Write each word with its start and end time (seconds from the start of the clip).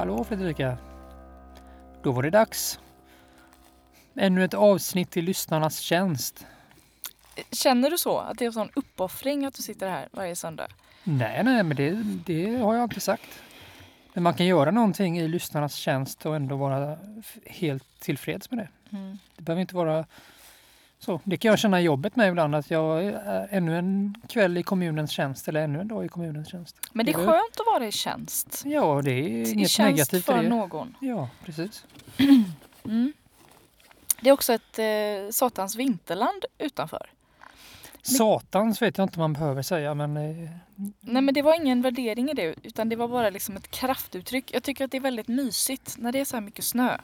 Hallå 0.00 0.24
Fredrika! 0.24 0.76
Då 2.02 2.12
var 2.12 2.22
det 2.22 2.30
dags. 2.30 2.80
Ännu 4.14 4.44
ett 4.44 4.54
avsnitt 4.54 5.16
i 5.16 5.22
lyssnarnas 5.22 5.78
tjänst. 5.78 6.46
Känner 7.52 7.90
du 7.90 7.98
så? 7.98 8.18
Att 8.18 8.38
det 8.38 8.44
är 8.44 8.46
en 8.46 8.52
sån 8.52 8.70
uppoffring 8.74 9.44
att 9.44 9.54
du 9.54 9.62
sitter 9.62 9.90
här 9.90 10.08
varje 10.12 10.36
söndag? 10.36 10.66
Nej, 11.04 11.44
nej, 11.44 11.62
men 11.62 11.76
det, 11.76 11.90
det 12.26 12.56
har 12.56 12.74
jag 12.74 12.84
inte 12.84 13.00
sagt. 13.00 13.42
Men 14.12 14.22
man 14.22 14.34
kan 14.34 14.46
göra 14.46 14.70
någonting 14.70 15.18
i 15.18 15.28
lyssnarnas 15.28 15.74
tjänst 15.74 16.26
och 16.26 16.36
ändå 16.36 16.56
vara 16.56 16.98
helt 17.46 18.00
tillfreds 18.00 18.50
med 18.50 18.58
det. 18.58 18.96
Mm. 18.96 19.18
Det 19.36 19.42
behöver 19.42 19.60
inte 19.60 19.74
vara 19.74 20.04
så. 21.00 21.20
Det 21.24 21.36
kan 21.36 21.48
jag 21.48 21.58
känna 21.58 21.80
i 21.80 21.84
jobbet 21.84 22.16
med 22.16 22.28
ibland, 22.28 22.54
att 22.54 22.70
jag 22.70 23.04
är 23.04 23.48
ännu 23.50 23.78
en 23.78 24.14
kväll 24.28 24.58
i 24.58 24.62
kommunens 24.62 25.10
tjänst 25.10 25.48
eller 25.48 25.60
ännu 25.62 25.80
en 25.80 25.88
dag 25.88 26.04
i 26.04 26.08
kommunens 26.08 26.48
tjänst. 26.48 26.76
Men 26.92 27.06
det 27.06 27.12
är 27.12 27.16
skönt 27.16 27.60
att 27.60 27.66
vara 27.74 27.86
i 27.86 27.92
tjänst. 27.92 28.62
Ja, 28.64 29.00
det 29.04 29.10
är 29.10 29.22
I 29.22 29.52
inget 29.52 29.70
tjänst 29.70 29.90
negativt 29.90 30.24
för 30.24 30.42
det. 30.42 30.48
någon. 30.48 30.96
Ja, 31.00 31.28
precis. 31.44 31.84
Mm. 32.84 33.12
Det 34.20 34.28
är 34.28 34.32
också 34.32 34.52
ett 34.52 34.78
eh, 34.78 35.30
satans 35.30 35.76
vinterland 35.76 36.44
utanför. 36.58 37.10
Satans 38.02 38.82
vet 38.82 38.98
jag 38.98 39.04
inte 39.04 39.16
om 39.16 39.20
man 39.20 39.32
behöver 39.32 39.62
säga, 39.62 39.94
men 39.94 40.16
eh, 40.16 40.50
Nej 41.00 41.22
men 41.22 41.34
det 41.34 41.42
var 41.42 41.54
ingen 41.54 41.82
värdering 41.82 42.30
i 42.30 42.34
det 42.34 42.54
utan 42.62 42.88
det 42.88 42.96
var 42.96 43.08
bara 43.08 43.30
liksom 43.30 43.56
ett 43.56 43.70
kraftuttryck. 43.70 44.50
Jag 44.54 44.62
tycker 44.62 44.84
att 44.84 44.90
det 44.90 44.96
är 44.96 45.00
väldigt 45.00 45.28
mysigt 45.28 45.94
när 45.98 46.12
det 46.12 46.20
är 46.20 46.24
så 46.24 46.36
här 46.36 46.40
mycket 46.40 46.64
snö. 46.64 46.98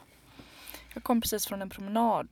Jag 0.94 1.02
kom 1.02 1.20
precis 1.20 1.46
från 1.46 1.62
en 1.62 1.70
promenad 1.70 2.28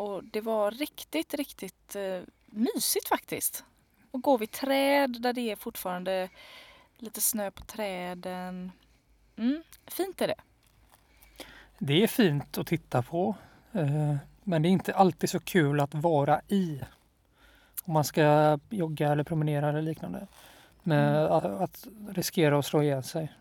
och 0.00 0.24
det 0.24 0.40
var 0.40 0.70
riktigt, 0.70 1.34
riktigt 1.34 1.96
eh, 1.96 2.20
mysigt 2.46 3.08
faktiskt. 3.08 3.64
Och 4.10 4.22
gå 4.22 4.36
vid 4.36 4.50
träd 4.50 5.16
där 5.20 5.32
det 5.32 5.50
är 5.50 5.56
fortfarande 5.56 6.28
lite 6.98 7.20
snö 7.20 7.50
på 7.50 7.64
träden. 7.64 8.72
Mm, 9.36 9.62
fint 9.86 10.20
är 10.20 10.26
det. 10.26 10.40
Det 11.78 12.02
är 12.02 12.06
fint 12.06 12.58
att 12.58 12.66
titta 12.66 13.02
på, 13.02 13.34
eh, 13.72 14.16
men 14.44 14.62
det 14.62 14.68
är 14.68 14.70
inte 14.70 14.94
alltid 14.94 15.30
så 15.30 15.40
kul 15.40 15.80
att 15.80 15.94
vara 15.94 16.40
i. 16.48 16.80
Om 17.84 17.92
man 17.92 18.04
ska 18.04 18.58
jogga 18.70 19.12
eller 19.12 19.24
promenera 19.24 19.68
eller 19.68 19.82
liknande. 19.82 20.26
Med 20.82 21.16
Mm. 21.16 21.32
att, 21.32 21.44
att 21.44 21.86
riskera 22.08 22.58
att 22.58 22.66
slå 22.66 22.82
ihjäl 22.82 23.02
sig. 23.02 23.32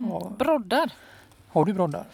Mm. 0.00 0.12
Ja. 0.12 0.32
Broddar. 0.38 0.92
Har 1.48 1.64
du 1.64 1.72
broddar? 1.72 2.06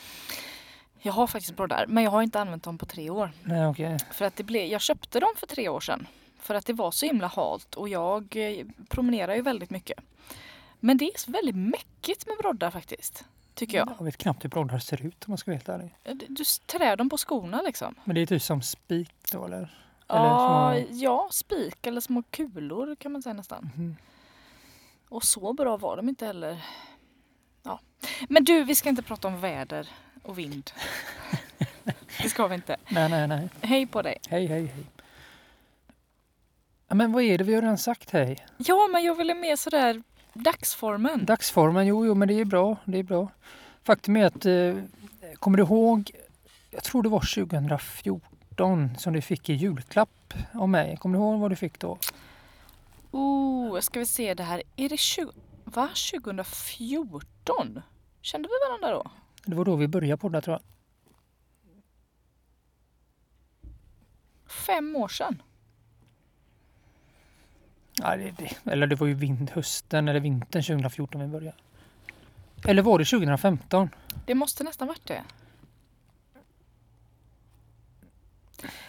Jag 1.08 1.12
har 1.14 1.26
faktiskt 1.26 1.56
broddar 1.56 1.86
men 1.88 2.04
jag 2.04 2.10
har 2.10 2.22
inte 2.22 2.40
använt 2.40 2.62
dem 2.62 2.78
på 2.78 2.86
tre 2.86 3.10
år. 3.10 3.30
Nej, 3.44 3.66
okej. 3.66 3.98
För 4.12 4.24
att 4.24 4.36
det 4.36 4.42
blev, 4.44 4.64
jag 4.66 4.80
köpte 4.80 5.20
dem 5.20 5.28
för 5.36 5.46
tre 5.46 5.68
år 5.68 5.80
sedan. 5.80 6.06
För 6.40 6.54
att 6.54 6.66
det 6.66 6.72
var 6.72 6.90
så 6.90 7.06
himla 7.06 7.26
halt 7.26 7.74
och 7.74 7.88
jag 7.88 8.36
eh, 8.36 8.66
promenerar 8.88 9.34
ju 9.34 9.42
väldigt 9.42 9.70
mycket. 9.70 9.98
Men 10.80 10.96
det 10.96 11.04
är 11.04 11.18
så 11.18 11.30
väldigt 11.32 11.56
mäckigt 11.56 12.26
med 12.26 12.36
broddar 12.38 12.70
faktiskt. 12.70 13.24
Tycker 13.54 13.78
jag. 13.78 13.94
Jag 13.98 14.04
vet 14.04 14.16
knappt 14.16 14.44
hur 14.44 14.48
broddar 14.48 14.78
ser 14.78 15.06
ut 15.06 15.24
om 15.24 15.30
man 15.30 15.38
ska 15.38 15.50
vara 15.50 15.56
helt 15.56 15.68
ärlig. 15.68 15.94
Du, 16.20 16.26
du 16.34 16.44
trär 16.66 16.96
dem 16.96 17.10
på 17.10 17.16
skorna 17.18 17.62
liksom. 17.62 17.94
Men 18.04 18.14
det 18.14 18.20
är 18.22 18.26
typ 18.26 18.42
som 18.42 18.62
spik 18.62 19.10
då 19.32 19.44
eller? 19.44 19.58
Eller 19.58 20.24
Ja, 20.24 20.74
små- 20.88 20.96
ja, 20.96 21.28
spik 21.32 21.86
eller 21.86 22.00
små 22.00 22.22
kulor 22.30 22.94
kan 22.96 23.12
man 23.12 23.22
säga 23.22 23.32
nästan. 23.34 23.70
Mhm. 23.76 23.96
Och 25.08 25.24
så 25.24 25.52
bra 25.52 25.76
var 25.76 25.96
de 25.96 26.08
inte 26.08 26.26
heller. 26.26 26.64
Ja. 27.62 27.80
Men 28.28 28.44
du, 28.44 28.64
vi 28.64 28.74
ska 28.74 28.88
inte 28.88 29.02
prata 29.02 29.28
om 29.28 29.40
väder 29.40 29.88
och 30.28 30.38
vind. 30.38 30.70
det 32.22 32.28
ska 32.28 32.46
vi 32.46 32.54
inte. 32.54 32.76
Nej, 32.88 33.08
nej, 33.08 33.28
nej. 33.28 33.48
Hej 33.60 33.86
på 33.86 34.02
dig. 34.02 34.18
Hej, 34.28 34.46
hej, 34.46 34.66
hej. 34.66 34.84
Ja, 36.88 36.94
men 36.94 37.12
vad 37.12 37.22
är 37.22 37.38
det 37.38 37.44
vi 37.44 37.54
har 37.54 37.62
redan 37.62 37.78
sagt 37.78 38.10
hej? 38.10 38.46
Ja, 38.56 38.88
men 38.92 39.04
jag 39.04 39.14
ville 39.14 39.34
mer 39.34 39.56
sådär 39.56 40.02
dagsformen. 40.32 41.24
Dagsformen, 41.24 41.86
jo, 41.86 42.06
jo, 42.06 42.14
men 42.14 42.28
det 42.28 42.34
är 42.40 42.44
bra. 42.44 42.76
Det 42.84 42.98
är 42.98 43.02
bra. 43.02 43.28
Faktum 43.82 44.16
är 44.16 44.26
att, 44.26 44.46
eh, 44.46 44.74
kommer 45.38 45.58
du 45.58 45.62
ihåg, 45.64 46.10
jag 46.70 46.84
tror 46.84 47.02
det 47.02 47.08
var 47.08 47.20
2014 47.20 48.90
som 48.98 49.12
du 49.12 49.20
fick 49.20 49.48
i 49.48 49.52
julklapp 49.52 50.34
av 50.52 50.68
mig. 50.68 50.96
Kommer 50.96 51.18
du 51.18 51.24
ihåg 51.24 51.40
vad 51.40 51.50
du 51.50 51.56
fick 51.56 51.78
då? 51.78 51.98
Oh, 53.10 53.80
ska 53.80 53.98
vi 53.98 54.06
se 54.06 54.34
det 54.34 54.42
här. 54.42 54.62
Är 54.76 54.88
det 54.88 54.96
20, 54.96 55.32
va? 55.64 55.88
2014? 56.12 57.82
Kände 58.22 58.48
vi 58.48 58.68
varandra 58.68 59.02
då? 59.04 59.10
Det 59.48 59.56
var 59.56 59.64
då 59.64 59.76
vi 59.76 59.88
började 59.88 60.16
podda 60.20 60.40
tror 60.40 60.54
jag. 60.54 60.62
Fem 64.50 64.96
år 64.96 65.08
sedan. 65.08 65.42
Ja, 67.98 68.16
det, 68.16 68.30
det, 68.30 68.72
eller 68.72 68.86
det 68.86 68.96
var 68.96 69.06
ju 69.06 69.14
vind, 69.14 69.50
hösten 69.50 70.08
eller 70.08 70.20
vintern 70.20 70.62
2014 70.62 71.20
vi 71.20 71.26
började. 71.26 71.56
Eller 72.66 72.82
var 72.82 72.98
det 72.98 73.04
2015? 73.04 73.90
Det 74.26 74.34
måste 74.34 74.64
nästan 74.64 74.88
varit 74.88 75.06
det. 75.06 75.24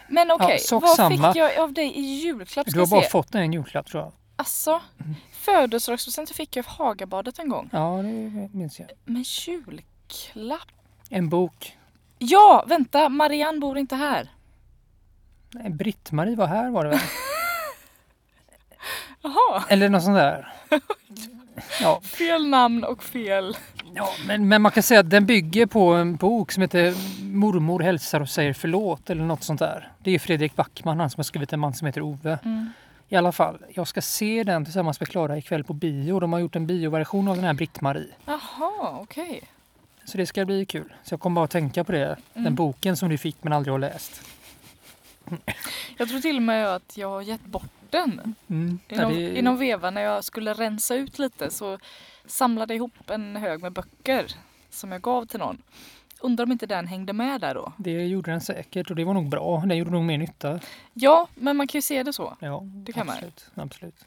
Men 0.08 0.30
okej, 0.30 0.58
sak 0.58 0.82
vad 0.82 0.96
samma. 0.96 1.32
fick 1.32 1.40
jag 1.40 1.58
av 1.58 1.72
dig 1.72 1.98
i 1.98 2.02
julklapp? 2.02 2.66
Du 2.66 2.80
har 2.80 2.86
bara 2.86 3.02
se. 3.02 3.08
fått 3.08 3.34
en 3.34 3.52
julklapp 3.52 3.86
tror 3.86 4.02
jag. 4.02 4.12
Alltså, 4.36 4.82
födelsedagspresent 5.32 6.30
fick 6.30 6.56
jag 6.56 6.64
i 6.64 6.68
Hagabadet 6.68 7.38
en 7.38 7.48
gång. 7.48 7.70
Ja, 7.72 8.02
det 8.02 8.50
minns 8.54 8.80
jag. 8.80 8.90
Men 9.04 9.24
julklapp? 9.46 9.86
En 11.08 11.28
bok. 11.28 11.76
Ja, 12.18 12.64
vänta, 12.66 13.08
Marianne 13.08 13.58
bor 13.60 13.78
inte 13.78 13.96
här. 13.96 14.28
Nej, 15.50 15.70
Britt-Marie 15.70 16.36
var 16.36 16.46
här 16.46 16.70
var 16.70 16.84
det 16.84 16.90
väl? 16.90 17.00
Jaha, 19.22 19.64
Eller 19.68 19.88
något 19.88 20.02
sånt 20.02 20.16
där. 20.16 20.52
Ja, 21.80 22.00
fel 22.00 22.46
namn 22.46 22.84
och 22.84 23.02
fel. 23.02 23.56
Ja, 23.94 24.08
men, 24.26 24.48
men 24.48 24.62
man 24.62 24.72
kan 24.72 24.82
säga 24.82 25.00
att 25.00 25.10
den 25.10 25.26
bygger 25.26 25.66
på 25.66 25.92
en 25.92 26.16
bok 26.16 26.52
som 26.52 26.60
heter 26.60 26.94
Mormor 27.24 27.80
hälsar 27.80 28.20
och 28.20 28.28
säger 28.28 28.52
förlåt 28.52 29.10
eller 29.10 29.24
något 29.24 29.42
sånt 29.44 29.58
där. 29.60 29.92
Det 29.98 30.10
är 30.10 30.18
Fredrik 30.18 30.56
Backman, 30.56 31.00
han 31.00 31.10
som 31.10 31.18
har 31.18 31.24
skrivit 31.24 31.52
En 31.52 31.60
man 31.60 31.74
som 31.74 31.86
heter 31.86 32.02
Ove. 32.02 32.38
Mm. 32.44 32.72
I 33.08 33.16
alla 33.16 33.32
fall, 33.32 33.58
jag 33.74 33.88
ska 33.88 34.02
se 34.02 34.44
den 34.44 34.64
tillsammans 34.64 35.00
med 35.00 35.08
Klara 35.08 35.38
ikväll 35.38 35.64
på 35.64 35.72
bio. 35.72 36.20
De 36.20 36.32
har 36.32 36.40
gjort 36.40 36.56
en 36.56 36.66
bioversion 36.66 37.28
av 37.28 37.36
den 37.36 37.44
här 37.44 37.54
Britt-Marie. 37.54 38.08
Jaha, 38.24 38.98
okej. 39.00 39.42
Så 40.10 40.18
det 40.18 40.26
ska 40.26 40.44
bli 40.44 40.66
kul. 40.66 40.92
Så 41.04 41.12
jag 41.12 41.20
kommer 41.20 41.34
bara 41.34 41.44
att 41.44 41.50
tänka 41.50 41.84
på 41.84 41.92
det. 41.92 42.16
Den 42.34 42.42
Mm. 42.42 42.54
boken 42.54 42.96
som 42.96 43.08
du 43.08 43.18
fick 43.18 43.44
men 43.44 43.52
aldrig 43.52 43.72
har 43.74 43.78
läst. 43.78 44.22
Jag 45.98 46.08
tror 46.08 46.20
till 46.20 46.36
och 46.36 46.42
med 46.42 46.74
att 46.74 46.96
jag 46.96 47.08
har 47.10 47.22
gett 47.22 47.44
bort 47.44 47.72
den. 47.90 48.34
Mm. 48.48 48.78
I 48.88 48.94
Ja, 48.94 49.02
någon, 49.42 49.58
det, 49.58 49.60
veva 49.60 49.90
när 49.90 50.00
jag 50.02 50.24
skulle 50.24 50.54
rensa 50.54 50.94
ut 50.94 51.18
lite 51.18 51.50
så 51.50 51.78
samlade 52.26 52.74
jag 52.74 52.76
ihop 52.76 53.10
en 53.10 53.36
hög 53.36 53.62
med 53.62 53.72
böcker 53.72 54.26
som 54.70 54.92
jag 54.92 55.02
gav 55.02 55.24
till 55.26 55.38
någon. 55.38 55.62
Undrar 56.20 56.44
om 56.44 56.52
inte 56.52 56.66
den 56.66 56.86
hängde 56.86 57.12
med 57.12 57.40
där 57.40 57.54
då? 57.54 57.72
det 57.76 58.06
gjorde 58.06 58.30
den 58.30 58.40
säkert 58.40 58.90
och 58.90 58.96
det 58.96 59.04
var 59.04 59.14
nog 59.14 59.28
bra. 59.28 59.62
Den 59.66 59.76
gjorde 59.76 59.90
nog 59.90 60.04
mer 60.04 60.18
nytta. 60.18 60.60
Ja, 60.94 61.28
men 61.34 61.56
man 61.56 61.66
kan 61.68 61.78
ju 61.78 61.82
se 61.82 62.02
det 62.02 62.12
så. 62.12 62.36
Ja, 62.40 62.60
Det 62.64 62.92
kan 62.92 63.06
man. 63.06 63.14
absolut. 63.16 63.50
absolut. 63.54 64.04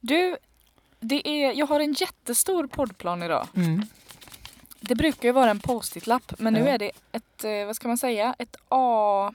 Du, 0.00 0.36
det 1.00 1.28
är, 1.28 1.52
jag 1.52 1.66
har 1.66 1.80
en 1.80 1.92
jättestor 1.92 2.66
poddplan 2.66 3.22
idag. 3.22 3.46
Mm. 3.56 3.82
Det 4.88 4.94
brukar 4.94 5.28
ju 5.28 5.32
vara 5.32 5.50
en 5.50 5.60
post-it-lapp 5.60 6.32
men 6.38 6.52
nu 6.52 6.60
Ja. 6.60 6.66
är 6.68 6.78
det 6.78 6.90
ett, 7.12 7.44
eh, 7.44 7.66
vad 7.66 7.76
ska 7.76 7.88
man 7.88 7.98
säga, 7.98 8.34
ett 8.38 8.56
A... 8.68 9.32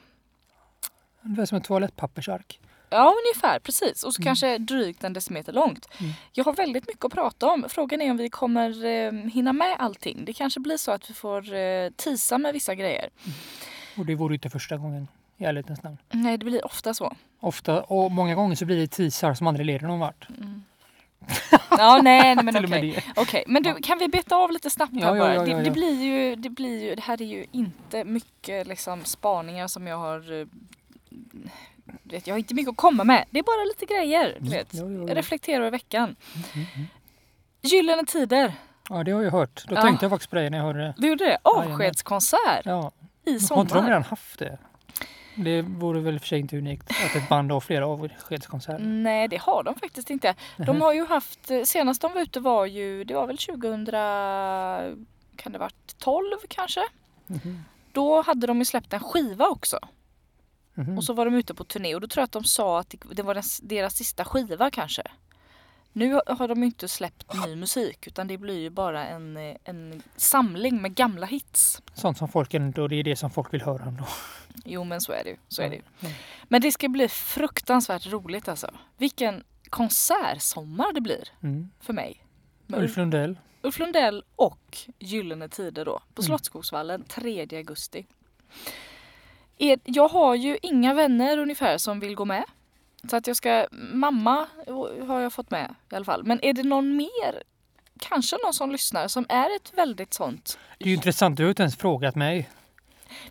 Det 1.22 1.42
är 1.42 1.46
som 1.46 1.58
ett 1.58 1.64
toalettpappersark. 1.64 2.60
Ja, 2.90 3.14
ungefär 3.26 3.60
precis. 3.60 4.04
Och 4.04 4.14
så 4.14 4.22
Mm. 4.22 4.26
kanske 4.26 4.58
drygt 4.58 5.04
en 5.04 5.14
decimeter 5.14 5.54
långt. 5.54 5.88
Mm. 6.00 6.12
Jag 6.34 6.44
har 6.46 6.54
väldigt 6.54 6.88
mycket 6.88 7.06
att 7.06 7.12
prata 7.14 7.48
om. 7.48 7.66
Frågan 7.70 8.02
är 8.02 8.12
om 8.12 8.18
vi 8.18 8.30
kommer 8.30 8.86
eh, 8.86 9.12
hinna 9.12 9.54
med 9.54 9.76
allting. 9.80 10.26
Det 10.26 10.34
kanske 10.34 10.60
blir 10.60 10.78
så 10.78 10.92
att 10.92 11.10
vi 11.10 11.14
får 11.14 11.54
eh, 11.54 11.90
tisa 11.96 12.38
med 12.38 12.54
vissa 12.54 12.76
grejer. 12.76 13.10
Och 13.98 14.06
det 14.06 14.16
vore 14.16 14.34
inte 14.34 14.50
första 14.50 14.78
gången 14.78 15.08
i 15.38 15.44
ärlighetens 15.46 15.84
namn. 15.84 15.98
Nej, 16.12 16.38
det 16.38 16.46
blir 16.46 16.66
ofta 16.66 16.94
så. 16.94 17.16
Ofta 17.40 17.82
och 17.82 18.12
många 18.12 18.36
gånger 18.36 18.56
så 18.56 18.66
blir 18.66 18.78
det 18.78 18.88
teasar 18.88 19.34
som 19.34 19.48
aldrig 19.48 19.66
leder 19.66 19.88
någon 19.88 20.00
vart. 20.00 20.28
Mm. 20.30 20.64
Ja, 21.70 22.02
nej, 22.04 22.36
nej 22.36 22.46
men 22.46 22.66
okej. 22.66 22.92
det. 23.16 23.22
Okej, 23.22 23.44
men 23.48 23.64
du, 23.64 23.76
kan 23.76 23.98
vi 23.98 24.08
beta 24.08 24.36
av 24.36 24.52
lite 24.52 24.70
snabbt 24.70 24.94
här 24.94 25.02
Ja, 25.02 25.08
bara? 25.20 25.36
ja, 25.36 25.48
ja, 25.48 25.56
Det, 25.58 25.64
det 25.64 25.72
blir 25.72 26.02
ju, 26.04 26.36
det 26.36 26.50
blir 26.50 26.84
ju, 26.84 26.96
det 26.96 27.02
här 27.02 27.22
är 27.22 27.26
ju 27.26 27.46
inte 27.52 28.04
mycket 28.04 28.68
liksom 28.68 29.06
spaningar 29.06 29.68
som 29.68 29.88
jag 29.88 29.98
har 29.98 30.40
eh, 30.42 30.48
vet, 32.04 32.28
jag 32.28 32.34
har 32.34 32.40
inte 32.40 32.54
mycket 32.54 32.70
att 32.72 32.78
komma 32.78 33.04
med. 33.04 33.26
Det 33.30 33.40
är 33.40 33.44
bara 33.44 33.64
lite 33.66 33.86
grejer. 33.86 34.38
Du 34.40 34.50
vet. 34.50 34.74
Ja, 34.74 34.84
ja, 34.90 35.08
ja. 35.08 35.16
Reflektera 35.16 35.58
över 35.58 35.72
veckan. 35.72 36.16
Mm, 36.54 36.68
mm. 36.76 36.88
Gyllene 37.62 38.06
Tider. 38.06 38.54
ja, 38.90 39.04
det 39.04 39.12
har 39.12 39.22
jag 39.22 39.32
hört. 39.32 39.64
Då 39.68 39.76
tänkte 39.76 40.06
jag 40.06 40.12
faktiskt 40.12 40.30
på 40.30 40.36
dig 40.36 40.50
när 40.50 40.58
jag 40.58 40.66
hörde 40.66 40.80
det. 40.80 40.94
Du 40.98 41.08
gjorde 41.08 41.26
det? 41.26 41.38
Avskedskonsert 41.44 42.62
Ja. 42.66 42.92
i 43.26 43.30
Har 43.32 43.34
inte 43.34 43.54
de 43.54 43.68
sommar. 43.70 43.88
redan 43.88 44.04
haft 44.04 44.40
det? 44.40 44.58
Det 45.36 45.62
vore 45.62 46.00
väl 46.00 46.20
för 46.20 46.28
sig 46.28 46.40
inte 46.40 46.58
unikt 46.58 46.90
att 46.90 47.16
ett 47.16 47.30
band 47.30 47.52
har 47.52 47.60
flera 47.60 47.88
avskedskonserter. 47.88 48.80
Nej, 48.84 49.28
det 49.28 49.38
har 49.42 49.64
de 49.64 49.76
faktiskt 49.76 50.10
inte. 50.10 50.36
De 50.58 50.82
har 50.82 50.94
ju 50.94 51.06
haft, 51.06 51.52
eh, 51.52 51.64
senast 51.64 52.02
de 52.02 52.14
var 52.14 52.22
ute 52.22 52.40
var 52.40 52.66
ju, 52.66 53.04
det 53.04 53.14
var 53.14 53.28
väl 53.28 53.38
2000, 53.38 53.86
kan 55.36 55.52
det 55.52 55.58
varit 55.60 55.98
12 55.98 56.24
kanske? 56.48 56.82
Mhm. 57.28 57.64
Då 57.92 58.22
hade 58.22 58.48
de 58.48 58.60
ju 58.60 58.66
släppt 58.66 58.94
en 58.94 59.00
skiva 59.00 59.48
också. 59.48 59.80
Mhm. 60.74 60.98
Och 60.98 61.04
så 61.04 61.14
var 61.14 61.26
de 61.26 61.36
ute 61.36 61.54
på 61.54 61.64
turné 61.64 61.96
och 61.96 62.02
då 62.02 62.08
tror 62.08 62.22
jag 62.22 62.26
att 62.26 62.32
de 62.32 62.44
sa 62.44 62.80
att 62.80 62.96
det- 63.12 63.24
var 63.24 63.42
deras 63.68 63.96
sista 63.96 64.26
skiva 64.26 64.72
kanske. 64.72 65.04
Nu 65.94 66.14
har 66.28 66.48
de 66.48 66.60
ju 66.60 66.66
inte 66.66 66.88
släppt 66.88 67.46
ny 67.46 67.56
musik 67.56 68.08
utan 68.08 68.28
det 68.28 68.38
blir 68.38 68.60
ju 68.60 68.70
bara 68.70 69.08
en, 69.08 69.38
eh, 69.38 69.56
en 69.64 70.02
samling 70.16 70.82
med 70.82 70.96
gamla 70.96 71.26
hits. 71.26 71.82
Sånt 71.94 72.18
som 72.18 72.28
folk 72.28 72.54
ändå, 72.54 72.88
det 72.88 72.96
är 72.96 73.04
det 73.04 73.16
som 73.16 73.32
folk 73.32 73.54
vill 73.54 73.62
höra 73.62 73.84
ändå. 73.84 74.06
Jo 74.66 74.84
men 74.84 75.02
så 75.02 75.12
är 75.12 75.24
det 75.24 75.30
ju. 75.30 75.38
Så 75.48 75.62
är 75.62 75.70
det 75.70 75.76
ju. 75.76 75.82
Mm. 76.02 76.14
Men 76.48 76.62
det 76.62 76.72
ska 76.72 76.90
bli 76.90 77.08
fruktansvärt 77.08 78.08
roligt 78.08 78.48
alltså. 78.48 78.72
Vilken 78.98 79.44
konsertsommar 79.70 80.94
det 80.94 81.02
blir 81.02 81.24
Mm. 81.44 81.70
för 81.80 81.94
mig. 81.94 82.26
Med 82.68 82.80
Ulf 82.80 82.98
Lundell. 82.98 83.38
Ulf 83.62 83.80
Lundell 83.80 84.24
och 84.36 84.78
Gyllene 85.00 85.50
Tider 85.50 85.86
då 85.86 86.00
på 86.14 86.22
Mm. 86.22 86.28
Slottsskogsvallen 86.28 87.04
3 87.04 87.48
augusti. 87.58 88.06
Jag 89.86 90.08
har 90.08 90.36
ju 90.36 90.58
inga 90.62 90.94
vänner 90.94 91.38
ungefär 91.38 91.78
som 91.78 92.00
vill 92.00 92.16
gå 92.16 92.26
med. 92.26 92.44
Så 93.10 93.16
att 93.16 93.28
jag 93.28 93.36
ska, 93.36 93.68
mamma 93.72 94.48
har 95.08 95.20
jag 95.20 95.34
fått 95.34 95.52
med 95.52 95.76
i 95.92 95.96
alla 95.96 96.06
fall. 96.06 96.24
Men 96.24 96.46
är 96.46 96.54
det 96.54 96.64
någon 96.64 96.96
mer, 96.96 97.44
kanske 98.00 98.38
någon 98.44 98.54
som 98.54 98.72
lyssnar 98.72 99.08
som 99.08 99.26
är 99.30 99.56
ett 99.56 99.74
väldigt 99.74 100.14
sånt. 100.14 100.60
Det 100.78 100.86
är 100.86 100.90
ju 100.90 100.96
intressant, 100.96 101.38
du 101.38 101.44
har 101.44 101.48
ju 101.48 101.52
inte 101.52 101.64
ens 101.64 101.78
frågat 101.78 102.16
mig. 102.16 102.50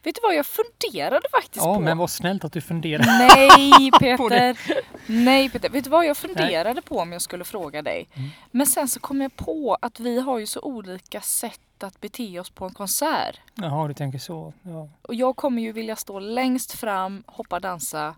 Vet 0.02 0.14
du 0.14 0.20
vad 0.22 0.34
jag 0.34 0.46
funderade 0.46 1.28
faktiskt 1.31 1.64
Ja, 1.64 1.75
på? 1.75 1.81
men 1.81 1.99
vad 1.99 2.11
snällt 2.11 2.44
att 2.44 2.52
du 2.52 2.61
funderar. 2.61 3.05
Nej 3.37 3.90
På 4.17 4.28
det. 4.28 4.55
Peter! 4.67 4.81
Nej 5.06 5.50
Peter, 5.50 5.69
vet 5.69 5.84
du 5.84 5.90
vad 5.90 6.06
jag 6.06 6.16
funderade 6.16 6.82
på 6.82 6.99
om 6.99 7.12
jag 7.12 7.23
skulle 7.23 7.44
fråga 7.44 7.82
dig? 7.82 8.08
Mm. 8.14 8.28
Men 8.50 8.66
sen 8.66 8.88
så 8.88 9.00
kom 9.00 9.20
jag 9.20 9.37
på 9.37 9.76
att 9.82 10.00
vi 10.00 10.20
har 10.20 10.38
ju 10.38 10.46
så 10.46 10.61
olika 10.61 11.20
sätt 11.20 11.61
att 11.82 12.00
bete 12.00 12.40
oss 12.40 12.50
på 12.50 12.64
en 12.64 12.75
konsert. 12.75 13.40
Jaha, 13.55 13.88
du 13.88 13.94
tänker 13.94 14.19
så. 14.19 14.52
Ja. 14.62 14.88
Och 15.02 15.14
jag 15.14 15.37
kommer 15.37 15.62
ju 15.62 15.73
vilja 15.73 15.96
stå 15.96 16.19
längst 16.19 16.73
fram, 16.73 17.23
hoppa, 17.26 17.61
dansa. 17.61 18.14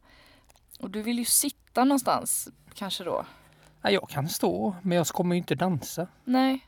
Och 0.83 0.91
du 0.91 1.03
vill 1.03 1.19
ju 1.19 1.25
sitta 1.25 1.85
någonstans 1.85 2.49
kanske 2.75 3.05
då? 3.05 3.27
Ja, 3.83 3.91
jag 3.91 4.09
kan 4.09 4.29
stå, 4.29 4.77
men 4.83 4.99
jag 4.99 5.07
kommer 5.07 5.35
ju 5.35 5.39
inte 5.39 5.55
dansa. 5.55 6.07
Nej. 6.25 6.67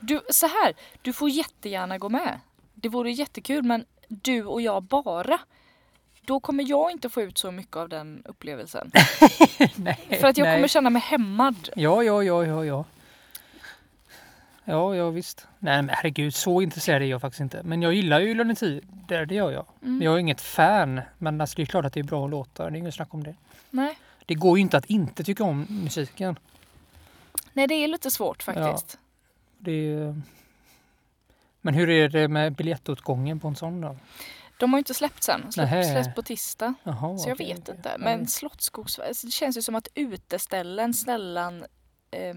Du, 0.00 0.20
så 0.30 0.46
här, 0.46 0.74
du 1.02 1.12
får 1.12 1.30
jättegärna 1.30 1.98
gå 1.98 2.08
med. 2.08 2.40
Det 2.74 2.88
vore 2.88 3.10
jättekul 3.10 3.62
men 3.62 3.84
du 4.08 4.44
och 4.44 4.62
jag 4.62 4.82
bara. 4.82 5.38
Då 6.24 6.40
kommer 6.40 6.64
jag 6.68 6.90
inte 6.90 7.08
få 7.08 7.22
ut 7.22 7.38
så 7.38 7.50
mycket 7.50 7.76
av 7.76 7.88
den 7.88 8.22
upplevelsen. 8.24 8.90
nej, 9.76 10.18
För 10.20 10.26
att 10.28 10.38
jag 10.38 10.44
nej. 10.44 10.56
kommer 10.56 10.68
känna 10.68 10.90
mig 10.90 11.02
hämmad. 11.02 11.68
Ja, 11.76 12.02
ja, 12.02 12.22
ja, 12.22 12.46
ja, 12.46 12.64
ja. 12.64 12.84
Ja, 14.64 14.96
ja 14.96 15.10
visst. 15.10 15.46
Nej, 15.58 15.82
men 15.82 15.88
herregud, 15.88 16.34
så 16.34 16.62
intresserad 16.62 17.02
är 17.02 17.06
jag 17.06 17.20
faktiskt 17.20 17.40
inte. 17.40 17.62
Men 17.62 17.82
jag 17.82 17.94
gillar 17.94 18.20
ju 18.20 18.28
Gyllene 18.28 18.54
Tider, 18.54 19.26
det 19.26 19.34
gör 19.34 19.50
jag. 19.50 19.66
Mm. 19.82 20.02
Jag 20.02 20.14
är 20.14 20.18
inget 20.18 20.40
fan. 20.40 21.00
Men 21.18 21.40
alltså, 21.40 21.56
det 21.56 21.62
är 21.62 21.66
klart 21.66 21.84
att 21.84 21.92
det 21.92 22.00
är 22.00 22.04
bra 22.04 22.26
låtar, 22.26 22.70
det 22.70 22.76
är 22.76 22.78
inget 22.78 22.94
snack 22.94 23.14
om 23.14 23.24
det. 23.24 23.34
Nej. 23.70 23.98
Det 24.26 24.34
går 24.34 24.58
ju 24.58 24.62
inte 24.62 24.76
att 24.76 24.86
inte 24.86 25.24
tycka 25.24 25.44
om 25.44 25.66
musiken. 25.68 26.38
Nej, 27.52 27.66
det 27.66 27.74
är 27.74 27.88
lite 27.88 28.10
svårt 28.10 28.42
faktiskt. 28.42 28.98
Det 29.58 29.92
är... 29.94 30.20
Men 31.60 31.74
hur 31.74 31.90
är 31.90 32.08
det 32.08 32.28
med 32.28 32.52
biljettåtgången 32.52 33.40
på 33.40 33.48
en 33.48 33.56
sån 33.56 33.80
då? 33.80 33.96
De 34.58 34.72
har 34.72 34.78
ju 34.78 34.80
inte 34.80 34.94
släppt 34.94 35.22
sen. 35.22 35.50
Nähä. 35.56 35.84
släpps 35.84 36.14
på 36.14 36.22
tisdag. 36.22 36.74
Jaha, 36.82 37.18
Så 37.18 37.28
jag 37.28 37.34
okej, 37.34 37.46
vet 37.46 37.58
okej. 37.58 37.74
inte. 37.76 37.88
Ja, 37.88 37.98
Men 37.98 38.26
Slottsskogsvallen, 38.26 39.08
alltså, 39.08 39.26
det 39.26 39.30
känns 39.30 39.56
ju 39.56 39.62
som 39.62 39.74
att 39.74 39.88
uteställen 39.94 40.94
sällan 40.94 41.64
eh, 42.12 42.34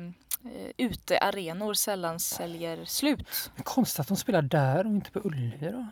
utearenor 0.77 1.73
sällan 1.73 2.19
säljer 2.19 2.85
slut. 2.85 3.51
är 3.55 3.63
Konstigt 3.63 3.99
att 3.99 4.07
de 4.07 4.17
spelar 4.17 4.41
där 4.41 4.85
och 4.85 4.91
inte 4.91 5.11
på 5.11 5.21
Ullevi 5.23 5.71
då? 5.71 5.87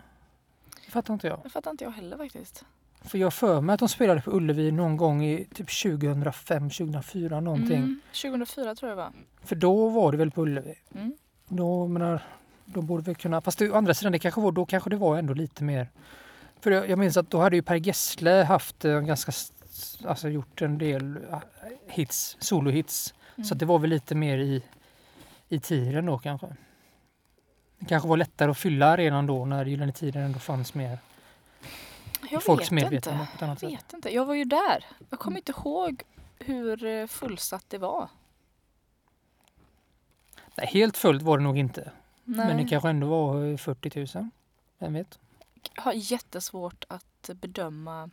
Det 0.86 0.92
fattar 0.92 1.14
inte 1.14 1.28
jag. 1.28 1.40
Det 1.44 1.50
fattar 1.50 1.72
inte 1.72 1.84
jag 1.84 1.92
heller 1.92 2.18
faktiskt. 2.18 2.66
För 3.02 3.18
jag 3.18 3.34
för 3.34 3.62
mig 3.62 3.74
att 3.74 3.80
de 3.80 3.90
spelade 3.90 4.22
på 4.22 4.32
Ullevi 4.32 4.72
någon 4.72 4.98
gång 4.98 5.26
i 5.26 5.46
typ 5.54 5.82
2005, 5.84 6.70
2004 6.70 7.40
någonting. 7.40 7.78
Mm, 7.78 8.02
2004 8.22 8.76
tror 8.76 8.90
jag 8.90 8.98
det 8.98 9.04
var. 9.04 9.14
För 9.44 9.56
då 9.56 9.90
var 9.90 10.12
det 10.12 10.18
väl 10.18 10.32
på 10.32 10.42
Ullevi. 10.42 10.76
Mm. 10.96 11.14
Då, 11.48 11.88
menar, 11.88 12.24
då 12.66 12.82
borde 12.82 13.04
vi 13.04 13.16
kunna... 13.16 13.42
Fast 13.42 13.60
det, 13.60 13.70
å 13.70 13.76
andra 13.76 13.94
sidan, 13.94 14.12
det 14.12 14.20
kanske 14.20 14.42
var, 14.42 14.52
då 14.52 14.66
kanske 14.66 14.90
det 14.90 14.96
var 14.96 15.18
ändå 15.18 15.34
lite 15.34 15.64
mer... 15.64 15.90
För 16.60 16.72
jag, 16.72 16.90
jag 16.90 17.00
minns 17.00 17.18
att 17.18 17.30
då 17.30 17.42
hade 17.42 17.56
ju 17.56 17.62
Per 17.62 17.76
Gessle 17.76 18.44
haft 18.44 18.86
en 18.86 19.06
ganska... 19.06 19.32
Alltså 20.06 20.30
gjort 20.30 20.62
en 20.62 20.78
del 20.78 21.18
eh, 21.32 21.40
hits, 21.88 22.38
solohits. 22.40 23.14
Mm. 23.36 23.46
Så 23.46 23.56
det 23.56 23.66
var 23.66 23.80
väl 23.80 23.90
lite 23.90 24.16
mer 24.16 24.38
i, 24.38 24.64
i 25.50 25.60
tiden 25.60 26.06
då 26.06 26.20
kanske. 26.20 26.56
Det 27.80 27.86
kanske 27.86 28.10
var 28.10 28.18
lättare 28.18 28.52
att 28.52 28.58
fylla 28.58 28.86
arenan 28.88 29.26
då 29.28 29.46
när 29.46 29.66
Gyllene 29.66 29.92
Tiden 29.92 30.22
ändå 30.24 30.40
fanns 30.40 30.74
mer 30.74 30.98
jag 32.30 32.44
folks 32.44 32.64
vet 32.64 32.72
medvetande 32.72 33.28
Jag 33.40 33.60
sätt. 33.60 33.70
vet 33.70 33.94
inte. 33.94 34.14
Jag 34.16 34.26
var 34.26 34.34
ju 34.34 34.44
där. 34.44 34.86
Jag 35.10 35.20
kommer 35.20 35.38
inte 35.38 35.52
ihåg 35.52 36.04
hur 36.40 36.86
eh, 36.86 37.08
fullsatt 37.08 37.66
det 37.68 37.78
var. 37.78 38.10
Nej, 40.56 40.68
helt 40.68 40.98
fullt 40.98 41.22
var 41.22 41.38
det 41.38 41.44
nog 41.44 41.58
inte. 41.58 41.92
Nej. 42.24 42.48
Men 42.48 42.58
det 42.58 42.70
kanske 42.70 42.90
ändå 42.90 43.08
var 43.08 43.46
eh, 43.52 43.58
40 43.58 44.18
000. 44.20 44.30
Vem 44.80 44.94
vet? 44.94 45.20
Jag 45.76 45.84
har 45.84 45.94
jättesvårt 45.94 46.86
att 46.88 47.30
bedöma 47.34 48.10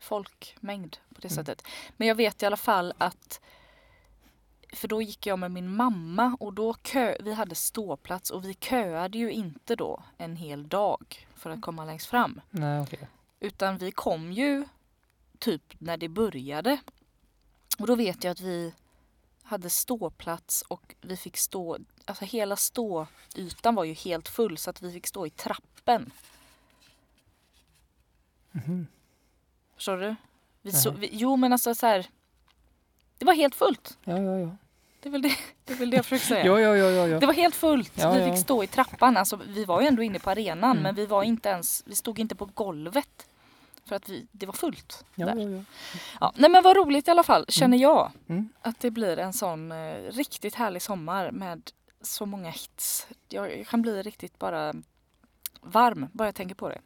folkmängd 0.00 0.96
på 1.14 1.20
det 1.20 1.28
Mm. 1.32 1.34
sättet. 1.34 1.62
Men 1.96 2.08
jag 2.08 2.14
vet 2.14 2.42
i 2.42 2.46
alla 2.46 2.56
fall 2.56 2.92
att 2.98 3.40
för 4.72 4.88
då 4.88 5.02
gick 5.02 5.26
jag 5.26 5.38
med 5.38 5.50
min 5.50 5.76
mamma 5.76 6.36
och 6.40 6.52
då 6.52 6.72
kö, 6.72 7.16
vi 7.20 7.32
hade 7.32 7.54
ståplats 7.54 8.30
och 8.30 8.44
vi 8.44 8.54
köade 8.54 9.18
ju 9.18 9.30
inte 9.32 9.76
då 9.76 10.02
en 10.18 10.36
hel 10.36 10.68
dag 10.68 11.28
för 11.34 11.50
att 11.50 11.60
komma 11.60 11.84
längst 11.84 12.06
fram. 12.06 12.40
Nej, 12.50 12.80
okej. 12.80 13.08
Utan 13.40 13.78
vi 13.78 13.92
kom 13.92 14.32
ju 14.32 14.64
typ 15.38 15.62
när 15.78 15.96
det 15.96 16.08
började. 16.08 16.80
Och 17.78 17.86
då 17.86 17.94
vet 17.94 18.24
jag 18.24 18.30
att 18.30 18.40
vi 18.40 18.74
hade 19.42 19.70
ståplats 19.70 20.62
och 20.62 20.94
vi 21.00 21.16
fick 21.16 21.36
stå, 21.36 21.78
alltså 22.04 22.24
hela 22.24 22.56
ståytan 22.56 23.74
var 23.74 23.84
ju 23.84 23.92
helt 23.92 24.28
full 24.28 24.58
så 24.58 24.70
att 24.70 24.82
vi 24.82 24.92
fick 24.92 25.06
stå 25.06 25.26
i 25.26 25.30
trappen. 25.30 26.12
Mhm. 28.50 28.86
Förstår 29.74 29.96
du? 29.96 30.16
Vi 30.62 30.72
så, 30.72 30.90
vi, 30.90 31.08
jo 31.12 31.36
men 31.36 31.52
alltså 31.52 31.74
så 31.74 31.86
här. 31.86 32.06
Det 33.20 33.26
var 33.26 33.34
helt 33.34 33.54
fullt. 33.54 33.98
Ja, 34.04 34.18
ja, 34.18 34.38
ja. 34.38 34.56
Det 35.00 35.08
är 35.08 35.10
väl 35.10 35.22
det, 35.22 35.32
det, 35.64 35.72
är 35.72 35.76
väl 35.76 35.90
det 35.90 35.96
jag 35.96 36.04
försöker 36.06 36.26
säga. 36.26 36.46
Ja, 36.46 36.60
ja, 36.60 36.76
ja, 36.76 37.06
ja. 37.08 37.20
Det 37.20 37.26
var 37.26 37.32
helt 37.34 37.54
fullt. 37.54 37.92
Ja, 37.94 38.12
vi 38.12 38.24
fick 38.30 38.38
stå 38.38 38.62
i 38.62 38.66
trappan. 38.66 39.16
Alltså, 39.16 39.36
vi 39.46 39.64
var 39.64 39.80
ju 39.80 39.86
ändå 39.86 40.02
inne 40.02 40.18
på 40.18 40.30
arenan 40.30 40.70
Mm. 40.70 40.82
men 40.82 40.94
vi 40.94 41.06
var 41.06 41.22
inte 41.22 41.48
ens, 41.48 41.82
vi 41.86 41.94
stod 41.94 42.18
inte 42.18 42.34
på 42.34 42.44
golvet. 42.44 43.26
För 43.84 43.96
att 43.96 44.08
vi, 44.08 44.26
det 44.32 44.46
var 44.46 44.52
fullt. 44.52 45.04
ja, 45.14 45.26
där. 45.26 45.36
ja, 45.36 45.48
ja. 45.50 45.62
Ja, 46.20 46.32
nej 46.36 46.50
men 46.50 46.62
vad 46.62 46.76
roligt 46.76 47.08
i 47.08 47.10
alla 47.10 47.22
fall, 47.22 47.44
känner 47.48 47.78
jag. 47.78 48.12
Mm. 48.28 48.48
Att 48.62 48.80
det 48.80 48.90
blir 48.90 49.18
en 49.18 49.32
sån 49.32 49.72
eh, 49.72 49.94
riktigt 50.10 50.54
härlig 50.54 50.82
sommar 50.82 51.30
med 51.30 51.70
så 52.02 52.26
många 52.26 52.50
hits. 52.50 53.06
Jag, 53.28 53.58
jag 53.58 53.66
kan 53.66 53.82
bli 53.82 54.02
riktigt 54.02 54.38
bara 54.38 54.74
varm 55.60 56.06
bara 56.12 56.28
jag 56.28 56.34
tänker 56.34 56.54
på 56.54 56.68
det. 56.68 56.80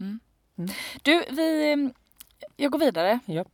Mm. 0.00 0.20
Mm. 0.58 0.70
Du, 1.02 1.24
vi, 1.30 1.72
eh, 1.72 1.76
jag 2.56 2.72
går 2.72 2.78
vidare. 2.78 3.18
Ja. 3.24 3.44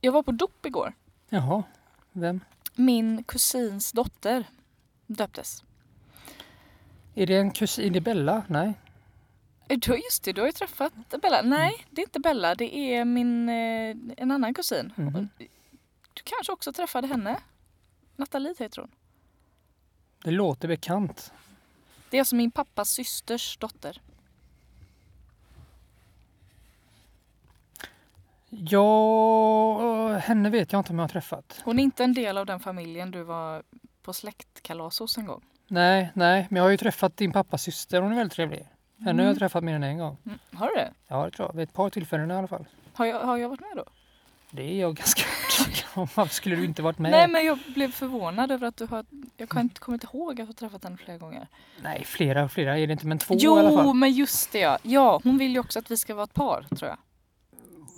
Jag 0.00 0.12
var 0.12 0.22
på 0.22 0.32
dop 0.32 0.66
igår. 0.66 0.92
Jaha, 1.28 1.62
vem? 2.12 2.40
Min 2.74 3.24
kusins 3.24 3.92
dotter 3.92 4.44
döptes. 5.06 5.64
Är 7.14 7.26
det 7.26 7.36
en 7.36 7.50
kusin? 7.50 7.86
Är 7.86 7.90
det 7.90 8.00
Bella? 8.00 8.42
Nej. 8.48 8.72
Eh, 9.68 9.78
Du, 9.78 9.96
just 9.96 10.22
det, 10.24 10.32
du 10.32 10.40
har 10.40 10.48
ju 10.48 10.52
träffat 10.52 10.92
Bella. 11.22 11.42
Nej, 11.42 11.86
det 11.90 12.02
är 12.02 12.06
inte 12.06 12.20
Bella. 12.20 12.54
Det 12.54 12.74
är 12.94 13.04
min, 13.04 13.48
eh, 13.48 13.96
en 14.16 14.30
annan 14.30 14.54
kusin. 14.54 14.92
Mhm. 14.96 15.28
Du 16.14 16.22
kanske 16.24 16.52
också 16.52 16.72
träffade 16.72 17.06
henne? 17.06 17.40
Nathalie 18.16 18.54
heter 18.58 18.80
hon. 18.80 18.90
Det 20.24 20.30
låter 20.30 20.68
bekant. 20.68 21.32
Det 22.10 22.16
är 22.16 22.20
alltså 22.20 22.36
min 22.36 22.50
pappas 22.50 22.90
systers 22.90 23.56
dotter. 23.56 24.00
Ja, 28.50 30.16
henne 30.18 30.50
vet 30.50 30.72
jag 30.72 30.80
inte 30.80 30.92
om 30.92 30.98
jag 30.98 31.02
har 31.04 31.08
träffat. 31.08 31.60
Hon 31.64 31.78
är 31.78 31.82
inte 31.82 32.04
en 32.04 32.14
del 32.14 32.38
av 32.38 32.46
den 32.46 32.60
familjen 32.60 33.10
du 33.10 33.22
var 33.22 33.62
på 34.02 34.12
släktkalas 34.12 34.98
hos 34.98 35.18
en 35.18 35.26
gång. 35.26 35.42
Nej, 35.68 36.10
nej, 36.14 36.46
men 36.50 36.56
jag 36.56 36.64
har 36.64 36.70
ju 36.70 36.76
träffat 36.76 37.16
din 37.16 37.32
pappas 37.32 37.62
syster. 37.62 38.02
Hon 38.02 38.12
är 38.12 38.16
väldigt 38.16 38.32
trevlig. 38.36 38.68
Henne 38.98 39.10
har 39.22 39.26
jag 39.26 39.30
Mm. 39.30 39.38
träffat 39.38 39.64
mer 39.64 39.74
än 39.74 39.82
en 39.82 39.98
gång. 39.98 40.16
Mm. 40.26 40.38
Har 40.54 40.66
du 40.68 40.74
det? 40.74 40.92
Ja, 41.08 41.24
det 41.24 41.30
tror 41.30 41.48
jag. 41.48 41.56
Vid 41.56 41.62
ett 41.68 41.74
par 41.74 41.90
tillfällen 41.90 42.30
i 42.30 42.34
alla 42.34 42.46
fall. 42.48 42.64
Har 42.94 43.06
jag, 43.06 43.20
har 43.20 43.36
jag 43.36 43.48
varit 43.48 43.60
med 43.60 43.70
då? 43.76 43.84
Det 44.50 44.62
är 44.62 44.80
jag 44.80 44.96
ganska 44.96 45.22
övertygad 45.22 45.86
om. 45.94 46.08
Varför 46.14 46.34
skulle 46.34 46.56
du 46.56 46.64
inte 46.64 46.82
varit 46.82 46.98
med? 46.98 47.10
Nej 47.10 47.28
men 47.28 47.46
jag 47.46 47.58
blev 47.74 47.92
förvånad 47.92 48.50
över 48.50 48.66
att 48.66 48.76
du 48.76 48.86
har... 48.86 49.04
Jag 49.36 49.48
kan 49.48 49.62
inte, 49.62 49.80
kommer 49.80 49.96
inte 49.96 50.06
ihåg 50.16 50.30
att 50.32 50.36
du 50.36 50.44
har 50.46 50.52
träffat 50.52 50.84
henne 50.84 50.96
flera 50.96 51.18
gånger. 51.18 51.46
Nej, 51.82 52.04
flera 52.04 52.44
och 52.44 52.52
flera 52.52 52.78
är 52.78 52.86
det 52.86 52.92
inte, 52.92 53.06
men 53.06 53.18
två 53.18 53.34
i 53.34 53.46
alla 53.46 53.70
Jo 53.70 53.76
fall. 53.76 53.94
men 53.94 54.12
just 54.12 54.52
det 54.52 54.58
ja. 54.58 54.78
Ja 54.82 55.20
hon 55.24 55.38
vill 55.38 55.52
ju 55.52 55.58
också 55.60 55.78
att 55.78 55.90
vi 55.90 55.96
ska 55.96 56.14
vara 56.14 56.24
ett 56.24 56.34
par 56.34 56.62
tror 56.76 56.88
jag. 56.88 56.98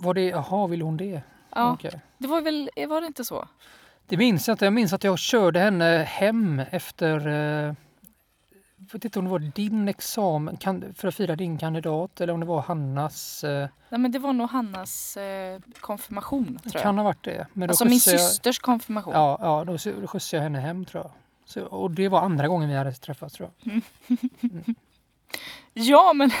Var 0.03 0.13
det, 0.13 0.25
jaha, 0.27 0.67
ville 0.67 0.83
hon 0.83 0.97
det? 0.97 1.21
Ja, 1.55 1.71
Okej. 1.73 1.99
det 2.17 2.27
var 2.27 2.41
väl, 2.41 2.69
var 2.89 3.01
det 3.01 3.07
inte 3.07 3.25
så? 3.25 3.47
Det 4.05 4.17
minns 4.17 4.47
jag 4.47 4.55
inte. 4.55 4.65
Jag 4.65 4.73
minns 4.73 4.93
att 4.93 5.03
jag 5.03 5.19
körde 5.19 5.59
henne 5.59 6.03
hem 6.09 6.59
efter... 6.71 7.27
Eh, 7.67 7.73
vet 8.91 9.05
inte 9.05 9.19
om 9.19 9.25
det 9.25 9.31
var 9.31 9.39
din 9.39 9.87
examen 9.87 10.57
kan, 10.57 10.93
för 10.93 11.07
att 11.07 11.15
fira 11.15 11.35
din 11.35 11.57
kandidat 11.57 12.21
eller 12.21 12.33
om 12.33 12.39
det 12.39 12.45
var 12.45 12.61
Hannas. 12.61 13.43
Eh, 13.43 13.69
Nej 13.89 13.99
men 13.99 14.11
det 14.11 14.19
var 14.19 14.33
nog 14.33 14.49
Hannas 14.49 15.17
eh, 15.17 15.59
konfirmation 15.79 16.45
tror 16.45 16.73
jag. 16.73 16.81
kan 16.83 16.97
ha 16.97 17.03
varit 17.03 17.23
det. 17.23 17.47
Men 17.53 17.69
alltså 17.69 17.85
min 17.85 17.93
jag- 17.93 18.01
systers 18.01 18.59
konfirmation. 18.59 19.13
Ja, 19.13 19.37
ja 19.41 19.63
då, 19.65 19.77
skjutsade 20.07 20.37
jag 20.37 20.43
henne 20.43 20.59
hem 20.59 20.85
tror 20.85 21.03
jag. 21.03 21.11
Så, 21.45 21.65
och 21.65 21.91
det 21.91 22.07
var 22.09 22.21
andra 22.21 22.47
gången 22.47 22.69
vi 22.69 22.75
hade 22.75 22.91
träffats 22.93 23.35
tror 23.35 23.49
jag. 23.63 23.81
Ja, 25.73 26.13
men 26.13 26.31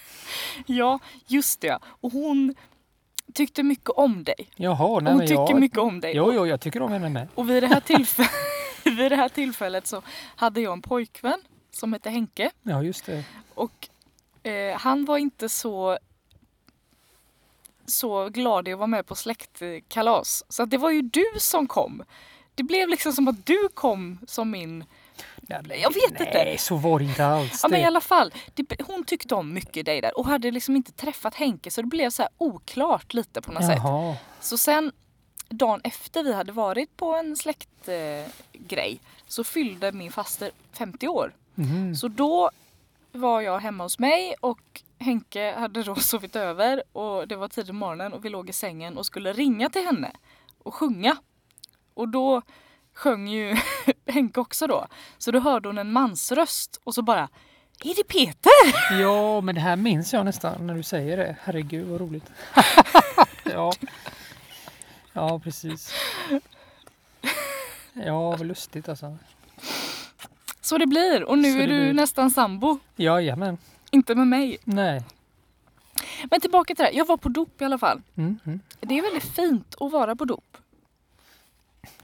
ja, 0.66 0.98
just 1.26 1.60
det. 1.60 1.78
Och 1.84 2.12
hon 2.12 2.54
tyckte 3.34 3.62
mycket 3.62 3.90
om 3.90 4.24
dig. 4.24 4.48
Jaha, 4.56 5.00
nej 5.00 5.12
Hon 5.12 5.20
tycker 5.20 5.34
jag... 5.34 5.60
mycket 5.60 5.78
om 5.78 6.00
dig. 6.00 6.12
Jo, 6.16 6.32
jo, 6.34 6.46
jag 6.46 6.60
tycker 6.60 6.82
om 6.82 6.92
henne 6.92 7.08
med. 7.08 7.28
Och 7.34 7.50
vid 7.50 7.62
det, 7.62 7.66
här 7.66 7.80
tillfället, 7.80 8.30
vid 8.84 9.12
det 9.12 9.16
här 9.16 9.28
tillfället 9.28 9.86
så 9.86 10.02
hade 10.36 10.60
jag 10.60 10.72
en 10.72 10.82
pojkvän 10.82 11.40
som 11.70 11.92
hette 11.92 12.10
Henke. 12.10 12.50
Ja, 12.62 12.82
just 12.82 13.06
det. 13.06 13.24
Och 13.54 13.88
eh, 14.42 14.76
han 14.78 15.04
var 15.04 15.18
inte 15.18 15.48
så 15.48 15.98
så 17.86 18.28
glad 18.28 18.68
i 18.68 18.72
att 18.72 18.78
vara 18.78 18.86
med 18.86 19.06
på 19.06 19.14
släktkalas. 19.14 20.44
Så 20.48 20.64
det 20.64 20.78
var 20.78 20.90
ju 20.90 21.02
du 21.02 21.26
som 21.36 21.66
kom. 21.66 22.02
Det 22.54 22.62
blev 22.62 22.88
liksom 22.88 23.12
som 23.12 23.28
att 23.28 23.46
du 23.46 23.68
kom 23.74 24.18
som 24.26 24.50
min... 24.50 24.84
Jag 25.48 25.62
vet 25.62 25.72
nej, 25.72 26.28
inte. 26.28 26.44
Nej, 26.44 26.58
så 26.58 26.76
var 26.76 26.98
det 26.98 27.04
inte 27.04 27.26
alls. 27.26 27.60
Ja 27.62 27.68
men 27.68 27.80
i 27.80 27.84
alla 27.84 28.00
fall, 28.00 28.34
det, 28.54 28.82
hon 28.86 29.04
tyckte 29.04 29.34
om 29.34 29.54
mycket 29.54 29.86
dig 29.86 30.00
där 30.00 30.18
och 30.18 30.26
hade 30.26 30.50
liksom 30.50 30.76
inte 30.76 30.92
träffat 30.92 31.34
Henke 31.34 31.70
så 31.70 31.80
det 31.82 31.86
blev 31.86 32.10
så 32.10 32.22
här 32.22 32.30
oklart 32.38 33.14
lite 33.14 33.42
på 33.42 33.52
något 33.52 33.66
sätt. 33.66 33.78
Jaha. 33.84 34.16
Så 34.40 34.58
sen 34.58 34.92
dagen 35.48 35.80
efter 35.84 36.22
vi 36.22 36.32
hade 36.32 36.52
varit 36.52 36.96
på 36.96 37.14
en 37.14 37.36
släktgrej 37.36 38.92
eh, 38.92 38.98
så 39.26 39.44
fyllde 39.44 39.92
min 39.92 40.12
faster 40.12 40.50
50 40.72 41.08
år. 41.08 41.34
Mhm. 41.54 41.94
Så 41.94 42.08
då 42.08 42.50
var 43.12 43.40
jag 43.40 43.58
hemma 43.58 43.84
hos 43.84 43.98
mig 43.98 44.34
och 44.40 44.82
Henke 44.98 45.54
hade 45.58 45.82
då 45.82 45.94
sovit 45.96 46.36
över 46.36 46.82
och 46.92 47.28
det 47.28 47.36
var 47.36 47.48
tidig 47.48 47.74
morgonen 47.74 48.12
och 48.12 48.24
vi 48.24 48.28
låg 48.28 48.48
i 48.48 48.52
sängen 48.52 48.98
och 48.98 49.06
skulle 49.06 49.32
ringa 49.32 49.70
till 49.70 49.84
henne 49.84 50.12
och 50.62 50.74
sjunga. 50.74 51.16
Och 51.94 52.08
då 52.08 52.42
sjöng 52.98 53.28
ju 53.28 53.56
Henke 54.06 54.40
också 54.40 54.66
då. 54.66 54.86
Så 55.18 55.30
då 55.30 55.40
hörde 55.40 55.68
hon 55.68 55.78
en 55.78 55.92
mansröst 55.92 56.80
och 56.84 56.94
så 56.94 57.02
bara 57.02 57.28
Är 57.84 57.94
det 57.94 58.04
Peter? 58.08 58.50
Ja, 59.00 59.40
men 59.40 59.54
det 59.54 59.60
här 59.60 59.76
minns 59.76 60.12
jag 60.12 60.24
nästan 60.24 60.66
när 60.66 60.74
du 60.74 60.82
säger 60.82 61.16
det. 61.16 61.36
Herregud 61.42 61.86
vad 61.88 62.00
roligt. 62.00 62.30
ja. 63.44 63.72
ja, 65.12 65.38
precis. 65.38 65.94
Ja, 67.92 68.30
vad 68.30 68.46
lustigt 68.46 68.88
alltså. 68.88 69.16
Så 70.60 70.78
det 70.78 70.86
blir 70.86 71.24
och 71.24 71.38
nu 71.38 71.52
Så 71.52 71.58
är 71.58 71.66
du 71.66 71.80
blir. 71.80 71.92
nästan 71.92 72.30
sambo. 72.30 72.78
Jajamän. 72.96 73.58
Inte 73.90 74.14
med 74.14 74.26
mig. 74.26 74.58
Nej. 74.64 75.02
Men 76.30 76.40
tillbaka 76.40 76.74
till 76.74 76.82
det 76.84 76.90
här. 76.90 76.92
Jag 76.98 77.06
var 77.06 77.16
på 77.16 77.28
dop 77.28 77.62
i 77.62 77.64
alla 77.64 77.78
fall. 77.78 78.02
Mm, 78.16 78.38
mm. 78.46 78.60
Det 78.80 78.98
är 78.98 79.02
väldigt 79.02 79.34
fint 79.34 79.74
att 79.80 79.92
vara 79.92 80.16
på 80.16 80.24
dop. 80.24 80.56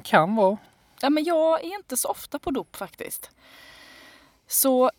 Kan 0.02 0.36
vara. 0.36 0.58
Ja, 1.04 1.10
men 1.10 1.24
jag 1.24 1.64
är 1.64 1.74
inte 1.74 1.96
så 1.96 2.08
ofta 2.08 2.38
på 2.38 2.50
dop 2.50 2.76
faktiskt. 2.76 3.30
Så 4.46 4.90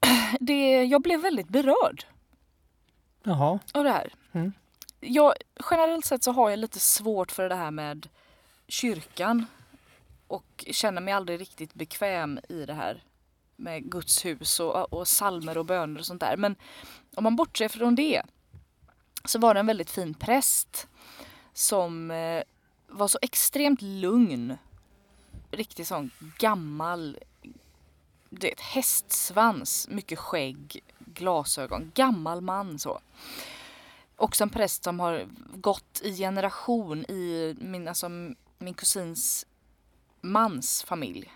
det, 0.40 0.84
jag 0.84 1.02
blev 1.02 1.20
väldigt 1.20 1.48
berörd 1.48 2.04
Jaha. 3.22 3.58
av 3.74 3.84
det 3.84 3.90
här. 3.90 4.12
Mm. 4.32 4.52
Jag, 5.00 5.34
generellt 5.70 6.04
sett 6.04 6.24
så 6.24 6.32
har 6.32 6.50
jag 6.50 6.58
lite 6.58 6.80
svårt 6.80 7.32
för 7.32 7.48
det 7.48 7.54
här 7.54 7.70
med 7.70 8.08
kyrkan 8.68 9.46
och 10.26 10.64
känner 10.70 11.00
mig 11.00 11.14
aldrig 11.14 11.40
riktigt 11.40 11.74
bekväm 11.74 12.40
i 12.48 12.66
det 12.66 12.74
här 12.74 13.04
med 13.56 13.90
Guds 13.90 14.24
hus 14.24 14.60
och, 14.60 14.92
och 14.92 15.08
salmer 15.08 15.58
och 15.58 15.66
böner 15.66 16.00
och 16.00 16.06
sånt 16.06 16.20
där. 16.20 16.36
Men 16.36 16.56
om 17.14 17.24
man 17.24 17.36
bortser 17.36 17.68
från 17.68 17.94
det 17.94 18.22
så 19.24 19.38
var 19.38 19.54
det 19.54 19.60
en 19.60 19.66
väldigt 19.66 19.90
fin 19.90 20.14
präst 20.14 20.88
som 21.52 22.10
eh, 22.10 22.42
var 22.86 23.08
så 23.08 23.18
extremt 23.22 23.82
lugn. 23.82 24.56
Riktigt 25.56 25.86
sån 25.86 26.10
gammal, 26.38 27.18
det 28.30 28.48
är 28.48 28.52
ett 28.52 28.60
hästsvans, 28.60 29.88
mycket 29.90 30.18
skägg, 30.18 30.80
glasögon, 30.98 31.92
gammal 31.94 32.40
man 32.40 32.78
så. 32.78 33.00
Också 34.16 34.44
en 34.44 34.50
präst 34.50 34.84
som 34.84 35.00
har 35.00 35.26
gått 35.54 36.00
i 36.04 36.16
generation 36.16 37.04
i 37.04 37.54
min, 37.60 37.88
alltså, 37.88 38.08
min 38.58 38.74
kusins 38.74 39.46
mans 40.20 40.82
familj. 40.82 41.32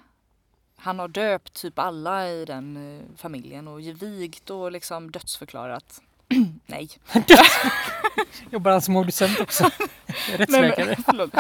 Han 0.76 0.98
har 0.98 1.08
döpt 1.08 1.52
typ 1.54 1.78
alla 1.78 2.28
i 2.28 2.44
den 2.44 2.76
eh, 2.98 3.16
familjen 3.16 3.68
och 3.68 3.80
vigt 3.80 4.50
och 4.50 4.72
liksom 4.72 5.10
dödsförklarat. 5.10 6.00
Nej. 6.66 6.88
Jobbar 8.50 8.70
han 8.70 8.82
som 8.82 8.96
obducent 8.96 9.40
också? 9.40 9.64
Nej, 10.28 10.38
Rättsläkare? 10.38 10.96
men, 11.06 11.30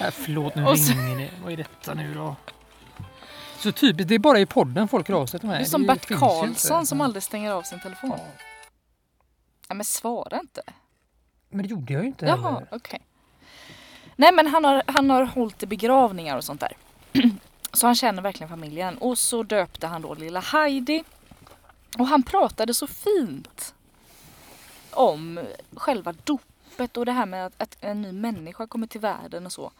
Nej, 0.00 0.10
förlåt, 0.12 0.54
nu 0.54 0.64
Och 0.64 0.76
ringer 0.76 1.18
det. 1.18 1.30
Vad 1.42 1.52
är 1.52 1.56
detta 1.56 1.94
nu 1.94 2.14
då? 2.14 2.36
Så 3.58 3.72
typiskt, 3.72 4.08
det 4.08 4.14
är 4.14 4.18
bara 4.18 4.38
i 4.40 4.46
podden 4.46 4.88
folk 4.88 5.10
av 5.10 5.26
sig 5.26 5.40
till 5.40 5.48
mig. 5.48 5.58
Du 5.58 5.64
är 5.64 5.68
som 5.68 5.82
Det 5.82 5.86
Bert 5.86 6.18
Karlsson 6.18 6.86
som 6.86 7.00
aldrig 7.00 7.22
stänger 7.22 7.50
av 7.52 7.62
sin 7.62 7.80
telefon. 7.80 8.10
Ja. 8.10 8.24
Ja, 9.68 9.74
men 9.74 9.84
svara 9.84 10.40
inte. 10.40 10.62
Men 11.48 11.62
det 11.62 11.68
gjorde 11.68 11.92
jag 11.92 12.02
ju 12.02 12.08
inte 12.08 12.26
Jaha, 12.26 12.36
heller. 12.52 12.66
okej. 12.70 13.00
Nej 14.16 14.32
men 14.32 14.46
han 14.46 14.64
har, 14.64 14.82
han 14.86 15.10
har 15.10 15.22
hållit 15.24 15.62
i 15.62 15.66
begravningar 15.66 16.36
och 16.36 16.44
sånt 16.44 16.60
där. 16.60 16.76
Så 17.72 17.86
han 17.86 17.94
känner 17.94 18.22
verkligen 18.22 18.48
familjen. 18.48 18.98
Och 18.98 19.18
så 19.18 19.42
döpte 19.42 19.86
han 19.86 20.02
då 20.02 20.14
lilla 20.14 20.40
Heidi. 20.40 21.04
Och 21.98 22.06
han 22.06 22.22
pratade 22.22 22.74
så 22.74 22.86
fint 22.86 23.74
om 24.90 25.40
själva 25.76 26.12
dopet 26.24 26.55
och 26.80 27.04
det 27.06 27.12
här 27.12 27.26
med 27.26 27.46
att, 27.46 27.62
att 27.62 27.76
en 27.80 28.02
ny 28.02 28.12
människa 28.12 28.66
kommer 28.66 28.86
till 28.86 29.00
världen 29.00 29.46
och 29.46 29.52
så. 29.52 29.72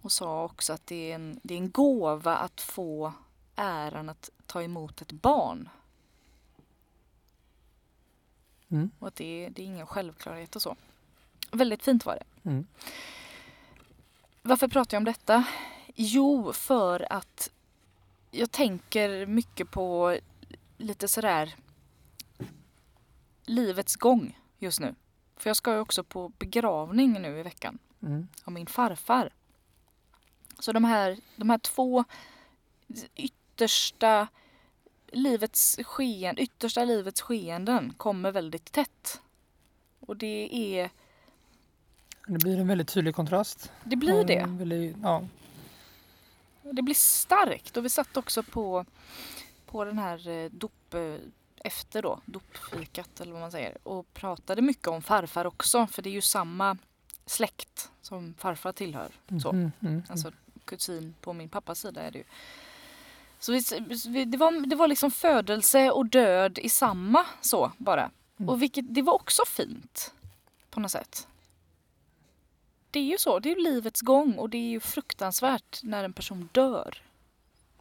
Och 0.00 0.12
sa 0.12 0.44
också 0.44 0.72
att 0.72 0.86
det 0.86 1.10
är 1.10 1.14
en, 1.14 1.40
det 1.42 1.54
är 1.54 1.58
en 1.58 1.70
gåva 1.70 2.36
att 2.36 2.60
få 2.60 3.12
äran 3.56 4.08
att 4.08 4.30
ta 4.46 4.62
emot 4.62 5.02
ett 5.02 5.12
barn. 5.12 5.68
Mm. 8.68 8.90
Och 8.98 9.08
att 9.08 9.14
det, 9.16 9.44
är- 9.44 9.50
det 9.50 9.62
är 9.62 9.66
ingen 9.66 9.86
självklarhet 9.86 10.56
och 10.56 10.62
så. 10.62 10.76
Väldigt 11.50 11.82
fint 11.82 12.06
var 12.06 12.14
det. 12.14 12.48
Mm. 12.50 12.66
Varför 14.42 14.68
pratar 14.68 14.96
jag 14.96 15.00
om 15.00 15.04
detta? 15.04 15.44
Jo, 15.94 16.52
för 16.52 17.12
att 17.12 17.50
jag 18.30 18.50
tänker 18.50 19.26
mycket 19.26 19.70
på 19.70 20.18
lite 20.76 21.08
sådär 21.08 21.54
livets 23.44 23.96
gång 23.96 24.38
just 24.58 24.80
nu. 24.80 24.94
För 25.40 25.50
jag 25.50 25.56
ska 25.56 25.72
ju 25.72 25.78
också 25.80 26.04
på 26.04 26.28
begravning 26.28 27.12
nu 27.22 27.38
i 27.38 27.42
veckan 27.42 27.78
Mm. 28.02 28.28
av 28.44 28.52
min 28.52 28.66
farfar. 28.66 29.30
Så 30.58 30.72
de 30.72 30.84
här, 30.84 31.16
de 31.36 31.50
här 31.50 31.58
två 31.58 32.04
yttersta 33.14 34.28
livets, 35.12 35.78
sken, 35.84 36.38
yttersta 36.38 36.84
livets 36.84 37.20
skeenden 37.20 37.94
kommer 37.96 38.32
väldigt 38.32 38.72
tätt. 38.72 39.20
Och 40.00 40.16
det 40.16 40.48
är, 40.80 40.90
Det 42.26 42.38
blir 42.38 42.60
en 42.60 42.68
väldigt 42.68 42.88
tydlig 42.88 43.14
kontrast. 43.14 43.72
det 43.84 43.96
blir 43.96 44.24
det. 44.24 44.44
Väldigt- 44.48 44.96
ja. 45.02 45.22
Det 46.62 46.82
blir 46.82 46.94
starkt 46.94 47.76
och 47.76 47.84
vi 47.84 47.88
satt 47.90 48.16
också 48.16 48.42
på, 48.42 48.84
på 49.66 49.84
den 49.84 49.98
här 49.98 50.28
eh, 50.28 50.50
dop, 50.50 50.94
efter 51.64 52.02
då, 52.02 52.20
dopfikat 52.24 53.20
eller 53.20 53.32
vad 53.32 53.40
man 53.40 53.50
säger 53.52 53.78
och 53.82 54.14
pratade 54.14 54.62
mycket 54.62 54.88
om 54.88 55.02
farfar 55.02 55.44
också 55.44 55.86
för 55.86 56.02
det 56.02 56.08
är 56.10 56.12
ju 56.12 56.20
samma 56.20 56.76
släkt 57.26 57.90
som 58.02 58.34
farfar 58.38 58.72
tillhör. 58.72 59.12
Så. 59.42 59.50
Mm, 59.50 59.72
mm, 59.80 60.02
Alltså 60.08 60.32
kusin 60.64 61.14
på 61.20 61.32
min 61.32 61.48
pappas 61.48 61.80
sida 61.80 62.02
är 62.02 62.10
det 62.10 62.18
ju. 62.18 62.24
Så 63.38 63.52
vi, 64.08 64.24
det, 64.24 64.38
var, 64.38 64.66
det 64.66 64.76
var 64.76 64.88
liksom 64.88 65.10
födelse 65.10 65.90
och 65.90 66.06
död 66.06 66.58
i 66.58 66.68
samma 66.68 67.26
så 67.40 67.72
bara. 67.78 68.10
Mm. 68.38 68.48
Och 68.48 68.62
vilket, 68.62 68.94
det 68.94 69.02
var 69.02 69.12
också 69.14 69.42
fint 69.46 70.14
på 70.70 70.80
något 70.80 70.90
sätt. 70.90 71.26
Det 72.90 72.98
är 73.00 73.04
ju 73.04 73.18
så, 73.18 73.38
det 73.38 73.52
är 73.52 73.56
ju 73.56 73.62
livets 73.62 74.00
gång 74.00 74.34
och 74.34 74.50
det 74.50 74.58
är 74.58 74.70
ju 74.70 74.80
fruktansvärt 74.80 75.80
när 75.82 76.04
en 76.04 76.12
person 76.12 76.48
dör. 76.52 77.02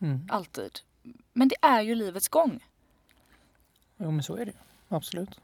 mm. 0.01 0.27
Alltid. 0.31 0.79
Men 1.33 1.47
det 1.47 1.55
är 1.61 1.81
ju 1.81 1.95
livets 1.95 2.27
gång. 2.27 2.65
Jo, 3.99 4.11
men 4.11 4.23
så 4.23 4.35
är 4.35 4.45
det 4.45 4.51
Absolut. 4.89 5.39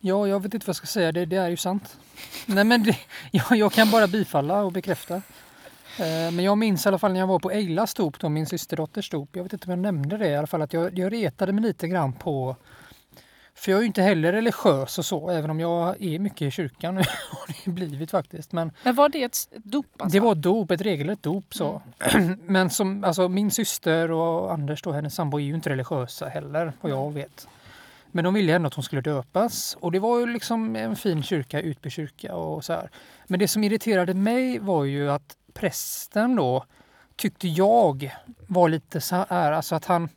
Ja, 0.00 0.28
jag 0.28 0.42
vet 0.42 0.54
inte 0.54 0.66
vad 0.66 0.68
jag 0.68 0.76
ska 0.76 0.86
säga. 0.86 1.12
Det, 1.12 1.24
det 1.26 1.36
är 1.36 1.48
ju 1.48 1.56
sant. 1.56 1.98
Nej, 2.46 2.64
men 2.64 2.82
det, 2.82 2.98
jag, 3.30 3.56
jag 3.56 3.72
kan 3.72 3.90
bara 3.90 4.06
bifalla 4.06 4.62
och 4.62 4.72
bekräfta. 4.72 5.14
Eh, 5.98 6.30
Men 6.32 6.40
jag 6.40 6.58
minns 6.58 6.86
i 6.86 6.88
alla 6.88 6.98
fall 6.98 7.12
när 7.12 7.20
jag 7.20 7.26
var 7.26 7.38
på 7.38 7.50
Eilas 7.50 7.94
dop, 7.94 8.20
då, 8.20 8.28
min 8.28 8.46
systerdotters 8.46 9.10
dop. 9.10 9.36
Jag 9.36 9.42
vet 9.42 9.52
inte 9.52 9.66
om 9.66 9.70
jag 9.70 9.78
nämnde 9.78 10.16
det 10.16 10.28
i 10.28 10.36
alla 10.36 10.46
fall. 10.46 10.62
Att 10.62 10.72
jag, 10.72 10.98
jag 10.98 11.12
retade 11.12 11.52
mig 11.52 11.62
lite 11.64 11.88
grann 11.88 12.12
på 12.12 12.56
för 13.58 13.72
jag 13.72 13.78
är 13.78 13.82
ju 13.82 13.86
inte 13.86 14.02
heller 14.02 14.32
religiös 14.32 14.98
och 14.98 15.04
så, 15.04 15.30
även 15.30 15.50
om 15.50 15.60
jag 15.60 16.02
är 16.02 16.18
mycket 16.18 16.42
i 16.42 16.50
kyrkan. 16.50 16.98
och 16.98 17.04
det 17.64 17.70
blivit 17.70 18.10
faktiskt. 18.10 18.52
Men, 18.52 18.72
Men 18.82 18.94
var 18.94 19.08
det 19.08 19.22
ett 19.22 19.48
dop? 19.50 19.86
Alltså? 19.98 20.14
det 20.14 20.20
var 20.20 20.32
ett 20.32 20.42
dop, 20.42 20.70
ett 20.70 20.80
regelrätt 20.80 21.22
dop. 21.22 21.54
Så. 21.54 21.82
Men 22.42 22.70
som, 22.70 23.04
alltså, 23.04 23.28
min 23.28 23.50
syster 23.50 24.10
och 24.10 24.52
Anders, 24.52 24.82
då, 24.82 24.92
hennes 24.92 25.14
sambo, 25.14 25.40
är 25.40 25.44
ju 25.44 25.54
inte 25.54 25.70
religiösa 25.70 26.28
heller, 26.28 26.72
vad 26.80 26.92
jag 26.92 27.12
vet. 27.12 27.48
Men 28.10 28.24
de 28.24 28.34
ville 28.34 28.54
ändå 28.54 28.66
att 28.66 28.74
hon 28.74 28.84
skulle 28.84 29.02
döpas. 29.02 29.76
Och 29.80 29.92
det 29.92 29.98
var 29.98 30.18
ju 30.18 30.26
liksom 30.26 30.76
en 30.76 30.96
fin 30.96 31.22
kyrka, 31.22 31.60
Utby 31.60 31.90
kyrka 31.90 32.34
och 32.34 32.64
så 32.64 32.72
här. 32.72 32.90
Men 33.26 33.40
det 33.40 33.48
som 33.48 33.64
irriterade 33.64 34.14
mig 34.14 34.58
var 34.58 34.84
ju 34.84 35.10
att 35.10 35.36
prästen 35.52 36.36
då 36.36 36.64
tyckte 37.16 37.48
jag 37.48 38.14
var 38.46 38.68
lite 38.68 39.00
så 39.00 39.16
här, 39.30 39.52
alltså 39.52 39.74
att 39.74 39.84
han 39.84 40.08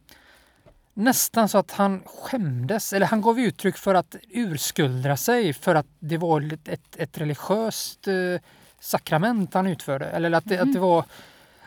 nästan 0.93 1.49
så 1.49 1.57
att 1.57 1.71
han 1.71 2.03
skämdes, 2.05 2.93
eller 2.93 3.05
han 3.05 3.21
gav 3.21 3.39
uttryck 3.39 3.77
för 3.77 3.95
att 3.95 4.15
urskuldra 4.29 5.17
sig 5.17 5.53
för 5.53 5.75
att 5.75 5.87
det 5.99 6.17
var 6.17 6.53
ett, 6.65 6.95
ett, 6.95 7.17
religiöst 7.17 8.07
eh, 8.07 8.41
sakrament 8.79 9.53
han 9.53 9.67
utförde. 9.67 10.05
Eller 10.05 10.31
att 10.31 10.45
det, 10.45 10.59
att 10.59 10.73
det 10.73 10.79
var 10.79 11.05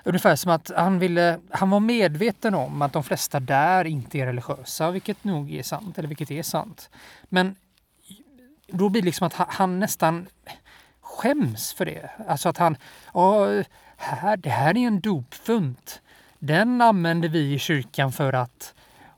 ungefär 0.05 0.37
som 0.37 0.51
att 0.51 0.71
han 0.77 0.99
ville, 0.99 1.39
han 1.51 1.71
var 1.71 1.81
medveten 1.81 2.55
om 2.55 2.83
att 2.83 2.93
de 2.93 3.05
flesta 3.05 3.41
där 3.41 3.85
inte 3.85 4.19
är 4.19 4.27
religiösa, 4.27 4.91
vilket 4.91 5.25
nog 5.25 5.53
är 5.53 5.63
sant, 5.63 5.99
eller 5.99 6.09
vilket 6.09 6.31
är 6.31 6.43
sant. 6.43 6.91
Men 7.29 7.57
då 8.67 8.89
blir 8.89 9.03
det 9.03 9.07
liksom 9.07 9.27
att 9.27 9.35
han, 9.35 9.47
han 9.51 9.79
nästan 9.79 10.27
skäms 11.01 11.73
för 11.73 11.85
det. 11.85 12.11
Alltså 12.29 12.49
att 12.49 12.59
han, 12.59 12.77
ja, 13.15 13.47
här, 13.97 14.37
det 14.37 14.51
här 14.51 14.77
är 14.77 14.87
en 14.87 15.01
dopfunt. 15.01 16.01
Den 16.39 16.81
använder 16.81 17.29
vi 17.29 17.55
i 17.55 17.59
kyrkan 17.59 18.13
för 18.13 18.33
att 18.33 18.75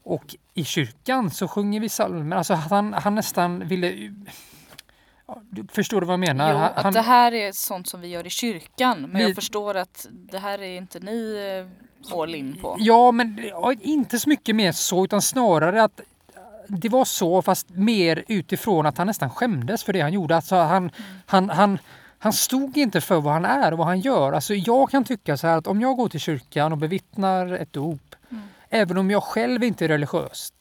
och 0.07 0.37
i 0.55 0.65
kyrkan 0.65 1.31
så 1.31 1.49
sjunger 1.49 1.81
vi 1.81 1.89
psalmer. 1.89 2.37
Alltså 2.37 2.55
han, 2.55 2.93
han 2.93 3.15
nästan 3.15 3.69
ville... 3.69 4.13
Ja, 5.29 5.43
du 5.51 5.67
förstår 5.73 6.01
du 6.01 6.07
vad 6.07 6.13
jag 6.13 6.21
menar? 6.21 6.53
Jo, 6.53 6.59
Han- 6.59 6.87
att 6.87 6.95
det 6.95 7.01
här 7.01 7.35
är 7.35 7.53
sånt 7.53 7.89
som 7.89 8.01
vi 8.01 8.09
gör 8.09 8.27
i 8.27 8.31
kyrkan. 8.31 9.01
Men 9.03 9.11
Vi- 9.17 9.23
jag 9.23 9.35
förstår 9.35 9.75
att 9.77 10.07
det 10.11 10.39
här 10.39 10.63
är 10.63 10.77
inte 10.77 10.99
ni 11.01 11.37
eh, 12.11 12.19
all 12.21 12.35
in 12.35 12.57
på. 12.63 12.77
Ja, 12.79 13.13
men 13.13 13.41
ja, 13.51 13.73
inte 13.81 14.19
så 14.19 14.29
mycket 14.29 14.57
mer 14.57 14.73
så, 14.73 15.05
utan 15.05 15.23
snarare 15.23 15.83
att 15.83 16.01
det 16.69 16.89
var 16.89 17.05
så, 17.05 17.43
fast 17.43 17.71
mer 17.71 18.25
utifrån 18.29 18.87
att 18.87 18.99
han 18.99 19.07
nästan 19.07 19.31
skämdes 19.31 19.85
för 19.85 19.93
det 19.93 20.01
han 20.01 20.13
gjorde. 20.13 20.37
Alltså 20.37 20.57
han, 20.57 20.91
han, 21.27 21.51
han, 21.51 21.79
han 22.19 22.33
stod 22.33 22.77
inte 22.77 23.01
för 23.01 23.21
vad 23.21 23.33
han 23.33 23.45
är 23.45 23.73
och 23.73 23.79
vad 23.79 23.87
han 23.87 24.01
gör. 24.01 24.33
Alltså 24.33 24.55
jag 24.55 24.91
kan 24.91 25.05
tycka 25.05 25.37
så 25.37 25.47
här 25.47 25.57
att 25.59 25.67
om 25.67 25.81
jag 25.81 25.97
går 25.97 26.09
till 26.09 26.21
kyrkan 26.21 26.73
och 26.73 26.79
bevittnar 26.79 27.53
ett 27.53 27.73
dop, 27.73 28.01
Mm. 28.31 28.43
Även 28.71 28.99
om 28.99 29.11
jag 29.11 29.23
själv 29.23 29.65
inte 29.65 29.85
är 29.85 29.89
religiös, 29.89 30.53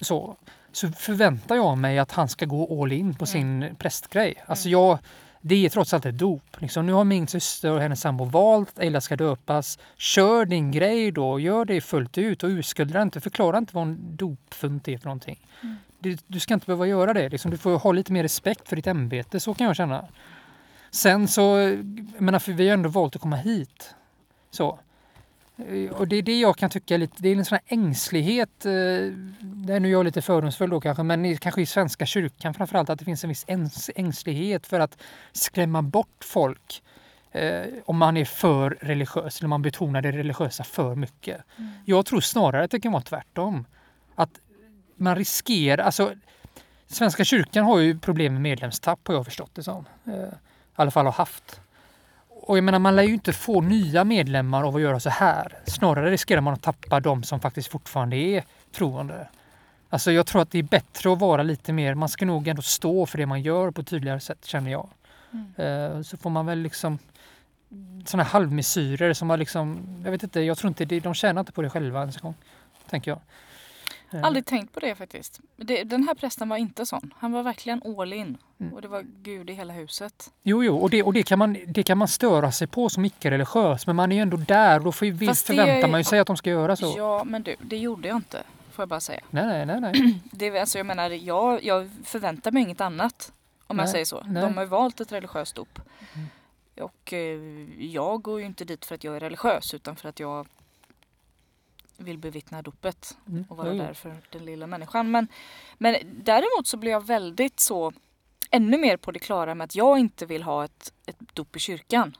så, 0.00 0.36
så 0.72 0.88
förväntar 0.92 1.56
jag 1.56 1.78
mig 1.78 1.98
att 1.98 2.12
han 2.12 2.28
ska 2.28 2.46
gå 2.46 2.82
all 2.82 2.92
in 2.92 3.14
på 3.14 3.26
sin 3.26 3.76
prästgrej. 3.78 4.34
Alltså 4.46 4.68
jag, 4.68 4.98
det 5.40 5.66
är 5.66 5.68
trots 5.68 5.94
allt 5.94 6.06
ett 6.06 6.18
dop. 6.18 6.60
Liksom, 6.60 6.86
nu 6.86 6.92
har 6.92 7.04
min 7.04 7.26
syster 7.26 7.70
och 7.70 7.80
hennes 7.80 8.00
sambo 8.00 8.24
valt 8.24 8.68
att 8.68 8.78
Ella 8.78 9.00
ska 9.00 9.16
döpas. 9.16 9.78
Kör 9.96 10.44
din 10.44 10.70
grej 10.70 11.10
då, 11.10 11.40
gör 11.40 11.64
det 11.64 11.80
fullt 11.80 12.18
ut 12.18 12.42
och 12.42 12.48
urskulda 12.48 13.02
inte. 13.02 13.20
Förklara 13.20 13.58
inte 13.58 13.74
vad 13.74 13.82
en 13.82 14.16
dopfunt 14.16 14.88
är 14.88 14.98
för 14.98 15.04
någonting. 15.06 15.46
Du, 15.98 16.16
du 16.26 16.40
ska 16.40 16.54
inte 16.54 16.66
behöva 16.66 16.86
göra 16.86 17.12
det. 17.12 17.28
Liksom, 17.28 17.50
du 17.50 17.58
får 17.58 17.78
ha 17.78 17.92
lite 17.92 18.12
mer 18.12 18.22
respekt 18.22 18.68
för 18.68 18.76
ditt 18.76 18.86
ämbete, 18.86 19.40
så 19.40 19.54
kan 19.54 19.66
jag 19.66 19.76
känna. 19.76 20.08
Sen 20.90 21.28
så, 21.28 21.42
jag 22.14 22.20
menar, 22.20 22.38
för 22.38 22.52
vi 22.52 22.68
har 22.68 22.74
ändå 22.74 22.88
valt 22.88 23.16
att 23.16 23.22
komma 23.22 23.36
hit. 23.36 23.94
Så. 24.50 24.78
Eh, 25.58 25.90
Och 25.92 26.08
det 26.08 26.16
är 26.16 26.22
det 26.22 26.40
jag 26.40 26.56
kan 26.56 26.70
tycka 26.70 26.96
lite, 26.96 27.14
det 27.18 27.28
är 27.28 27.36
en 27.36 27.44
sån 27.44 27.58
här 27.64 27.76
ängslighet, 27.78 28.66
eh, 28.66 28.72
det 29.40 29.74
är 29.74 29.80
nu 29.80 29.88
jag 29.90 30.00
är 30.00 30.04
lite 30.04 30.22
fördomsfull 30.22 30.70
då 30.70 30.80
kanske, 30.80 31.02
men 31.02 31.24
i, 31.24 31.36
kanske 31.36 31.62
i 31.62 31.66
Svenska 31.66 32.06
kyrkan 32.06 32.54
framförallt, 32.54 32.90
att 32.90 32.98
det 32.98 33.04
finns 33.04 33.24
en 33.24 33.28
viss 33.28 33.44
äns, 33.48 33.90
ängslighet 33.96 34.66
för 34.66 34.80
att 34.80 34.98
skrämma 35.32 35.82
bort 35.82 36.24
folk 36.24 36.82
eh, 37.32 37.62
om 37.84 37.96
man 37.96 38.16
är 38.16 38.24
för 38.24 38.78
religiös, 38.80 39.38
eller 39.38 39.48
man 39.48 39.62
betonar 39.62 40.02
det 40.02 40.12
religiösa 40.12 40.64
för 40.64 40.94
mycket. 40.94 41.40
Jag 41.84 42.06
tror 42.06 42.20
snarare 42.20 42.64
att 42.64 42.70
det 42.70 42.80
kan 42.80 42.92
vara 42.92 43.02
tvärtom. 43.02 43.64
Att 44.14 44.30
man 44.96 45.16
riskerar, 45.16 45.84
alltså 45.84 46.12
Svenska 46.86 47.24
kyrkan 47.24 47.64
har 47.64 47.78
ju 47.78 47.98
problem 47.98 48.32
med 48.32 48.42
medlemstapp 48.42 49.00
har 49.04 49.14
jag 49.14 49.24
förstått 49.24 49.50
det 49.54 49.62
som. 49.62 49.84
Eh, 50.06 50.12
I 50.14 50.28
alla 50.74 50.90
fall 50.90 51.04
har 51.06 51.12
haft. 51.12 51.60
Och 52.46 52.56
jag 52.56 52.64
menar, 52.64 52.78
man 52.78 52.96
lär 52.96 53.02
ju 53.02 53.14
inte 53.14 53.32
få 53.32 53.60
nya 53.60 54.04
medlemmar 54.04 54.64
av 54.64 54.76
att 54.76 54.82
göra 54.82 55.00
så 55.00 55.10
här. 55.10 55.58
Snarare 55.66 56.10
riskerar 56.10 56.40
man 56.40 56.54
att 56.54 56.62
tappa 56.62 57.00
de 57.00 57.22
som 57.22 57.40
faktiskt 57.40 57.68
fortfarande 57.68 58.16
är 58.16 58.44
troende. 58.72 59.28
Alltså 59.88 60.12
jag 60.12 60.26
tror 60.26 60.42
att 60.42 60.50
det 60.50 60.58
är 60.58 60.62
bättre 60.62 61.12
att 61.12 61.18
vara 61.18 61.42
lite 61.42 61.72
mer, 61.72 61.94
man 61.94 62.08
ska 62.08 62.24
nog 62.26 62.48
ändå 62.48 62.62
stå 62.62 63.06
för 63.06 63.18
det 63.18 63.26
man 63.26 63.42
gör 63.42 63.70
på 63.70 63.80
ett 63.80 63.86
tydligare 63.86 64.20
sätt 64.20 64.44
känner 64.44 64.70
jag. 64.70 64.88
Eh, 65.56 66.02
Så 66.02 66.16
får 66.16 66.30
man 66.30 66.46
väl 66.46 66.58
liksom 66.58 66.98
sådana 68.04 68.24
halvmesyrer 68.24 69.12
som 69.12 69.30
har 69.30 69.36
liksom, 69.36 69.78
jag 70.04 70.10
vet 70.10 70.22
inte, 70.22 70.40
jag 70.40 70.58
tror 70.58 70.68
inte 70.68 70.84
de 70.84 71.14
tjänar 71.14 71.40
inte 71.40 71.52
på 71.52 71.62
det 71.62 71.70
själva 71.70 72.00
ens 72.00 72.16
en 72.16 72.22
gång. 72.22 72.34
Tänker 72.90 73.10
jag. 73.10 73.20
Aldrig 74.22 74.46
tänkt 74.46 74.74
på 74.74 74.80
det 74.80 74.94
faktiskt. 74.94 75.40
Det, 75.56 75.84
den 75.84 76.08
här 76.08 76.14
prästen 76.14 76.48
var 76.48 76.56
inte 76.56 76.86
sån. 76.86 77.14
Han 77.18 77.32
var 77.32 77.42
verkligen 77.42 77.82
all 77.98 78.12
in. 78.12 78.38
Mm. 78.60 78.72
Och 78.72 78.82
det 78.82 78.88
var 78.88 79.02
Gud 79.22 79.50
i 79.50 79.52
hela 79.52 79.72
huset. 79.72 80.30
Jo, 80.42 80.64
jo, 80.64 80.76
och 80.78 80.90
det, 80.90 81.02
och 81.02 81.12
det, 81.12 81.22
kan 81.22 81.38
man, 81.38 81.56
det 81.66 81.82
kan 81.82 81.98
man 81.98 82.08
störa 82.08 82.52
sig 82.52 82.66
på 82.66 82.88
som 82.88 83.04
icke-religiös, 83.04 83.86
men 83.86 83.96
man 83.96 84.12
är 84.12 84.16
ju 84.16 84.22
ändå 84.22 84.36
där 84.36 84.78
och 84.78 84.84
då 84.84 84.92
får, 84.92 85.08
ju- 85.08 85.16
förväntar 85.16 85.64
är- 85.66 85.88
man 85.88 86.00
ju 86.00 86.04
sig 86.04 86.18
att 86.18 86.26
de 86.26 86.36
ska 86.36 86.50
göra 86.50 86.76
så. 86.76 86.94
Ja, 86.96 87.24
men 87.24 87.42
du, 87.42 87.56
det 87.62 87.76
gjorde 87.76 88.08
jag 88.08 88.16
inte. 88.16 88.42
Får 88.72 88.82
jag 88.82 88.88
bara 88.88 89.00
säga. 89.00 89.20
Nej, 89.30 89.46
nej, 89.46 89.66
nej, 89.66 89.80
nej. 89.80 90.20
Det, 90.32 90.58
alltså, 90.58 90.78
jag 90.78 90.86
menar, 90.86 91.10
jag, 91.10 91.64
jag 91.64 91.90
förväntar 92.04 92.50
mig 92.52 92.62
inget 92.62 92.80
annat. 92.80 93.32
Om 93.66 93.78
jag 93.78 93.84
Nej, 93.84 93.92
säger 93.92 94.04
så. 94.04 94.22
nej. 94.26 94.42
De 94.42 94.56
har 94.56 94.64
valt 94.64 95.00
ett 95.00 95.12
religiöst 95.12 95.54
dop. 95.54 95.78
Mm. 96.14 96.26
Och 96.80 97.12
eh, 97.12 97.40
jag 97.84 98.22
går 98.22 98.40
ju 98.40 98.46
inte 98.46 98.64
dit 98.64 98.84
för 98.84 98.94
att 98.94 99.04
jag 99.04 99.16
är 99.16 99.20
religiös 99.20 99.74
utan 99.74 99.96
för 99.96 100.08
att 100.08 100.20
jag 100.20 100.46
vill 101.96 102.18
bevittna 102.18 102.62
dopet 102.62 103.16
Mm. 103.28 103.44
och 103.48 103.56
vara 103.56 103.72
jo. 103.72 103.78
där 103.78 103.94
för 103.94 104.16
den 104.30 104.44
lilla 104.44 104.66
människan. 104.66 105.10
Men, 105.10 105.28
men 105.78 105.96
däremot 106.24 106.66
så 106.66 106.76
blir 106.76 106.90
jag 106.90 107.06
väldigt 107.06 107.60
så 107.60 107.92
ännu 108.50 108.78
mer 108.78 108.96
på 108.96 109.12
det 109.12 109.18
klara 109.18 109.54
med 109.54 109.64
att 109.64 109.74
jag 109.74 109.98
inte 109.98 110.26
vill 110.26 110.42
ha 110.42 110.64
ett, 110.64 110.92
ett 111.06 111.18
dop 111.34 111.56
i 111.56 111.58
kyrkan 111.58 112.16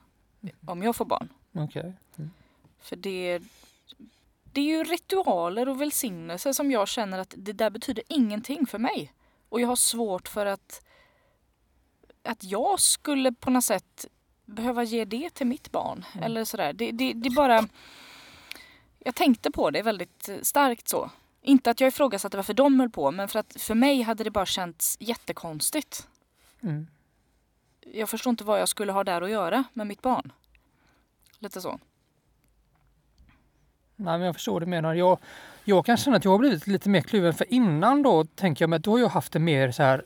om 0.66 0.82
jag 0.82 0.96
får 0.96 1.04
barn. 1.04 1.28
Okej. 1.52 1.92
Mm. 2.16 2.30
För 2.80 2.96
det, 2.96 3.38
det 4.52 4.60
är 4.60 4.64
ju 4.64 4.84
ritualer 4.84 5.68
och 5.68 5.80
välsignelse 5.80 6.54
som 6.54 6.70
jag 6.70 6.88
känner 6.88 7.18
att 7.18 7.34
det 7.36 7.52
där 7.52 7.70
betyder 7.70 8.04
ingenting 8.08 8.66
för 8.66 8.78
mig. 8.78 9.12
Och 9.48 9.60
jag 9.60 9.68
har 9.68 9.76
svårt 9.76 10.28
för 10.28 10.46
att, 10.46 10.84
att 12.22 12.44
jag 12.44 12.80
skulle 12.80 13.32
på 13.32 13.50
något 13.50 13.64
sätt 13.64 14.06
behöva 14.44 14.82
ge 14.84 15.04
det 15.04 15.30
till 15.30 15.46
mitt 15.46 15.72
barn. 15.72 16.04
Mm. 16.12 16.24
Eller 16.24 16.44
sådär. 16.44 16.72
Det, 16.72 16.92
det, 16.92 17.12
det 17.12 17.28
är 17.28 17.34
bara... 17.34 17.68
Jag 19.06 19.14
tänkte 19.14 19.50
på 19.50 19.70
det 19.70 19.82
väldigt 19.82 20.28
eh, 20.28 20.36
starkt 20.42 20.88
så. 20.88 21.10
Inte 21.42 21.70
att 21.70 21.80
jag 21.80 21.88
ifrågasatte 21.88 22.36
varför 22.36 22.54
de 22.54 22.80
höll 22.80 22.90
på, 22.90 23.10
men 23.10 23.28
för 23.28 23.38
att 23.38 23.56
för 23.58 23.74
mig 23.74 24.02
hade 24.02 24.24
det 24.24 24.30
bara 24.30 24.46
känts 24.46 24.96
jättekonstigt. 25.00 26.08
Mm. 26.62 26.86
Jag 27.80 28.08
förstår 28.08 28.30
inte 28.30 28.44
vad 28.44 28.60
jag 28.60 28.68
skulle 28.68 28.92
ha 28.92 29.04
där 29.04 29.22
att 29.22 29.30
göra 29.30 29.64
med 29.72 29.86
mitt 29.86 30.02
barn. 30.02 30.32
Lite 31.38 31.60
så. 31.60 31.80
Nej, 33.96 34.18
men 34.18 34.20
jag 34.20 34.34
förstår 34.34 34.60
det 34.60 34.66
du 34.66 34.70
menar. 34.70 34.94
Jag, 34.94 35.18
jag 35.64 35.86
kan 35.86 35.96
känna 35.96 36.16
att 36.16 36.24
jag 36.24 36.32
har 36.32 36.38
blivit 36.38 36.66
lite 36.66 36.88
mer 36.88 37.00
kluven, 37.00 37.34
för 37.34 37.52
innan 37.52 38.02
då 38.02 38.24
tänker 38.24 38.62
jag 38.62 38.70
mig 38.70 38.76
att 38.76 38.82
då 38.82 38.90
har 38.90 38.98
jag 38.98 39.08
haft 39.08 39.32
det 39.32 39.38
mer 39.38 39.72
så 39.72 39.82
här 39.82 40.04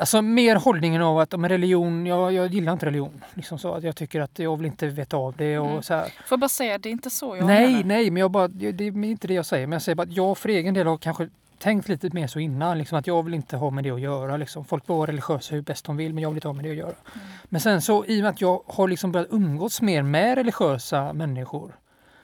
Alltså 0.00 0.22
mer 0.22 0.56
hållningen 0.56 1.02
av 1.02 1.18
att 1.18 1.34
om 1.34 1.48
religion, 1.48 2.06
jag, 2.06 2.32
jag 2.32 2.46
gillar 2.54 2.72
inte 2.72 2.86
religion. 2.86 3.24
Liksom 3.34 3.58
så 3.58 3.74
att 3.74 3.82
jag 3.82 3.96
tycker 3.96 4.20
att 4.20 4.38
jag 4.38 4.56
vill 4.56 4.66
inte 4.66 4.86
veta 4.86 5.16
av 5.16 5.34
det 5.36 5.58
och 5.58 5.70
Mm. 5.70 5.82
så 5.82 5.94
här. 5.94 6.04
Får 6.04 6.12
jag 6.30 6.40
bara 6.40 6.48
säga, 6.48 6.78
det 6.78 6.88
är 6.88 6.90
inte 6.90 7.10
så 7.10 7.36
jag 7.36 7.46
nej, 7.46 7.68
menar. 7.72 7.84
nej, 7.84 8.10
men 8.10 8.20
jag 8.20 8.30
bara, 8.30 8.48
det 8.48 8.72
det 8.72 8.84
är 8.84 9.04
inte 9.04 9.26
det 9.28 9.34
jag 9.34 9.46
säger. 9.46 9.66
Men 9.66 9.72
jag 9.72 9.82
säger 9.82 9.96
bara 9.96 10.02
att 10.02 10.16
jag 10.16 10.38
för 10.38 10.48
egen 10.48 10.74
del 10.74 10.86
har 10.86 10.96
kanske 10.98 11.28
tänkt 11.58 11.88
lite 11.88 12.10
mer 12.12 12.26
så 12.26 12.38
innan. 12.38 12.78
Liksom 12.78 12.98
att 12.98 13.06
jag 13.06 13.22
vill 13.22 13.34
inte 13.34 13.56
ha 13.56 13.70
med 13.70 13.84
det 13.84 13.90
att 13.90 14.00
göra. 14.00 14.36
Liksom. 14.36 14.64
Folk 14.64 14.86
får 14.86 14.96
vara 14.96 15.06
religiösa 15.08 15.54
hur 15.54 15.62
bäst 15.62 15.84
de 15.84 15.96
vill, 15.96 16.14
men 16.14 16.22
jag 16.22 16.30
vill 16.30 16.36
inte 16.36 16.48
ha 16.48 16.52
med 16.52 16.64
det 16.64 16.70
att 16.70 16.76
göra. 16.76 16.88
Mm. 17.14 17.26
Men 17.44 17.60
sen 17.60 17.82
så 17.82 18.04
i 18.04 18.18
och 18.20 18.22
med 18.22 18.30
att 18.30 18.40
jag 18.40 18.62
har 18.66 18.88
liksom 18.88 19.12
börjat 19.12 19.28
umgås 19.30 19.82
mer 19.82 20.02
med 20.02 20.34
religiösa 20.38 21.12
människor 21.12 21.74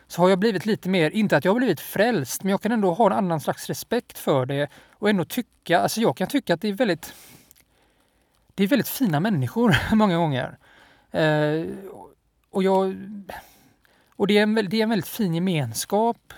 så 0.07 0.23
har 0.23 0.29
jag 0.29 0.39
blivit 0.39 0.67
lite 0.67 0.89
mer, 0.89 1.11
inte 1.11 1.37
att 1.37 1.45
jag 1.45 1.53
har 1.53 1.59
blivit 1.59 1.81
frälst, 1.81 2.43
men 2.43 2.51
jag 2.51 2.63
kan 2.63 2.73
ändå 2.73 2.93
ha 2.95 3.07
en 3.07 3.13
annan 3.13 3.41
slags 3.41 3.67
respekt 3.67 4.19
för 4.19 4.47
det 4.47 4.69
och 4.93 5.11
ändå 5.11 5.25
tycka, 5.25 5.81
alltså 5.81 6.01
jag 6.01 6.17
kan 6.17 6.27
tycka 6.29 6.55
att 6.55 6.61
det 6.61 6.69
är 6.69 6.73
väldigt 6.73 7.15
det 8.61 8.65
är 8.65 8.69
väldigt 8.69 8.89
fina 8.89 9.21
människor 9.21 9.77
många 9.95 10.17
gånger. 10.17 10.59
Eh, 11.11 11.67
och 12.51 12.63
jag 12.63 12.97
och 14.17 14.27
det 14.27 14.39
är, 14.39 14.43
en, 14.43 14.55
det 14.55 14.77
är 14.77 14.83
en 14.83 14.89
väldigt 14.89 15.09
fin 15.09 15.35
gemenskap. 15.35 16.33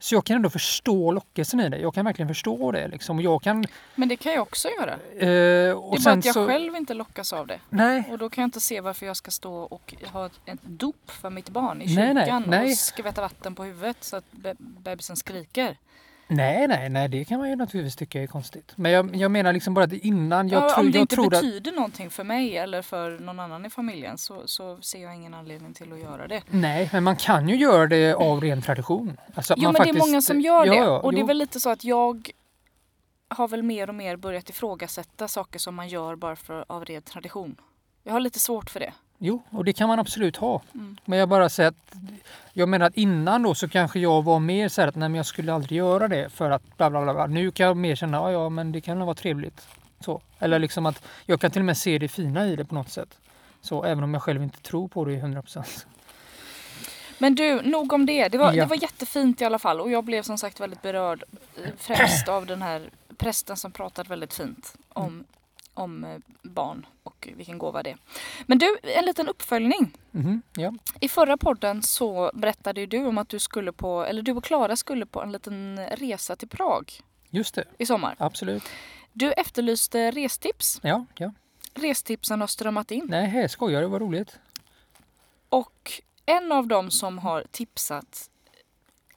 Så 0.00 0.14
jag 0.14 0.24
kan 0.24 0.36
ändå 0.36 0.50
förstå 0.50 1.12
lockelsen 1.12 1.60
i 1.60 1.68
det. 1.68 1.78
Jag 1.78 1.94
kan 1.94 2.04
verkligen 2.04 2.28
förstå 2.28 2.72
det. 2.72 2.88
Liksom. 2.88 3.20
Jag 3.20 3.42
kan... 3.42 3.64
Men 3.94 4.08
det 4.08 4.16
kan 4.16 4.32
jag 4.32 4.42
också 4.42 4.68
göra. 4.68 4.92
Eh, 4.92 4.98
det 5.18 5.26
är 5.26 6.04
bara 6.04 6.14
att 6.14 6.24
jag 6.24 6.34
så, 6.34 6.46
själv 6.46 6.76
inte 6.76 6.94
lockas 6.94 7.32
av 7.32 7.46
det. 7.46 7.60
Nej, 7.68 8.04
Och 8.10 8.18
då 8.18 8.30
kan 8.30 8.42
jag 8.42 8.46
inte 8.46 8.60
se 8.60 8.80
varför 8.80 9.06
jag 9.06 9.16
ska 9.16 9.30
stå 9.30 9.54
och 9.54 9.94
ha 10.12 10.26
ett, 10.26 10.40
ett 10.46 10.62
dop 10.62 11.10
för 11.10 11.30
mitt 11.30 11.48
barn 11.48 11.82
i 11.82 11.94
Nej, 11.94 12.14
kyrkan 12.14 12.44
nej, 12.46 12.60
nej. 12.60 12.72
och 12.72 12.78
skvätta 12.78 13.20
vatten 13.20 13.54
på 13.54 13.64
huvudet 13.64 13.96
så 14.00 14.16
att 14.16 14.32
be 14.32 14.54
bebisen 14.58 15.16
skriker. 15.16 15.76
Nej, 16.30 16.68
nej, 16.68 16.88
nej, 16.88 17.08
det 17.08 17.24
kan 17.24 17.38
man 17.38 17.50
ju 17.50 17.56
naturligtvis 17.56 17.96
tycka 17.96 18.22
är 18.22 18.26
konstigt. 18.26 18.72
Men 18.76 18.92
jag, 18.92 19.16
jag 19.16 19.30
menar 19.30 19.52
liksom 19.52 19.74
bara 19.74 19.84
att 19.84 19.92
innan, 19.92 20.48
jag 20.48 20.62
ja, 20.62 20.68
tror, 20.68 20.84
om 20.84 20.92
det 20.92 20.98
inte 20.98 21.14
tror 21.14 21.24
att... 21.24 21.30
betyder 21.30 21.72
någonting 21.72 22.10
för 22.10 22.24
mig 22.24 22.56
eller 22.58 22.82
för 22.82 23.18
någon 23.18 23.40
annan 23.40 23.66
i 23.66 23.70
familjen 23.70 24.18
så, 24.18 24.42
så 24.44 24.78
ser 24.82 25.02
jag 25.02 25.14
ingen 25.14 25.34
anledning 25.34 25.74
till 25.74 25.92
att 25.92 26.00
göra 26.00 26.28
det. 26.28 26.42
Nej, 26.50 26.88
men 26.92 27.04
man 27.04 27.16
kan 27.16 27.48
ju 27.48 27.56
göra 27.56 27.86
det 27.86 28.14
av 28.14 28.40
ren 28.40 28.62
tradition. 28.62 29.16
Alltså 29.34 29.54
Jo 29.56 29.62
men 29.62 29.72
det 29.72 29.78
är 29.78 29.84
faktiskt- 29.84 30.06
många 30.06 30.22
som 30.22 30.40
gör 30.40 30.66
det. 30.66 30.74
Ja, 30.76 30.84
ja, 30.84 30.98
och 30.98 31.12
det 31.12 31.18
är 31.18 31.20
jo. 31.20 31.26
väl 31.26 31.38
lite 31.38 31.60
så 31.60 31.70
att 31.70 31.84
jag 31.84 32.30
har 33.28 33.48
väl 33.48 33.62
mer 33.62 33.88
och 33.88 33.94
mer 33.94 34.16
börjat 34.16 34.50
ifrågasätta 34.50 35.28
saker 35.28 35.58
som 35.58 35.74
man 35.74 35.88
gör 35.88 36.16
bara 36.16 36.36
för, 36.36 36.64
av 36.68 36.84
ren 36.84 37.02
tradition. 37.02 37.56
Jag 38.02 38.12
har 38.12 38.20
lite 38.20 38.40
svårt 38.40 38.70
för 38.70 38.80
det. 38.80 38.92
Jo, 39.22 39.42
och 39.50 39.64
det 39.64 39.72
kan 39.72 39.88
man 39.88 39.98
absolut 39.98 40.36
ha. 40.36 40.62
Mm. 40.74 40.96
Men 41.04 41.18
jag 41.18 41.28
bara 41.28 41.48
säger 41.48 41.68
att 41.68 41.94
jag 42.52 42.68
menar 42.68 42.86
att 42.86 42.96
innan 42.96 43.42
då 43.42 43.54
så 43.54 43.68
kanske 43.68 44.00
jag 44.00 44.22
var 44.22 44.38
mer 44.38 44.68
så 44.68 44.80
här 44.80 44.88
att 44.88 44.94
nej 44.94 45.08
men 45.08 45.16
jag 45.16 45.26
skulle 45.26 45.52
aldrig 45.54 45.78
göra 45.78 46.08
det 46.08 46.28
för 46.32 46.50
att 46.50 46.76
bla 46.76 46.90
bla 46.90 47.02
bla. 47.02 47.14
bla. 47.14 47.26
Nu 47.26 47.50
kan 47.50 47.66
jag 47.66 47.76
mer 47.76 47.94
känna 47.94 48.16
ja, 48.16 48.30
ja 48.32 48.48
men 48.48 48.72
det 48.72 48.80
kan 48.80 49.00
vara 49.00 49.14
trevligt. 49.14 49.68
Så. 50.00 50.20
Eller 50.38 50.58
liksom 50.58 50.86
att 50.86 51.02
jag 51.26 51.40
kan 51.40 51.50
till 51.50 51.60
och 51.60 51.66
med 51.66 51.76
se 51.76 51.98
det 51.98 52.08
fina 52.08 52.46
i 52.46 52.56
det 52.56 52.64
på 52.64 52.74
något 52.74 52.90
sätt. 52.90 53.18
Så 53.60 53.84
även 53.84 54.04
om 54.04 54.14
jag 54.14 54.22
själv 54.22 54.42
inte 54.42 54.60
tror 54.62 54.88
på 54.88 55.04
det 55.04 55.12
i 55.12 55.20
100%. 55.20 55.86
Men 57.18 57.34
du, 57.34 57.62
nog 57.62 57.92
om 57.92 58.06
det. 58.06 58.28
Det 58.28 58.38
var, 58.38 58.52
Ja. 58.52 58.62
det 58.62 58.68
var 58.68 58.82
jättefint 58.82 59.40
i 59.40 59.44
alla 59.44 59.58
fall 59.58 59.80
och 59.80 59.90
jag 59.90 60.04
blev 60.04 60.22
som 60.22 60.38
sagt 60.38 60.60
väldigt 60.60 60.82
berörd 60.82 61.24
eh, 61.64 61.70
främst 61.78 62.28
av 62.28 62.46
den 62.46 62.62
här 62.62 62.90
prästen 63.18 63.56
som 63.56 63.72
pratade 63.72 64.08
väldigt 64.08 64.34
fint 64.34 64.74
om, 64.88 65.04
Mm. 65.06 65.24
Om 65.80 66.04
eh, 66.04 66.18
barn 66.42 66.86
och 67.02 67.28
vilken 67.36 67.58
gåva 67.58 67.82
det 67.82 67.90
är. 67.90 67.96
Men 68.46 68.58
du, 68.58 68.78
en 68.82 69.04
liten 69.04 69.28
uppföljning. 69.28 69.96
Mhm, 70.10 70.42
ja. 70.56 70.72
I 71.00 71.08
förra 71.08 71.36
podden 71.36 71.82
så 71.82 72.30
berättade 72.34 72.86
du 72.86 73.06
om 73.06 73.18
att 73.18 73.28
du 73.28 73.38
skulle 73.38 73.72
på, 73.72 74.04
eller 74.04 74.22
du 74.22 74.32
och 74.32 74.44
Klara 74.44 74.76
skulle 74.76 75.06
på 75.06 75.22
en 75.22 75.32
liten 75.32 75.86
resa 75.86 76.36
till 76.36 76.48
Prag 76.48 76.92
Just 77.30 77.54
det, 77.54 77.64
i 77.78 77.86
sommar. 77.86 78.16
absolut. 78.18 78.62
Du 79.12 79.32
efterlyste 79.32 80.10
restips. 80.10 80.80
Ja, 80.82 81.06
ja. 81.18 81.32
Restipsen 81.74 82.40
har 82.40 82.48
strömmat 82.48 82.90
in. 82.90 83.06
Nej, 83.08 83.48
skojar 83.48 83.80
det 83.80 83.86
var 83.86 84.00
roligt. 84.00 84.38
Och 85.48 85.92
en 86.26 86.52
av 86.52 86.66
dem 86.66 86.90
som 86.90 87.18
har 87.18 87.44
tipsat 87.50 88.30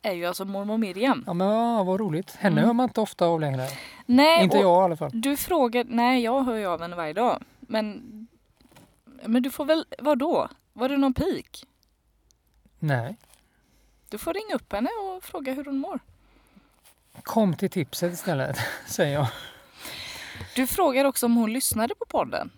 är 0.04 0.14
ju 0.14 0.26
alltså 0.26 0.46
mormor 0.46 0.78
Miriam. 0.78 1.24
Ja 1.28 1.34
men 1.34 1.48
vad, 1.48 1.86
vad 1.86 2.00
roligt. 2.00 2.32
Henne 2.36 2.54
Mm. 2.54 2.66
hör 2.66 2.74
man 2.74 2.84
inte 2.90 3.02
ofta 3.02 3.26
av 3.26 3.40
längre. 3.40 3.68
Nej, 4.06 4.44
inte 4.44 4.58
jag 4.58 4.82
i 4.82 4.86
alla 4.86 4.98
fall. 4.98 5.10
Du 5.14 5.38
frågar, 5.38 5.84
nej 5.90 6.24
jag 6.24 6.44
hör 6.44 6.56
ju 6.56 6.66
av 6.66 6.82
henne 6.82 6.96
varje 6.96 7.14
dag. 7.14 7.44
Men, 7.60 8.02
men 9.26 9.44
du 9.44 9.52
får 9.52 9.66
väl, 9.66 9.86
vad 10.00 10.18
då? 10.20 10.50
Var 10.74 10.90
det 10.90 10.98
någon 10.98 11.14
pik? 11.14 11.66
Nej. 12.80 13.16
Du 14.10 14.18
får 14.18 14.34
ringa 14.34 14.56
upp 14.56 14.74
henne 14.74 14.90
och 14.90 15.24
fråga 15.24 15.54
hur 15.54 15.66
hon 15.66 15.78
mår. 15.78 16.00
Kom 17.24 17.54
till 17.56 17.70
tipset 17.70 18.14
istället, 18.14 18.58
säger 18.88 19.14
jag. 19.14 19.28
Du 20.56 20.68
frågar 20.68 21.06
också 21.06 21.26
om 21.26 21.36
hon 21.36 21.54
lyssnade 21.54 21.96
på 21.96 22.06
podden. 22.06 22.50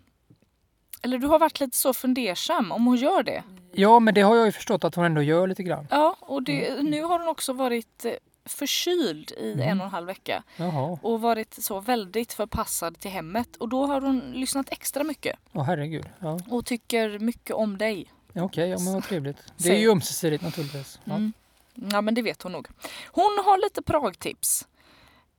Eller 1.05 1.17
du 1.17 1.27
har 1.27 1.39
varit 1.39 1.59
lite 1.59 1.77
så 1.77 1.93
fundersam 1.93 2.71
om 2.71 2.85
hon 2.85 2.95
gör 2.97 3.23
det. 3.23 3.43
Ja, 3.71 3.99
men 3.99 4.13
det 4.13 4.21
har 4.21 4.35
jag 4.35 4.45
ju 4.45 4.51
förstått 4.51 4.83
att 4.83 4.95
hon 4.95 5.05
ändå 5.05 5.21
gör 5.21 5.47
lite 5.47 5.63
grann. 5.63 5.87
Ja, 5.91 6.15
och 6.19 6.43
det, 6.43 6.83
nu 6.83 7.01
har 7.03 7.19
hon 7.19 7.27
också 7.27 7.53
varit 7.53 8.05
eh, 8.05 8.11
förkyld 8.45 9.31
i 9.31 9.51
Mm. 9.53 9.69
en 9.69 9.79
och 9.79 9.85
en 9.85 9.91
halv 9.91 10.07
vecka. 10.07 10.43
Jaha, 10.57 10.99
Och 11.01 11.21
varit 11.21 11.53
så 11.63 11.79
väldigt 11.79 12.33
förpassad 12.33 12.99
till 12.99 13.11
hemmet. 13.11 13.55
Och 13.55 13.69
då 13.69 13.85
har 13.85 14.01
hon 14.01 14.19
lyssnat 14.19 14.65
extra 14.71 15.03
mycket. 15.03 15.39
åh 15.53 15.63
herregud. 15.63 16.05
Ja, 16.19 16.39
Och 16.49 16.65
tycker 16.65 17.19
mycket 17.19 17.55
om 17.55 17.77
dig. 17.77 18.11
ja, 18.33 18.43
okej, 18.43 18.69
ja, 18.69 18.77
men 18.79 18.93
vad 18.93 19.03
trevligt. 19.03 19.37
Det 19.57 19.69
är 19.69 19.79
ju 19.79 19.91
ömsesidigt 19.91 20.43
naturligtvis. 20.43 20.99
Ja. 21.03 21.13
Mm. 21.15 21.33
Ja 21.73 22.01
men 22.01 22.13
det 22.13 22.21
vet 22.21 22.41
hon 22.41 22.51
nog. 22.51 22.67
Hon 23.11 23.41
har 23.45 23.57
lite 23.65 23.81
Pragtips. 23.81 24.67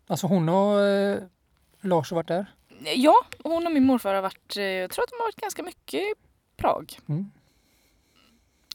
Alltså 0.06 0.26
hon 0.26 0.48
och 0.48 0.80
eh, 0.80 1.18
Lars 1.80 2.10
har 2.10 2.14
varit 2.16 2.28
där. 2.28 2.46
Ja, 2.94 3.14
hon 3.44 3.66
och 3.66 3.72
min 3.72 3.84
morfar 3.84 4.14
har 4.14 4.22
varit, 4.22 4.56
eh, 4.56 4.62
jag 4.64 4.90
tror 4.90 5.02
att 5.04 5.10
de 5.10 5.16
har 5.16 5.26
varit 5.26 5.36
ganska 5.40 5.62
mycket 5.62 6.00
i 6.00 6.14
Prag. 6.56 6.98
Mm. 7.08 7.30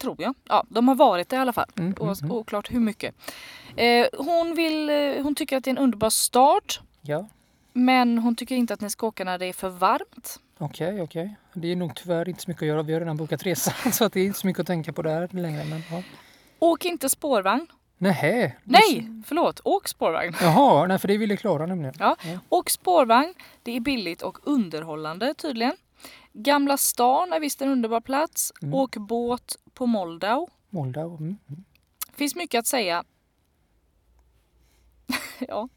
Tror 0.00 0.16
jag. 0.18 0.34
Ja, 0.48 0.64
de 0.68 0.88
har 0.88 0.94
varit 0.94 1.28
det 1.28 1.36
i 1.36 1.38
alla 1.38 1.52
fall. 1.52 1.70
Mm, 1.76 1.94
mm, 1.98 2.08
Och, 2.10 2.22
mm. 2.22 2.32
oklart 2.32 2.72
hur 2.72 2.80
mycket. 2.80 3.14
Eh, 3.76 4.06
hon, 4.18 4.54
vill, 4.54 4.90
eh, 4.90 5.22
hon 5.22 5.34
tycker 5.34 5.56
att 5.56 5.64
det 5.64 5.70
är 5.70 5.72
en 5.72 5.78
underbar 5.78 6.10
stad. 6.10 6.62
Ja, 7.00 7.28
Men 7.72 8.18
hon 8.18 8.36
tycker 8.36 8.54
inte 8.54 8.74
att 8.74 8.80
ni 8.80 8.90
ska 8.90 9.06
åka 9.06 9.24
när 9.24 9.38
det 9.38 9.46
är 9.46 9.52
för 9.52 9.68
varmt. 9.68 10.40
okej, 10.58 11.02
okej. 11.02 11.36
Det 11.54 11.72
är 11.72 11.76
nog 11.76 11.94
tyvärr 11.96 12.28
inte 12.28 12.42
så 12.42 12.50
mycket 12.50 12.62
att 12.62 12.68
göra. 12.68 12.82
Vi 12.82 12.92
har 12.92 13.00
redan 13.00 13.16
bokat 13.16 13.42
resan 13.42 13.92
så 13.92 14.04
att 14.04 14.12
det 14.12 14.20
är 14.20 14.26
inte 14.26 14.38
så 14.38 14.46
mycket 14.46 14.60
att 14.60 14.66
tänka 14.66 14.92
på 14.92 15.02
där 15.02 15.28
längre. 15.32 15.64
Men, 15.64 15.82
ja. 15.90 16.02
Åk 16.58 16.84
inte 16.84 17.08
spårvagn. 17.08 17.66
Nähä. 18.02 18.52
Nej, 18.64 19.08
förlåt. 19.26 19.60
Åk 19.64 19.88
spårvagn. 19.88 20.34
Jaha, 20.40 20.86
nej 20.86 20.98
för 20.98 21.08
det 21.08 21.18
ville 21.18 21.36
Klara 21.36 21.66
nämligen. 21.66 21.94
Ja. 21.98 22.16
Åk 22.48 22.70
spårvagn. 22.70 23.34
Det 23.62 23.76
är 23.76 23.80
billigt 23.80 24.22
och 24.22 24.38
underhållande 24.42 25.34
tydligen. 25.34 25.72
Gamla 26.32 26.76
stan 26.76 27.32
är 27.32 27.40
visst 27.40 27.62
en 27.62 27.68
underbar 27.68 28.00
plats. 28.00 28.52
Mm. 28.62 28.74
Åk 28.74 28.96
båt 28.96 29.56
på 29.74 29.86
Moldau. 29.86 30.48
Moldau. 30.70 31.16
Mm. 31.16 31.36
mm. 31.48 31.64
Finns 32.16 32.34
mycket 32.34 32.58
att 32.58 32.66
säga. 32.66 33.04
ja, 35.38 35.68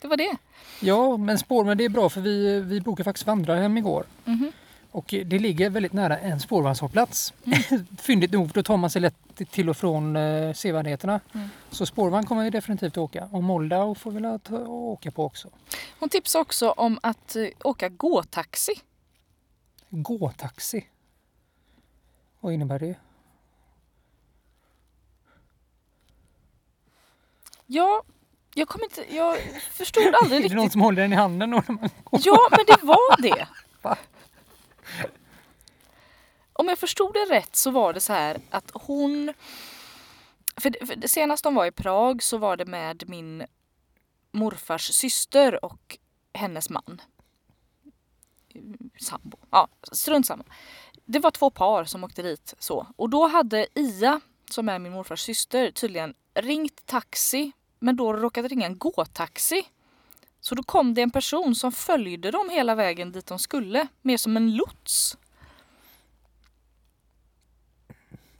det 0.00 0.08
var 0.08 0.16
det. 0.16 0.36
Ja, 0.80 1.16
men 1.16 1.38
spår, 1.38 1.64
men 1.64 1.78
det 1.78 1.84
är 1.84 1.88
bra 1.88 2.08
för 2.08 2.20
vi, 2.20 2.60
vi 2.60 2.80
bokade 2.80 3.04
faktiskt 3.04 3.26
vandrarhem 3.26 3.76
igår. 3.76 4.04
Mhm. 4.24 4.52
Och 4.96 5.04
det 5.08 5.38
ligger 5.38 5.70
väldigt 5.70 5.92
nära 5.92 6.18
en 6.18 6.40
spårvagnshållplats. 6.40 7.34
Fyndigt 7.98 8.32
nog, 8.32 8.48
då 8.48 8.62
tar 8.62 8.76
man 8.76 8.90
sig 8.90 9.02
lätt 9.02 9.14
till 9.50 9.68
och 9.68 9.76
från 9.76 10.16
eh, 10.16 10.52
sevärdheterna. 10.52 11.20
Mm. 11.34 11.48
Så 11.70 11.86
spårvagn 11.86 12.26
kommer 12.26 12.44
vi 12.44 12.50
definitivt 12.50 12.96
åka. 12.96 13.28
Och 13.32 13.42
Moldau 13.42 13.94
får 13.94 14.10
vi 14.10 14.38
ta- 14.38 14.66
åka 14.66 15.10
på 15.10 15.24
också. 15.24 15.48
Hon 16.00 16.08
tipsade 16.08 16.42
också 16.42 16.70
om 16.70 16.98
att 17.02 17.36
eh, 17.36 17.46
åka 17.64 17.88
gåtaxi. 17.88 18.72
Gåtaxi. 19.90 20.86
Vad 22.40 22.52
innebär 22.52 22.78
det? 22.78 22.94
Ja, 27.66 28.02
jag 28.54 28.68
kommer 28.68 28.84
inte... 28.84 29.14
Jag 29.16 29.36
förstod 29.72 30.14
aldrig 30.22 30.40
Är 30.44 30.48
det 30.48 30.54
någon 30.54 30.62
riktigt. 30.64 30.72
som 30.72 30.80
håller 30.80 31.02
den 31.02 31.12
i 31.12 31.16
handen? 31.16 31.50
då 31.50 31.62
när 31.68 31.74
man 31.74 31.90
går? 32.04 32.20
Ja, 32.24 32.38
men 32.50 32.60
det 32.66 32.86
var 32.86 33.22
det. 33.22 33.48
Va? 33.82 33.96
Om 36.58 36.68
jag 36.68 36.78
förstod 36.78 37.12
det 37.12 37.34
rätt 37.34 37.56
så 37.56 37.70
var 37.70 37.92
det 37.92 38.00
så 38.00 38.12
här 38.12 38.40
att 38.50 38.70
hon... 38.74 39.32
För, 40.56 40.86
för 40.86 41.08
senast 41.08 41.44
de 41.44 41.54
var 41.54 41.66
i 41.66 41.70
Prag 41.70 42.22
så 42.22 42.38
var 42.38 42.56
det 42.56 42.64
med 42.64 43.08
min 43.08 43.46
morfars 44.32 44.92
syster 44.92 45.64
och 45.64 45.98
hennes 46.34 46.70
man. 46.70 47.00
Eh, 48.54 48.60
sambo. 49.00 49.38
Ja, 49.50 49.68
strunt 49.92 50.26
samma. 50.26 50.44
Det 51.04 51.18
var 51.18 51.30
två 51.30 51.50
par 51.50 51.84
som 51.84 52.04
åkte 52.04 52.22
dit 52.22 52.54
så. 52.58 52.86
Och 52.96 53.10
då 53.10 53.26
hade 53.26 53.66
Ia, 53.74 54.20
som 54.50 54.68
är 54.68 54.78
min 54.78 54.92
morfars 54.92 55.20
syster, 55.20 55.70
tydligen 55.70 56.14
ringt 56.34 56.86
taxi. 56.86 57.52
Men 57.78 57.96
då 57.96 58.12
råkat 58.12 58.46
ringa 58.46 58.66
en 58.66 58.78
gåtaxi. 58.78 59.66
Så 60.40 60.54
då 60.54 60.62
kom 60.62 60.94
det 60.94 61.02
en 61.02 61.10
person 61.10 61.54
som 61.54 61.72
följde 61.72 62.30
dem 62.30 62.50
hela 62.50 62.74
vägen 62.74 63.12
dit 63.12 63.26
de 63.26 63.38
skulle. 63.38 63.88
Mer 64.02 64.16
som 64.16 64.36
en 64.36 64.56
lots. 64.56 65.16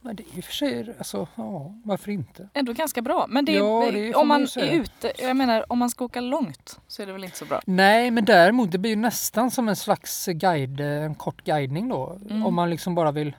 Men 0.06 0.16
det 0.16 0.22
är 0.22 0.38
i 0.38 0.40
och 0.40 0.44
för 0.44 0.52
sig, 0.52 0.94
alltså, 0.98 1.28
ja, 1.34 1.74
varför 1.84 2.10
inte? 2.10 2.48
Ändå 2.54 2.72
ganska 2.72 3.02
bra. 3.02 3.26
Men 3.28 3.44
det, 3.44 3.52
Ja, 3.52 3.90
det 3.92 4.12
får 4.12 4.20
om 4.20 4.28
man 4.28 4.42
är 4.42 4.72
ute, 4.72 5.12
jag 5.18 5.36
menar 5.36 5.72
om 5.72 5.78
man 5.78 5.90
ska 5.90 6.04
åka 6.04 6.20
långt 6.20 6.80
så 6.88 7.02
är 7.02 7.06
det 7.06 7.12
väl 7.12 7.24
inte 7.24 7.36
så 7.36 7.44
bra. 7.44 7.60
Nej, 7.66 8.10
men 8.10 8.24
däremot 8.24 8.70
det 8.70 8.78
blir 8.78 8.90
ju 8.90 8.96
nästan 8.96 9.50
som 9.50 9.68
en 9.68 9.76
slags 9.76 10.26
guide, 10.26 10.80
en 10.80 11.14
kort 11.14 11.44
guidning 11.44 11.88
då. 11.88 12.18
Mm. 12.30 12.46
Om 12.46 12.54
man 12.54 12.70
liksom 12.70 12.94
bara 12.94 13.12
vill... 13.12 13.36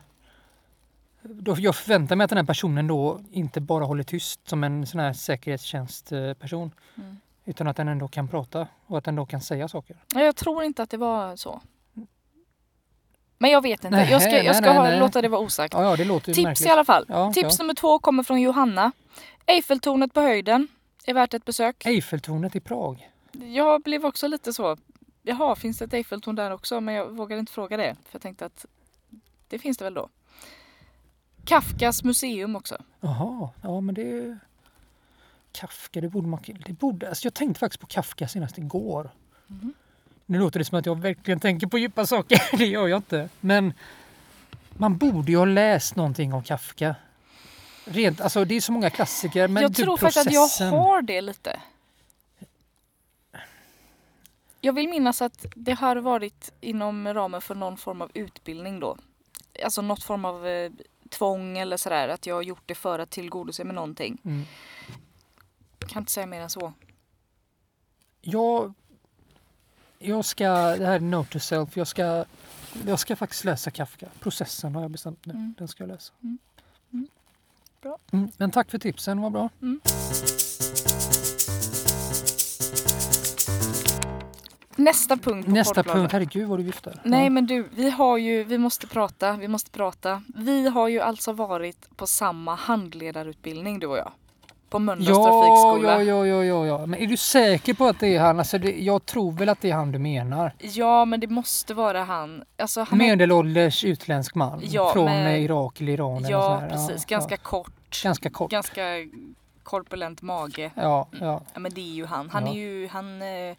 Då, 1.22 1.56
jag 1.60 1.76
förväntar 1.76 2.16
mig 2.16 2.24
att 2.26 2.30
den 2.30 2.38
här 2.38 2.46
personen 2.46 2.88
då 2.88 3.20
inte 3.32 3.62
bara 3.62 3.86
håller 3.86 4.04
tyst 4.04 4.50
som 4.50 4.64
en 4.64 4.88
sån 4.88 5.00
här 5.00 5.14
säkerhetstjänstperson. 5.14 6.72
Mm. 6.98 7.18
Utan 7.46 7.68
att 7.68 7.78
den 7.78 7.88
ändå 7.88 8.08
kan 8.08 8.28
prata 8.28 8.68
och 8.86 8.98
att 8.98 9.04
den 9.04 9.16
då 9.16 9.26
kan 9.26 9.42
säga 9.42 9.68
saker. 9.68 9.98
Ja, 10.14 10.22
Jag 10.22 10.36
tror 10.36 10.64
inte 10.64 10.84
att 10.84 10.90
det 10.90 10.98
var 10.98 11.36
så. 11.36 11.62
Men 13.38 13.52
jag 13.52 13.62
vet 13.62 13.86
inte. 13.86 13.90
Nej, 13.98 14.12
jag 14.12 14.22
ska, 14.22 14.44
jag 14.44 14.56
ska 14.56 14.74
nej, 14.74 14.92
nej. 14.92 15.00
låta 15.00 15.22
det 15.22 15.28
vara 15.28 15.42
osagt. 15.42 15.74
Ja, 15.74 15.84
ja 15.84 15.96
det 15.96 16.06
låter 16.06 16.30
ju 16.30 16.34
Tips 16.34 16.44
märkligt. 16.44 16.68
i 16.68 16.72
alla 16.72 16.86
fall. 16.86 17.06
Ja, 17.08 17.34
Tips 17.34 17.60
nummer 17.60 17.74
två 17.74 18.00
kommer 18.00 18.24
från 18.24 18.42
Johanna. 18.42 18.92
Eiffeltornet 19.46 20.14
på 20.14 20.22
höjden 20.22 20.68
är 21.06 21.14
värt 21.14 21.34
ett 21.34 21.46
besök. 21.46 21.86
Eiffeltornet 21.86 22.56
i 22.56 22.60
Prag. 22.60 23.10
Jag 23.32 23.82
blev 23.82 24.06
också 24.06 24.28
lite 24.28 24.54
så. 24.54 24.78
Jaha, 25.24 25.56
finns 25.56 25.78
det 25.78 25.86
ett 25.86 25.94
Eiffeltorn 25.94 26.36
där 26.36 26.52
också? 26.52 26.82
Men 26.82 26.96
jag 26.96 27.10
vågade 27.10 27.40
inte 27.40 27.52
fråga 27.52 27.78
det. 27.78 27.96
För 28.06 28.10
jag 28.12 28.22
tänkte 28.22 28.46
att 28.46 28.66
det 29.48 29.60
finns 29.60 29.78
det 29.78 29.84
väl 29.84 29.94
då. 29.94 30.10
Kafkas 31.46 32.04
museum 32.04 32.56
också. 32.56 32.78
Jaha, 33.00 33.50
ja 33.62 33.82
men 33.82 33.96
det... 33.96 34.38
Kafka, 35.52 36.02
det 36.02 36.10
borde 36.10 36.28
man... 36.28 36.40
Det 36.66 36.74
borde, 36.74 37.10
alltså 37.10 37.26
jag 37.26 37.34
tänkte 37.34 37.60
faktiskt 37.60 37.82
på 37.82 37.88
Kafka 37.88 38.28
senast 38.28 38.58
igår. 38.58 39.10
Mhm. 39.48 39.74
Nu 40.30 40.40
låter 40.40 40.60
det 40.60 40.66
som 40.66 40.80
att 40.80 40.86
jag 40.86 41.02
verkligen 41.02 41.40
tänker 41.40 41.68
på 41.68 41.78
djupa 41.78 42.06
saker. 42.06 42.42
Det 42.58 42.66
gör 42.66 42.88
jag 42.88 42.98
inte. 42.98 43.30
Men 43.40 43.74
man 44.78 44.98
borde 44.98 45.32
ju 45.32 45.38
ha 45.38 45.46
läst 45.46 45.96
någonting 45.96 46.34
om 46.34 46.44
Kafka. 46.44 46.96
Rent, 47.86 48.22
alltså 48.22 48.46
det 48.46 48.56
är 48.56 48.62
så 48.62 48.72
många 48.72 48.90
klassiker. 48.90 49.48
Men 49.48 49.64
jag 49.64 49.76
typ 49.76 49.86
tror 49.86 49.98
faktiskt 49.98 50.28
att 50.28 50.34
jag 50.34 50.72
har 50.72 51.02
det 51.02 51.22
lite. 51.22 51.60
Jag 54.62 54.74
vill 54.74 54.90
minnas 54.90 55.22
att 55.22 55.46
det 55.56 55.74
har 55.74 55.96
varit 55.96 56.52
inom 56.62 57.14
ramen 57.14 57.42
för 57.42 57.56
någon 57.56 57.78
form 57.78 58.02
av 58.02 58.12
utbildning 58.14 58.80
då. 58.80 58.98
Alltså 59.64 59.82
något 59.82 60.04
form 60.04 60.26
av 60.26 60.48
eh, 60.48 60.72
tvång 61.10 61.58
eller 61.58 61.78
sådär. 61.78 62.08
Att 62.08 62.26
jag 62.26 62.36
har 62.36 62.42
gjort 62.42 62.64
det 62.66 62.76
för 62.76 63.00
att 63.00 63.10
tillgodose 63.10 63.64
mig 63.64 63.76
någonting. 63.76 64.18
Mm. 64.26 64.46
Kan 65.80 66.02
inte 66.02 66.12
säga 66.12 66.26
mer 66.26 66.42
än 66.42 66.50
så. 66.50 66.74
Jag, 68.22 68.74
jag 70.00 70.26
ska, 70.26 70.46
det 70.52 70.86
här 70.86 70.96
är 70.96 71.00
note 71.00 71.32
to 71.32 71.40
self, 71.40 71.78
jag 71.78 71.88
ska, 71.88 72.26
jag 72.88 73.00
ska 73.00 73.16
faktiskt 73.16 73.44
läsa 73.44 73.72
Kafka. 73.72 74.08
Processen 74.20 74.76
har 74.76 74.82
jag 74.82 74.92
bestämt 74.92 75.26
nu, 75.26 75.34
Mm. 75.34 75.54
den 75.58 75.68
ska 75.68 75.84
jag 75.84 75.88
läsa. 75.88 76.14
Mm. 76.24 76.38
Mm. 76.94 77.08
Bra. 77.82 77.98
Mm. 78.12 78.30
Men 78.38 78.52
tack 78.52 78.72
för 78.72 78.78
tipsen, 78.78 79.22
vad 79.22 79.32
bra. 79.32 79.50
Nästa 84.76 85.18
punkt 85.18 85.46
på 85.46 85.52
Nästa 85.52 85.74
poddplanen. 85.74 86.02
punkt, 86.04 86.12
herregud 86.14 86.48
vad 86.48 86.60
du 86.60 86.64
viftar. 86.64 87.02
Nej 87.04 87.24
Ja. 87.24 87.30
men 87.30 87.46
du, 87.46 87.70
vi 87.72 87.90
har 87.90 88.18
ju, 88.18 88.44
vi 88.44 88.58
måste 88.58 88.88
prata, 88.88 89.34
vi 89.34 89.48
måste 89.48 89.72
prata. 89.72 90.22
Vi 90.36 90.68
har 90.68 90.88
ju 90.88 91.00
alltså 91.00 91.32
varit 91.34 91.90
på 91.96 92.08
samma 92.08 92.56
handledarutbildning 92.56 93.80
du 93.80 93.88
och 93.88 93.98
jag. 93.98 94.12
På 94.70 94.80
Mölndals 94.80 95.10
Ja, 95.10 95.24
trafikskola. 95.24 96.04
ja, 96.04 96.26
ja, 96.26 96.26
ja, 96.28 96.44
ja, 96.44 96.66
ja. 96.66 96.86
Men 96.86 97.00
är 97.00 97.08
du 97.08 97.18
säker 97.18 97.74
på 97.74 97.86
att 97.86 98.00
det 98.00 98.16
är 98.16 98.20
han? 98.20 98.40
Alltså 98.40 98.58
det, 98.58 98.72
jag 98.72 99.06
tror 99.06 99.32
väl 99.32 99.50
att 99.50 99.62
det 99.62 99.70
är 99.70 99.74
han 99.76 99.92
du 99.92 100.00
menar. 100.00 100.54
Ja, 100.60 101.06
men 101.06 101.20
det 101.20 101.28
måste 101.28 101.74
vara 101.74 102.04
han. 102.04 102.44
Alltså, 102.58 102.82
han 102.90 102.98
Medelålders 103.00 103.84
utländsk 103.84 104.36
man 104.36 104.62
Ja, 104.64 104.94
från 104.94 105.06
med- 105.06 105.42
Irak 105.42 105.82
eller 105.82 105.94
Iran. 105.94 106.18
eller 106.18 106.30
ja, 106.32 106.42
sån 106.44 106.60
här. 106.62 106.70
precis. 106.70 107.06
Ganska 107.06 107.38
kort. 107.38 108.04
ganska 108.04 108.30
kort. 108.30 108.52
Ganska 108.52 108.82
korpulent 109.64 110.22
mage. 110.22 110.72
Ja, 110.76 111.08
ja. 111.20 111.42
Ja, 111.54 111.60
men 111.60 111.74
det 111.74 111.82
är 111.82 111.94
ju 111.94 112.06
han. 112.06 112.30
Han 112.30 112.46
Ja. 112.46 112.52
är 112.52 112.56
ju, 112.56 112.88
han... 112.88 113.22
Eh, 113.22 113.56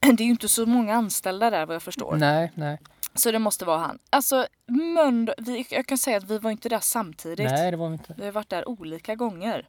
det 0.00 0.22
är 0.22 0.24
ju 0.24 0.30
inte 0.30 0.48
så 0.48 0.66
många 0.66 0.94
anställda 0.94 1.50
där 1.50 1.66
vad 1.66 1.74
jag 1.74 1.82
förstår. 1.82 2.16
Nej, 2.16 2.52
nej. 2.54 2.78
Så 3.20 3.30
det 3.32 3.38
måste 3.38 3.64
vara 3.64 3.78
han. 3.78 3.98
Alltså, 4.10 4.46
Mönd, 4.66 5.30
vi, 5.38 5.66
jag 5.70 5.86
kan 5.86 5.98
säga 5.98 6.16
att 6.16 6.24
vi 6.30 6.38
var 6.38 6.50
inte 6.50 6.68
där 6.68 6.80
samtidigt. 6.80 7.50
Nej, 7.50 7.70
det 7.70 7.76
var 7.76 7.88
vi 7.88 7.92
inte. 7.92 8.14
Vi 8.18 8.24
har 8.24 8.32
varit 8.32 8.48
där 8.48 8.68
olika 8.68 9.14
gånger. 9.14 9.68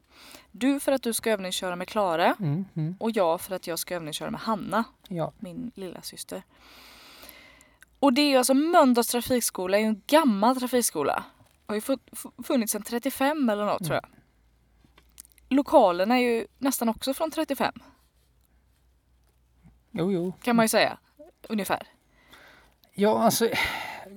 Du 0.50 0.80
för 0.80 0.92
att 0.92 1.02
du 1.02 1.12
ska 1.12 1.30
övningsköra 1.30 1.76
med 1.76 1.88
Klara 1.88 2.34
Mm, 2.38 2.64
mm, 2.74 2.96
och 3.00 3.10
jag 3.10 3.40
för 3.40 3.54
att 3.54 3.66
jag 3.66 3.78
ska 3.78 3.94
övningsköra 3.94 4.30
med 4.30 4.40
Hanna, 4.40 4.84
ja. 5.08 5.32
min 5.38 5.72
lilla 5.74 6.02
syster. 6.02 6.42
Och 7.98 8.12
det 8.12 8.22
är 8.22 8.28
ju 8.30 8.36
alltså 8.36 8.54
Mölndals 8.54 9.08
trafikskola 9.08 9.76
är 9.76 9.80
ju 9.80 9.86
en 9.86 10.02
gammal 10.06 10.56
trafikskola. 10.60 11.24
Har 11.66 11.74
ju 11.74 11.80
fun- 11.80 11.98
fu- 12.12 12.42
funnits 12.44 12.72
sedan 12.72 12.82
35 12.82 13.50
eller 13.50 13.64
något 13.64 13.84
tror 13.84 13.94
jag. 13.94 14.06
Lokalerna 15.48 16.18
är 16.18 16.22
ju 16.22 16.46
nästan 16.58 16.88
också 16.88 17.14
från 17.14 17.30
35 17.30 17.74
Jo, 19.90 20.12
jo. 20.12 20.32
kan 20.42 20.56
man 20.56 20.64
ju 20.64 20.68
säga. 20.68 20.98
Ungefär. 21.48 21.82
Ja, 22.94 23.22
alltså. 23.22 23.48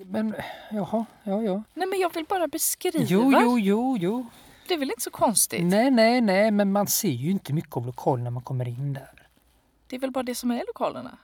Men 0.06 0.36
jaha, 0.72 1.06
ja, 1.24 1.42
ja. 1.42 1.64
Nej 1.74 1.88
men 1.88 2.00
jag 2.00 2.14
vill 2.14 2.26
bara 2.26 2.48
beskriva. 2.48 3.06
Jo, 3.08 3.32
jo, 3.42 3.60
jo, 3.60 3.98
jo. 3.98 4.26
Det 4.68 4.74
är 4.74 4.78
väl 4.78 4.90
inte 4.90 5.02
så 5.02 5.12
konstigt? 5.12 5.66
Nej, 5.66 5.92
nej, 5.92 6.22
nej, 6.22 6.52
men 6.52 6.72
man 6.72 6.88
ser 6.88 7.10
ju 7.10 7.32
inte 7.32 7.54
mycket 7.54 7.78
av 7.78 7.86
lokalen 7.86 8.24
när 8.24 8.32
man 8.32 8.44
kommer 8.44 8.68
in 8.68 8.94
där. 8.94 9.28
Det 9.88 9.96
är 9.96 10.00
väl 10.00 10.12
bara 10.12 10.24
det 10.24 10.36
som 10.36 10.52
är 10.52 10.64
lokalerna? 10.68 11.18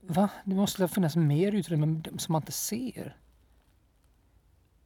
Va? 0.00 0.28
Det 0.44 0.54
måste 0.54 0.82
väl 0.82 0.88
finnas 0.88 1.16
mer 1.16 1.52
utrymme 1.52 2.02
som 2.18 2.32
man 2.32 2.42
inte 2.42 2.52
ser? 2.52 3.16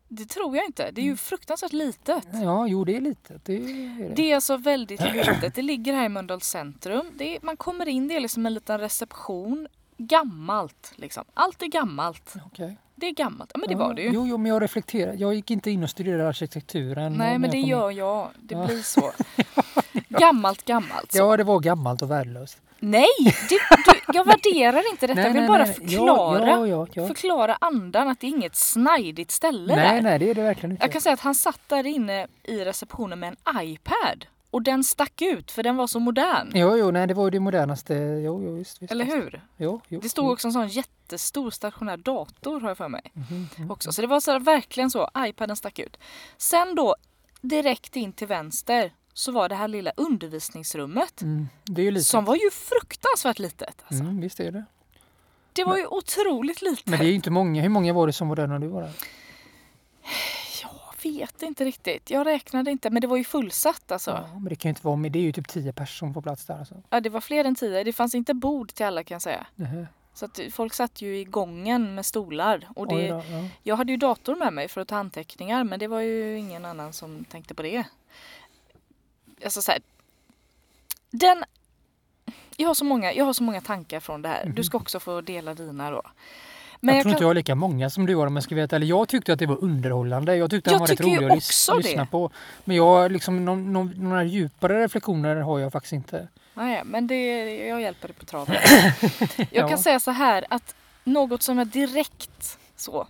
Det 0.08 0.24
tror 0.24 0.56
jag 0.56 0.66
inte. 0.66 0.90
Det 0.90 1.00
är 1.00 1.04
ju 1.04 1.16
fruktansvärt 1.16 1.72
litet. 1.72 2.26
Ja, 2.32 2.66
jo, 2.66 2.84
det 2.84 2.96
är 2.96 3.00
litet. 3.00 3.44
Det 3.44 3.54
är 3.54 3.98
det. 3.98 4.14
Det 4.14 4.30
är 4.30 4.34
alltså 4.34 4.56
väldigt 4.56 5.00
litet. 5.00 5.54
Det 5.54 5.62
ligger 5.62 5.94
här 5.94 6.04
i 6.04 6.08
Mölndals 6.08 6.44
centrum. 6.44 7.06
Det 7.18 7.37
är, 7.37 7.40
man 7.42 7.56
kommer 7.56 7.88
in, 7.88 8.08
det 8.08 8.16
är 8.16 8.20
liksom 8.20 8.46
en 8.46 8.54
liten 8.54 8.80
reception. 8.80 9.68
Gammalt 9.96 10.92
liksom. 10.96 11.24
Allt 11.35 11.62
är 11.62 11.66
gammalt. 11.66 12.35
Okej. 12.46 12.76
Det 12.96 13.07
är 13.07 13.12
gammalt. 13.14 13.50
Ja 13.54 13.59
men 13.59 13.68
det 13.68 13.72
Ja, 13.74 13.78
var 13.78 13.94
det 13.94 14.02
ju. 14.02 14.11
Jo, 14.12 14.26
jo, 14.26 14.38
men 14.38 14.52
jag 14.52 14.62
reflekterar. 14.62 15.14
Jag 15.18 15.35
gick 15.35 15.50
inte 15.50 15.70
in 15.70 15.83
och 15.83 15.90
studerade 15.90 16.28
arkitekturen. 16.28 17.12
Nej 17.12 17.38
men 17.38 17.50
det 17.50 17.57
jag 17.59 17.62
in. 17.64 17.68
gör 17.68 17.90
jag. 17.90 18.28
Det 18.40 18.54
Ja. 18.54 18.66
blir 18.66 18.78
så. 18.83 19.12
Gammalt, 20.09 20.64
gammalt. 20.64 21.12
Så. 21.12 21.18
Ja, 21.18 21.37
det 21.37 21.44
var 21.44 21.61
gammalt 21.61 22.02
och 22.02 22.11
värdelöst. 22.11 22.59
Nej! 22.78 23.07
Det, 23.20 23.35
du, 23.48 23.59
jag 24.18 24.24
värderar 24.24 24.90
inte 24.90 25.07
detta. 25.07 25.20
Nej, 25.20 25.26
jag 25.26 25.35
vill 25.40 25.48
bara 25.48 25.64
nej. 25.64 25.74
förklara. 25.74 26.48
Ja, 26.48 26.66
ja, 26.66 26.87
ja. 26.92 27.07
Förklara 27.07 27.57
andan 27.61 28.09
att 28.09 28.20
det 28.20 28.26
är 28.26 28.28
inget 28.28 28.57
snajdigt 28.57 29.30
ställe 29.30 29.76
Nej, 29.76 29.94
där. 29.94 30.02
nej, 30.02 30.18
det 30.18 30.30
är 30.30 30.35
det 30.35 30.42
verkligen 30.42 30.70
inte. 30.72 30.85
Jag 30.85 30.92
kan 30.92 31.00
säga 31.00 31.12
att 31.12 31.20
han 31.20 31.35
satt 31.35 31.61
där 31.68 31.87
inne 31.87 32.26
i 32.42 32.64
receptionen 32.64 33.20
med 33.20 33.28
en 33.28 33.61
iPad. 33.62 34.26
Och 34.55 34.62
den 34.62 34.85
stack 34.85 35.23
ut 35.23 35.51
för 35.51 35.62
den 35.62 35.77
var 35.77 35.87
så 35.87 36.01
modern. 36.01 36.51
Jo, 36.55 36.77
jo, 36.77 36.90
nej, 36.90 37.07
det 37.07 37.14
var 37.14 37.25
ju 37.25 37.31
det 37.31 37.40
modernaste. 37.40 37.95
Jo, 37.95 38.43
jo, 38.43 38.55
visst, 38.55 38.83
visst. 38.83 38.93
Eller 38.93 39.05
hur? 39.05 39.45
Jo, 39.57 39.81
jo. 39.88 40.01
Det 40.01 40.09
stod 40.09 40.25
jo. 40.25 40.33
också 40.33 40.49
en 40.49 40.53
sån 40.53 40.69
jättestor 40.69 41.51
stationär 41.51 41.97
dator 41.97 42.61
har 42.61 42.69
jag 42.69 42.77
för 42.77 42.88
mig. 42.88 43.12
Mhm, 43.12 43.49
mhm. 43.57 43.71
Också. 43.71 43.93
Så 43.93 44.01
det 44.01 44.07
var 44.07 44.21
så 44.21 44.33
här, 44.33 44.40
verkligen 44.40 44.90
så, 44.90 45.11
iPaden 45.19 45.57
stack 45.57 45.79
ut. 45.79 45.97
Sen 46.37 46.75
då 46.75 46.97
direkt 47.40 47.97
in 47.97 48.12
till 48.12 48.27
vänster 48.27 48.93
så 49.14 49.33
var 49.33 49.49
det 49.49 49.55
här 49.55 49.69
lilla 49.69 49.93
undervisningsrummet. 49.97 51.23
Mm. 51.23 51.49
Som 52.03 52.25
var 52.25 52.35
ju 52.35 52.51
fruktansvärt 52.51 53.38
litet. 53.38 53.83
Alltså. 53.87 54.05
Mm, 54.05 54.21
visst 54.21 54.40
är 54.40 54.53
det. 54.53 54.64
Det 55.53 55.64
var 55.64 55.77
ju 55.77 55.87
otroligt 55.87 56.62
litet. 56.62 56.87
Men 56.87 56.99
det 56.99 57.05
är 57.05 57.09
ju 57.09 57.14
inte 57.14 57.31
många. 57.31 57.62
Hur 57.62 57.69
många 57.69 57.93
var 57.93 58.07
det 58.07 58.12
som 58.12 58.29
var 58.29 58.37
där 58.37 58.47
när 58.47 58.59
du 58.59 58.67
var 58.67 58.83
där? 58.83 58.93
Vet 61.05 61.43
inte 61.43 61.64
riktigt. 61.64 62.11
Jag 62.11 62.27
räknade 62.27 62.71
inte. 62.71 62.90
Men 62.90 63.01
det 63.01 63.07
var 63.07 63.17
ju 63.17 63.25
fullsatt 63.25 63.93
alltså. 63.93 64.11
Ja, 64.11 64.35
men 64.35 64.45
det 64.45 64.57
kan 64.57 64.69
ju 64.69 64.71
inte 64.71 64.87
vara 64.87 64.97
med. 64.97 65.12
Det 65.12 65.19
är 65.19 65.23
ju 65.23 65.33
typ 65.33 65.49
tio 65.49 65.73
personer 65.73 66.12
på 66.12 66.23
plats 66.23 66.47
där 66.47 66.59
alltså. 66.59 66.83
Ja, 66.90 67.01
det 67.01 67.09
var 67.09 67.21
fler 67.21 67.45
än 67.45 67.55
tio. 67.55 67.85
Det 67.85 67.93
fanns 67.93 68.14
inte 68.14 68.35
bord 68.35 68.75
till 68.75 68.87
alla 68.87 69.05
kan 69.05 69.14
jag 69.14 69.23
säga. 69.23 69.47
Nähä. 69.55 69.87
Så 70.14 70.25
att 70.25 70.40
folk 70.53 70.75
satt 70.75 71.03
ju 71.03 71.19
i 71.19 71.25
gången 71.25 71.95
med 71.95 72.07
stolar. 72.07 72.69
Och 72.77 72.88
det, 72.88 73.09
då, 73.09 73.23
ja. 73.31 73.49
Jag 73.62 73.77
hade 73.77 73.93
ju 73.93 73.97
dator 73.99 74.37
med 74.37 74.53
mig 74.53 74.69
för 74.69 74.81
att 74.81 74.88
ta 74.88 74.97
anteckningar 74.97 75.64
men 75.64 75.79
det 75.79 75.87
var 75.87 76.01
ju 76.01 76.38
ingen 76.38 76.64
annan 76.64 76.93
som 76.93 77.25
tänkte 77.25 77.55
på 77.55 77.62
det. 77.62 77.85
Alltså 79.45 79.62
så 79.62 79.73
här, 79.73 79.81
den, 81.11 81.45
jag, 82.57 82.69
har 82.69 82.75
så 82.75 82.85
många, 82.85 83.12
jag 83.12 83.25
har 83.25 83.33
så 83.33 83.43
många 83.43 83.61
tankar 83.61 84.01
från 84.01 84.23
det 84.23 84.29
här. 84.29 84.53
Du 84.57 84.64
ska 84.64 84.79
också 84.79 85.01
få 85.01 85.21
dela 85.21 85.55
dina 85.55 85.90
då. 85.90 86.03
Men 86.85 86.94
jag, 86.94 86.99
jag, 86.99 87.03
tror 87.03 87.11
inte 87.11 87.18
kan, 87.18 87.23
jag 87.25 87.29
har 87.29 87.35
lika 87.35 87.55
många 87.55 87.90
som 87.90 88.07
du 88.07 88.16
har 88.16 88.27
om 88.27 88.37
jag 88.37 88.42
ska 88.44 88.55
veta. 88.55 88.77
Eller 88.77 88.87
jag 88.87 89.09
tyckte 89.09 89.33
att 89.33 89.38
det 89.38 89.47
var 89.47 89.64
underhållande. 89.64 90.37
Jag 90.37 90.51
tyckte 90.51 90.70
Jag 90.70 90.75
han 90.79 90.81
var 90.81 90.87
rätt 90.87 91.01
rolig 91.01 91.25
att 91.25 91.33
lys- 91.38 91.77
lyssna 91.83 92.07
på. 92.07 92.31
Men 92.64 92.77
jag 92.77 93.12
liksom, 93.12 93.44
någon, 93.44 93.73
någon, 93.73 93.88
några 93.97 94.25
djupare 94.25 94.85
reflektioner 94.85 95.37
har 95.37 95.59
jag 95.59 95.73
faktiskt 95.73 95.92
inte. 95.92 96.29
nej, 96.55 96.83
men 96.85 97.07
det, 97.07 97.44
jag 97.66 97.81
hjälper 97.83 98.09
dig 98.09 98.16
på 98.16 98.25
traven. 98.25 98.57
Jag 99.37 99.47
Ja. 99.51 99.68
kan 99.68 99.79
säga 99.79 100.01
så 100.01 100.11
här 100.11 100.44
att 100.51 100.75
något 101.05 101.42
som 101.42 101.59
jag 101.59 101.66
direkt 101.66 102.59
så 102.77 103.07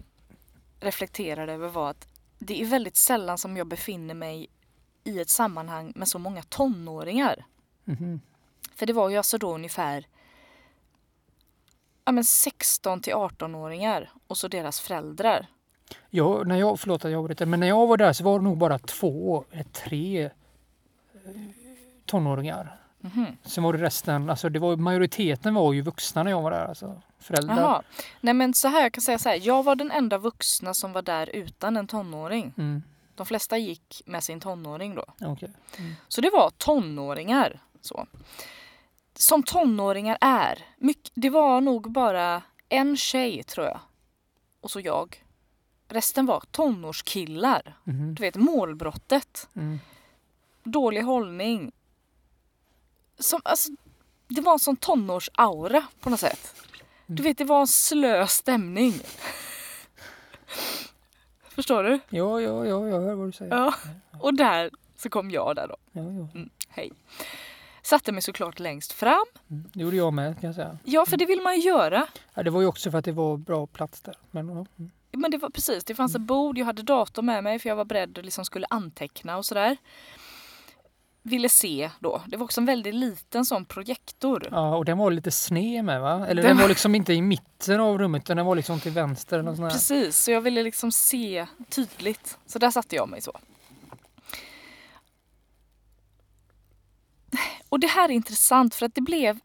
reflekterade 0.81 1.53
över 1.53 1.69
var 1.69 1.91
att 1.91 2.07
det 2.39 2.63
är 2.63 2.67
väldigt 2.67 2.97
sällan 2.97 3.39
som 3.39 3.57
jag 3.57 3.67
befinner 3.67 4.15
mig 4.15 4.49
i 5.05 5.21
ett 5.21 5.29
sammanhang 5.29 5.93
med 5.97 6.09
så 6.09 6.19
många 6.19 6.43
tonåringar. 6.43 7.45
Mhm. 7.85 8.21
För 8.77 8.87
det 8.87 8.93
var 8.93 9.09
ju 9.11 9.17
alltså 9.17 9.39
då 9.39 9.55
ungefär 9.55 10.07
ja, 12.05 12.13
men 12.13 12.25
16 12.25 13.01
till 13.01 13.15
18-åringar 13.15 14.11
och 14.27 14.37
så 14.37 14.49
deras 14.49 14.81
föräldrar. 14.81 15.47
Jag, 16.11 16.47
när 16.47 16.57
jag, 16.57 16.81
förlåt 16.81 17.05
att 17.05 17.11
jag 17.11 17.19
avbryter, 17.19 17.47
men 17.47 17.61
när 17.61 17.67
jag 17.67 17.87
var 17.87 17.97
där 17.97 18.13
så 18.13 18.25
var 18.25 18.39
det 18.39 18.45
nog 18.45 18.59
bara 18.59 18.79
två, 18.79 19.45
eller 19.51 19.65
tre 19.65 20.25
eh, 20.25 20.31
tonåringar. 22.07 22.81
Mhm. 23.01 23.27
Sen 23.43 23.65
var 23.65 23.73
det 23.73 23.79
resten, 23.83 24.31
alltså 24.31 24.49
det 24.49 24.59
var, 24.59 24.77
majoriteten 24.77 25.55
var 25.55 25.73
ju 25.73 25.81
vuxna 25.83 26.23
när 26.23 26.31
jag 26.31 26.43
var 26.43 26.51
där. 26.51 26.65
Alltså 26.67 27.03
föräldrar. 27.19 27.57
Jaha. 27.57 27.83
Nej 28.21 28.35
men 28.35 28.55
så 28.55 28.69
här, 28.69 28.83
jag 28.83 28.93
kan 28.93 29.03
säga 29.03 29.19
så 29.19 29.29
här. 29.29 29.41
Jag 29.43 29.63
var 29.63 29.75
den 29.77 29.91
enda 29.91 30.19
vuxna 30.19 30.75
som 30.75 30.93
var 30.93 31.03
där 31.03 31.29
utan 31.37 31.77
en 31.77 31.87
tonåring. 31.87 32.53
Mm, 32.59 32.83
De 33.15 33.27
flesta 33.27 33.59
gick 33.59 34.03
med 34.07 34.25
sin 34.25 34.41
tonåring 34.41 34.95
då. 34.95 35.05
okej. 35.21 35.51
Mm. 35.79 35.93
Så 36.09 36.21
det 36.21 36.31
var 36.33 36.51
tonåringar. 36.59 37.61
Så. 37.81 38.07
Som 39.15 39.43
tonåringar 39.43 40.19
är. 40.21 40.67
Mycket, 40.79 41.13
det 41.15 41.31
var 41.31 41.61
nog 41.61 41.93
bara 41.93 42.43
en 42.69 42.97
tjej 42.97 43.43
tror 43.43 43.67
jag. 43.67 43.81
Och 44.61 44.71
så 44.71 44.81
jag. 44.81 45.25
Resten 45.89 46.27
var 46.27 46.43
tonårskillar. 46.51 47.79
Mhm. 47.85 48.15
Du 48.15 48.21
vet 48.21 48.37
målbrottet. 48.37 49.49
Mm. 49.57 49.81
Dålig 50.65 51.03
hållning. 51.03 51.73
Som, 53.19 53.41
alltså, 53.45 53.73
det 54.29 54.41
var 54.41 54.53
en 54.53 54.59
sån 54.59 54.77
tonårsaura 54.77 55.87
på 56.01 56.11
något 56.11 56.21
sätt. 56.21 56.55
Du 57.07 57.23
vet 57.23 57.39
det 57.39 57.45
var 57.45 57.61
en 57.61 57.67
slö 57.67 58.27
stämning. 58.27 58.95
Förstår 61.49 61.83
du? 61.85 62.01
Ja, 62.09 62.41
ja, 62.41 62.67
ja, 62.67 62.89
jag 62.89 63.01
hör 63.01 63.15
vad 63.15 63.29
du 63.29 63.33
säger. 63.33 63.57
Ja. 63.57 63.75
Och 64.21 64.35
där 64.35 64.71
så 64.97 65.11
kom 65.11 65.31
jag 65.31 65.57
där 65.57 65.69
då. 65.69 65.77
Ja, 65.93 66.03
ja. 66.03 66.29
Mm, 66.35 66.51
hej. 66.69 66.93
Satte 67.85 68.13
mig 68.13 68.23
såklart 68.23 68.59
längst 68.59 68.93
fram. 68.93 69.25
Mm. 69.51 69.65
Det 69.73 69.81
gjorde 69.81 69.97
jag 69.97 70.13
med 70.13 70.41
kan 70.41 70.49
jag 70.49 70.55
säga. 70.55 70.79
Ja, 70.85 71.07
för 71.07 71.17
det 71.17 71.27
vill 71.27 71.41
man 71.43 71.55
ju 71.55 71.61
göra. 71.69 72.07
Ja, 72.35 72.43
det 72.43 72.51
var 72.51 72.61
ju 72.61 72.67
också 72.67 72.91
för 72.91 72.99
att 72.99 73.05
det 73.05 73.13
var 73.13 73.37
bra 73.37 73.67
plats 73.67 74.01
där. 74.01 74.15
Men, 74.31 74.51
mm. 74.51 74.67
Men 75.13 75.31
det 75.31 75.39
var 75.39 75.51
precis, 75.51 75.85
det 75.85 75.95
fanns 75.95 76.13
ett 76.13 76.17
Mm. 76.17 76.27
bord, 76.27 76.59
jag 76.59 76.67
hade 76.67 76.83
dator 76.83 77.23
med 77.23 77.45
mig 77.45 77.59
för 77.59 77.69
jag 77.69 77.77
var 77.77 77.85
beredd 77.85 78.19
och 78.19 78.25
liksom 78.25 78.45
skulle 78.45 78.67
anteckna 78.71 79.37
och 79.37 79.45
sådär. 79.47 79.77
Ville 81.23 81.49
se 81.49 81.91
då. 82.01 82.23
Det 82.27 82.37
var 82.37 82.45
också 82.45 82.61
en 82.61 82.67
väldigt 82.67 82.95
liten 82.95 83.45
sån 83.45 83.65
projektor. 83.65 84.49
Ja, 84.51 84.77
och 84.77 84.85
den 84.85 84.99
var 84.99 85.11
lite 85.11 85.31
sned 85.31 85.85
med 85.85 86.01
va? 86.01 86.27
Eller 86.29 86.43
Den 86.43 86.49
den 86.51 86.59
var- 86.59 86.69
liksom 86.69 86.95
inte 86.95 87.13
i 87.13 87.23
mitten 87.23 87.81
av 87.81 87.99
rummet 87.99 88.23
utan 88.23 88.37
den 88.37 88.47
var 88.47 88.55
liksom 88.55 88.81
till 88.81 88.93
vänster 88.93 89.39
eller. 89.39 89.71
Precis, 89.71 90.19
så 90.25 90.31
jag 90.31 90.41
ville 90.41 90.63
liksom 90.63 90.93
se 90.93 91.47
tydligt. 91.69 92.39
Så 92.47 92.59
där 92.59 92.71
satte 92.71 92.97
jag 92.97 93.09
mig 93.09 93.21
så. 93.21 93.33
Och 97.75 97.81
det 97.81 97.87
här 97.87 98.09
är 98.09 98.13
intressant 98.13 98.75
för 98.75 98.87
att 98.87 98.95
det 98.95 99.01
blev... 99.01 99.41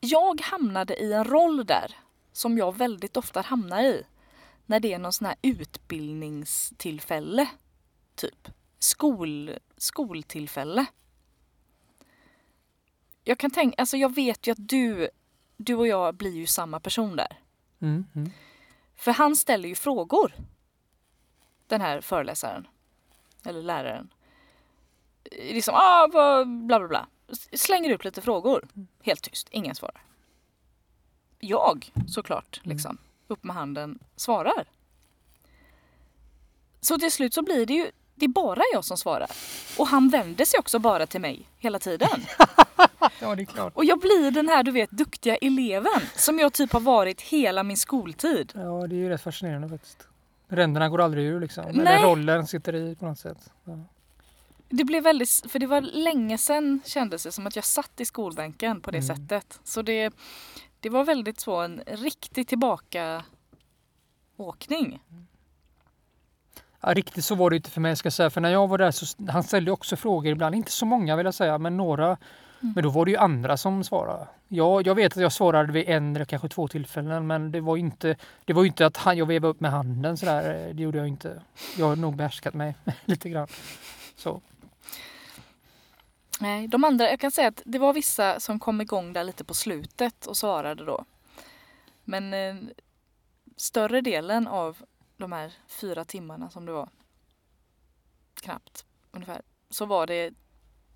Jag 0.00 0.40
hamnade 0.40 1.02
i 1.02 1.12
en 1.12 1.24
roll 1.24 1.66
där 1.66 1.94
som 2.32 2.58
jag 2.58 2.76
väldigt 2.76 3.16
ofta 3.16 3.40
hamnar 3.40 3.82
i. 3.82 4.02
När 4.66 4.80
det 4.80 4.92
är 4.92 4.98
någon 4.98 5.12
sån 5.12 5.26
här 5.26 5.36
utbildningstillfälle. 5.42 7.48
Typ. 8.14 8.48
Skol, 8.78 9.50
skoltillfälle. 9.76 10.86
Jag 13.24 13.38
kan 13.38 13.50
tänka, 13.50 13.76
alltså 13.78 13.96
jag 13.96 14.14
vet 14.14 14.46
ju 14.46 14.52
att 14.52 14.68
du, 14.68 15.10
du 15.56 15.74
och 15.74 15.86
jag 15.86 16.14
blir 16.14 16.36
ju 16.36 16.46
samma 16.46 16.80
person 16.80 17.16
där. 17.16 17.40
Mm, 17.80 18.06
mm. 18.14 18.30
För 18.96 19.12
han 19.12 19.36
ställer 19.36 19.68
ju 19.68 19.74
frågor. 19.74 20.32
Den 21.66 21.80
här 21.80 22.00
föreläsaren. 22.00 22.68
Eller 23.44 23.62
läraren. 23.62 24.10
Liksom, 25.30 25.74
ah, 25.74 26.08
bla 26.44 26.78
bla 26.78 26.88
bla. 26.88 27.06
Slänger 27.52 27.90
upp 27.90 28.04
lite 28.04 28.20
frågor. 28.20 28.68
Helt 29.02 29.22
tyst, 29.22 29.48
ingen 29.50 29.74
svarar. 29.74 30.02
Jag, 31.38 31.92
såklart, 32.08 32.60
liksom, 32.62 32.98
upp 33.28 33.44
med 33.44 33.56
handen, 33.56 33.98
svarar. 34.16 34.64
Så 36.80 36.98
till 36.98 37.12
slut 37.12 37.34
så 37.34 37.42
blir 37.42 37.66
det 37.66 37.74
ju, 37.74 37.90
det 38.14 38.24
är 38.24 38.28
bara 38.28 38.62
jag 38.72 38.84
som 38.84 38.96
svarar. 38.96 39.30
Och 39.78 39.86
han 39.86 40.08
vänder 40.08 40.44
sig 40.44 40.58
också 40.60 40.78
bara 40.78 41.06
till 41.06 41.20
mig 41.20 41.48
hela 41.58 41.78
tiden. 41.78 42.08
Ja, 43.20 43.34
det 43.34 43.42
är 43.42 43.46
klart. 43.46 43.72
Och 43.76 43.84
jag 43.84 44.00
blir 44.00 44.30
den 44.30 44.48
här, 44.48 44.62
du 44.62 44.70
vet, 44.70 44.90
duktiga 44.90 45.36
eleven 45.36 46.00
som 46.14 46.38
jag 46.38 46.52
typ 46.52 46.72
har 46.72 46.80
varit 46.80 47.20
hela 47.20 47.62
min 47.62 47.76
skoltid. 47.76 48.52
Ja, 48.54 48.86
det 48.86 48.94
är 48.94 48.98
ju 48.98 49.08
rätt 49.08 49.22
fascinerande 49.22 49.68
faktiskt. 49.68 50.08
Ränderna 50.48 50.88
går 50.88 51.00
aldrig 51.00 51.24
ur 51.24 51.40
liksom. 51.40 51.64
Nej. 51.64 51.94
Eller 51.94 52.08
rollen 52.08 52.46
sitter 52.46 52.74
i 52.74 52.94
på 52.94 53.04
något 53.06 53.18
sätt. 53.18 53.52
Ja. 53.64 53.72
Det 54.68 54.84
blev 54.84 55.02
väldigt, 55.02 55.44
för 55.48 55.58
det 55.58 55.66
var 55.66 55.80
länge 55.80 56.38
sedan 56.38 56.80
kändes 56.84 57.22
det 57.22 57.32
som 57.32 57.46
att 57.46 57.56
jag 57.56 57.64
satt 57.64 58.00
i 58.00 58.04
skolbänken 58.04 58.80
på 58.80 58.90
det 58.90 58.98
Mm. 58.98 59.16
sättet. 59.16 59.60
Så 59.64 59.82
det, 59.82 60.14
det 60.80 60.88
var 60.90 61.04
väldigt 61.04 61.40
så 61.40 61.60
en 61.60 61.80
riktig 61.86 62.48
tillbaka 62.48 63.24
åkning. 64.36 65.00
Ja, 66.80 66.94
riktigt 66.94 67.24
så 67.24 67.34
var 67.34 67.50
det 67.50 67.56
inte 67.56 67.70
för 67.70 67.80
mig 67.80 67.96
ska 67.96 68.10
säga. 68.10 68.30
För 68.30 68.40
när 68.40 68.50
jag 68.50 68.68
var 68.68 68.78
där 68.78 68.90
så 68.90 69.06
han 69.28 69.42
ställde 69.42 69.70
också 69.70 69.96
frågor 69.96 70.32
ibland. 70.32 70.54
Inte 70.54 70.72
så 70.72 70.86
många 70.86 71.16
vill 71.16 71.24
jag 71.24 71.34
säga, 71.34 71.58
men 71.58 71.76
några. 71.76 72.16
Men 72.60 72.82
då 72.84 72.90
var 72.90 73.04
det 73.04 73.10
ju 73.10 73.16
andra 73.16 73.56
som 73.56 73.84
svarade. 73.84 74.28
Jag, 74.48 74.86
jag 74.86 74.94
vet 74.94 75.12
att 75.16 75.22
jag 75.22 75.32
svarade 75.32 75.72
vid 75.72 75.88
en 75.88 76.16
eller 76.16 76.24
kanske 76.24 76.48
två 76.48 76.68
tillfällen 76.68 77.26
men 77.26 77.52
det 77.52 77.60
var 77.60 77.76
ju 77.76 77.80
inte, 77.80 78.16
det 78.44 78.52
var 78.52 78.64
inte 78.64 78.86
att 78.86 78.96
han, 78.96 79.16
jag 79.18 79.26
vevade 79.26 79.50
upp 79.50 79.60
med 79.60 79.70
handen 79.70 80.16
sådär. 80.16 80.70
Det 80.74 80.82
gjorde 80.82 80.98
jag 80.98 81.08
inte. 81.08 81.42
Jag 81.78 81.86
har 81.86 81.96
nog 81.96 82.16
behärskat 82.16 82.54
mig 82.54 82.74
lite 83.04 83.28
grann. 83.28 83.48
Så. 84.16 84.40
Nej, 86.40 86.68
de 86.68 86.84
andra, 86.84 87.10
jag 87.10 87.20
kan 87.20 87.30
säga 87.30 87.48
att 87.48 87.62
det 87.64 87.78
var 87.78 87.92
vissa 87.92 88.40
som 88.40 88.58
kom 88.58 88.80
igång 88.80 89.12
där 89.12 89.24
lite 89.24 89.44
på 89.44 89.54
slutet 89.54 90.26
och 90.26 90.36
svarade 90.36 90.84
då. 90.84 91.04
Men 92.04 92.34
eh, 92.34 92.56
större 93.56 94.00
delen 94.00 94.46
av 94.46 94.78
de 95.16 95.32
här 95.32 95.52
fyra 95.68 96.04
timmarna 96.04 96.50
som 96.50 96.66
det 96.66 96.72
var, 96.72 96.88
knappt 98.34 98.84
ungefär, 99.10 99.42
så 99.70 99.86
var 99.86 100.06
det, 100.06 100.34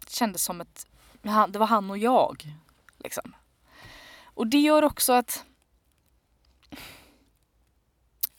kändes 0.08 0.44
som 0.44 0.60
ett, 0.60 0.86
det 1.22 1.58
var 1.58 1.66
han 1.66 1.90
och 1.90 1.98
jag. 1.98 2.44
Liksom. 2.98 3.36
Och 4.24 4.46
det 4.46 4.58
gör 4.58 4.82
också 4.82 5.12
att 5.12 5.44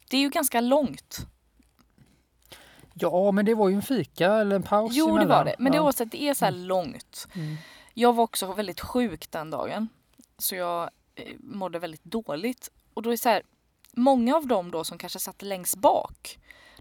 det 0.10 0.18
är 0.18 0.22
ju 0.22 0.30
ganska 0.30 0.62
långt. 0.62 1.28
Ja, 3.02 3.32
men 3.32 3.46
det 3.46 3.56
var 3.56 3.70
ju 3.70 3.76
en 3.76 3.82
fika 3.82 4.34
eller 4.34 4.56
en 4.56 4.64
paus 4.64 4.92
Jo, 4.96 5.06
det 5.06 5.12
emellan. 5.12 5.38
var 5.38 5.46
det. 5.46 5.56
Men 5.60 5.72
det, 5.72 5.78
ja. 5.78 6.06
det 6.06 6.24
är 6.24 6.34
så 6.34 6.46
här 6.46 6.52
långt. 6.52 7.28
Mm. 7.34 7.58
Jag 7.94 8.14
var 8.14 8.24
också 8.24 8.54
väldigt 8.54 8.80
sjuk 8.82 9.32
den 9.32 9.50
dagen. 9.50 9.90
Så 10.38 10.56
jag 10.56 10.90
eh, 11.16 11.36
mådde 11.40 11.80
väldigt 11.80 12.04
dåligt. 12.04 12.70
Och 12.94 13.02
då 13.02 13.10
är 13.10 13.12
det 13.12 13.18
så 13.18 13.30
här, 13.30 13.44
många 13.92 14.36
av 14.36 14.48
dem 14.48 14.72
då 14.72 14.84
som 14.84 14.98
kanske 14.98 15.20
satt 15.20 15.42
längst 15.42 15.76
bak, 15.76 16.40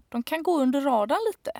de 0.09 0.23
kan 0.23 0.43
gå 0.43 0.59
under 0.59 0.81
radarn 0.81 1.19
lite. 1.33 1.51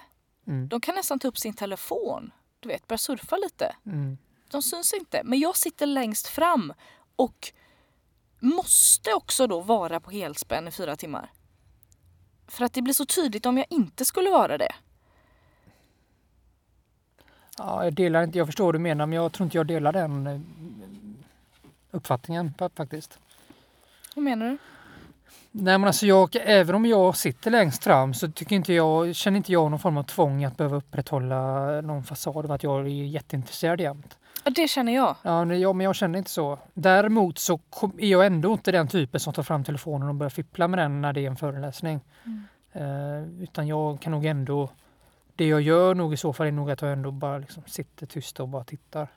Mm. 0.48 0.68
De 0.70 0.82
kan 0.82 0.96
nästan 0.96 1.20
ta 1.20 1.28
upp 1.28 1.38
sin 1.38 1.54
telefon, 1.54 2.32
du 2.60 2.70
vet, 2.70 2.88
börja 2.88 2.98
surfa 2.98 3.38
lite. 3.38 3.76
Mm. 3.86 4.18
De 4.52 4.62
syns 4.62 4.94
inte. 4.94 5.22
Men 5.24 5.40
jag 5.40 5.58
sitter 5.58 5.86
längst 5.86 6.28
fram 6.28 6.74
och 7.16 7.54
måste 8.40 9.14
också 9.14 9.48
då 9.48 9.60
vara 9.60 10.00
på 10.00 10.12
helspänn 10.12 10.68
i 10.68 10.72
fyra 10.72 10.96
timmar. 10.96 11.32
För 12.52 12.66
att 12.66 12.74
det 12.74 12.82
blir 12.82 12.94
så 12.94 13.06
tydligt 13.06 13.46
om 13.46 13.58
jag 13.58 13.66
inte 13.70 14.06
skulle 14.06 14.30
vara 14.30 14.58
det. 14.58 14.72
Ja, 17.58 17.84
jag 17.84 17.94
delar 17.94 18.24
inte, 18.24 18.38
jag 18.38 18.48
förstår 18.48 18.66
vad 18.66 18.76
du 18.76 18.80
menar 18.80 19.06
men 19.06 19.16
jag 19.16 19.32
tror 19.32 19.46
inte 19.46 19.58
jag 19.58 19.68
delar 19.68 19.92
den 19.94 20.28
eh, 20.28 20.40
uppfattningen 21.92 22.54
fa- 22.58 22.72
faktiskt. 22.76 23.20
Vad 24.16 24.24
menar 24.24 24.46
du? 24.50 24.58
Nej 25.52 25.78
men 25.78 25.84
alltså 25.88 26.06
jag, 26.06 26.30
även 26.36 26.76
om 26.76 26.86
jag 26.86 27.18
sitter 27.18 27.52
längst 27.52 27.84
fram 27.84 28.14
så 28.14 28.32
tycker 28.32 28.56
inte 28.56 28.74
jag, 28.74 29.16
känner 29.16 29.38
inte 29.38 29.52
jag 29.52 29.72
någon 29.72 29.80
form 29.80 29.98
av 29.98 30.04
tvång 30.04 30.44
att 30.44 30.58
behöva 30.58 30.78
upprätthålla 30.78 31.66
någon 31.82 32.04
fasad 32.04 32.46
av 32.46 32.52
att 32.52 32.64
jag 32.64 32.80
är 32.80 32.88
jätteintresserad 32.90 33.82
jämt. 33.82 34.18
Ja, 34.44 34.52
det 34.52 34.68
känner 34.68 34.94
jag. 34.96 35.16
Ja, 35.24 35.44
nej, 35.46 35.60
ja 35.62 35.74
men 35.74 35.84
jag 35.86 35.96
känner 35.96 36.18
inte 36.20 36.32
så. 36.32 36.60
Däremot 36.74 37.40
så 37.40 37.58
kom, 37.58 37.94
är 38.00 38.08
jag 38.08 38.26
ändå 38.26 38.54
inte 38.54 38.72
den 38.72 38.88
typen 38.88 39.20
som 39.20 39.34
tar 39.34 39.44
fram 39.44 39.64
telefonen 39.64 40.10
och 40.10 40.16
börjar 40.16 40.30
fippla 40.30 40.68
med 40.68 40.80
den 40.80 41.02
när 41.02 41.14
det 41.14 41.22
är 41.22 41.28
en 41.28 41.36
föreläsning. 41.36 42.00
Eh, 42.74 43.44
utan 43.44 43.68
jag 43.68 44.02
kan 44.02 44.12
nog 44.12 44.26
ändå, 44.26 44.70
det 45.36 45.48
jag 45.48 45.62
gör 45.62 45.96
nog 45.96 46.14
i 46.14 46.18
så 46.18 46.34
fall 46.34 46.48
är 46.48 46.52
nog 46.52 46.72
att 46.72 46.82
jag 46.82 46.92
ändå 46.92 47.12
bara 47.12 47.38
liksom 47.38 47.64
sitter 47.68 48.06
tyst 48.06 48.40
och 48.40 48.48
bara 48.48 48.64
tittar. 48.64 49.08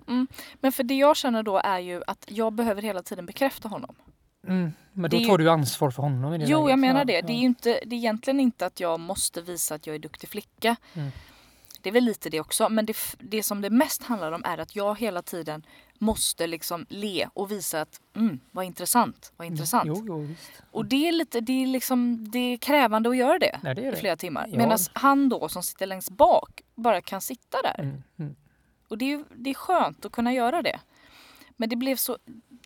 Men 0.60 0.72
för 0.72 0.82
det 0.82 0.94
jag 0.94 1.16
känner 1.16 1.42
då 1.42 1.58
är 1.64 1.78
ju 1.78 2.02
att 2.06 2.24
jag 2.28 2.52
behöver 2.52 2.82
hela 2.82 3.02
tiden 3.02 3.26
bekräfta 3.26 3.68
honom. 3.68 3.94
Mm, 4.48 4.72
men 4.92 5.10
Det 5.10 5.16
då 5.16 5.22
ju- 5.22 5.28
tar 5.28 5.38
du 5.38 5.50
ansvar 5.50 5.90
för 5.90 6.02
honom 6.02 6.34
i 6.34 6.38
det 6.38 6.44
Jo, 6.48 6.58
läget. 6.58 6.70
jag 6.70 6.78
menar 6.78 7.00
Ja, 7.00 7.04
det. 7.04 7.20
Det 7.20 7.32
är 7.32 7.36
ju 7.38 7.46
inte, 7.46 7.68
det 7.86 7.94
är 7.94 7.98
egentligen 7.98 8.40
inte 8.40 8.66
att 8.66 8.80
jag 8.80 9.00
måste 9.00 9.40
visa 9.42 9.74
att 9.74 9.86
jag 9.86 9.94
är 9.96 10.00
duktig 10.00 10.28
flicka. 10.28 10.76
Mm. 10.94 11.10
Det 11.84 11.90
är 11.90 11.92
väl 11.92 12.04
lite 12.04 12.30
det 12.30 12.40
också. 12.40 12.68
Men 12.68 12.86
det, 12.86 12.96
det 13.18 13.42
som 13.42 13.60
det 13.60 13.70
mest 13.70 14.02
handlar 14.02 14.32
om 14.32 14.42
är 14.44 14.58
att 14.58 14.76
jag 14.76 14.98
hela 14.98 15.22
tiden 15.22 15.66
måste 15.98 16.46
liksom 16.46 16.86
le 16.88 17.28
och 17.34 17.50
visa 17.50 17.80
att 17.80 18.00
mm, 18.16 18.40
vad 18.50 18.64
intressant, 18.64 19.32
vad 19.36 19.46
intressant. 19.46 19.86
Jo, 19.86 20.04
jo, 20.06 20.20
visst. 20.20 20.62
Och 20.70 20.86
det 20.86 21.08
är 21.08 21.12
lite, 21.12 21.40
det 21.40 21.62
är 21.62 21.66
liksom, 21.66 22.30
det 22.30 22.38
är 22.38 22.56
krävande 22.56 23.10
att 23.10 23.16
göra 23.16 23.38
det 23.38 23.60
Nej, 23.62 23.74
det 23.74 23.82
i 23.82 23.90
det. 23.90 23.96
flera 23.96 24.16
timmar. 24.16 24.46
Ja. 24.50 24.58
Medan 24.58 24.78
han 24.92 25.28
då 25.28 25.48
som 25.48 25.62
sitter 25.62 25.86
längst 25.86 26.10
bak 26.10 26.62
bara 26.74 27.00
kan 27.00 27.20
sitta 27.20 27.62
där. 27.62 27.80
Mm, 27.80 28.02
mm. 28.18 28.36
Och 28.88 28.98
det 28.98 29.12
är, 29.12 29.24
det 29.34 29.50
är 29.50 29.54
skönt 29.54 30.04
att 30.04 30.12
kunna 30.12 30.32
göra 30.32 30.62
det. 30.62 30.80
Men 31.56 31.68
det 31.68 31.76
blev 31.76 31.96
så 31.96 32.18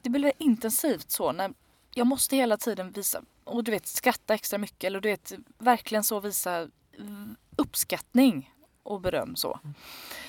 det 0.02 0.10
blev 0.10 0.32
intensivt 0.38 1.10
så 1.10 1.32
när 1.32 1.52
jag 1.94 2.06
måste 2.06 2.36
hela 2.36 2.56
tiden 2.56 2.90
visa 2.90 3.22
och 3.44 3.64
du 3.64 3.70
vet 3.70 3.86
skratta 3.86 4.34
extra 4.34 4.58
mycket 4.58 4.84
eller 4.84 5.00
du 5.00 5.08
vet 5.08 5.32
verkligen 5.58 6.04
så 6.04 6.20
visa 6.20 6.68
mm, 6.98 7.36
uppskattning 7.56 8.54
och 8.88 9.00
beröm 9.00 9.36
så. 9.36 9.58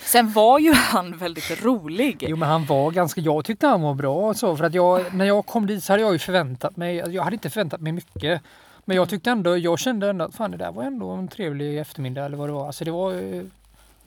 Sen 0.02 0.32
var 0.32 0.60
ju 0.60 0.74
han 0.74 1.18
väldigt 1.18 1.64
rolig. 1.64 2.26
Jo 2.30 2.38
men 2.38 2.50
han 2.50 2.66
var 2.66 2.92
ganska, 2.92 3.22
jag 3.22 3.46
tyckte 3.46 3.68
han 3.68 3.82
var 3.82 3.94
bra 3.94 4.34
så 4.34 4.58
för 4.58 4.64
att 4.64 4.74
jag, 4.74 5.14
när 5.14 5.26
jag 5.26 5.46
kom 5.46 5.68
dit 5.68 5.84
så 5.84 5.94
hade 5.94 6.04
jag 6.04 6.14
ju 6.14 6.20
förväntat 6.20 6.78
mig, 6.78 6.96
jag 6.96 7.24
hade 7.24 7.34
inte 7.34 7.50
förväntat 7.50 7.82
mig 7.82 7.92
mycket. 7.92 8.42
Men 8.86 8.98
jag 8.98 9.10
tyckte 9.10 9.32
ändå, 9.32 9.58
jag 9.58 9.80
kände 9.80 10.10
ändå 10.10 10.26
att 10.26 10.36
fan 10.36 10.52
det 10.52 10.58
där 10.58 10.72
var 10.72 10.84
ändå 10.84 11.10
en 11.10 11.28
trevlig 11.28 11.80
eftermiddag 11.80 12.26
eller 12.26 12.38
vad 12.38 12.50
det 12.50 12.54
var. 12.54 12.68
Alltså 12.68 12.86
det 12.86 12.92
var, 12.92 13.14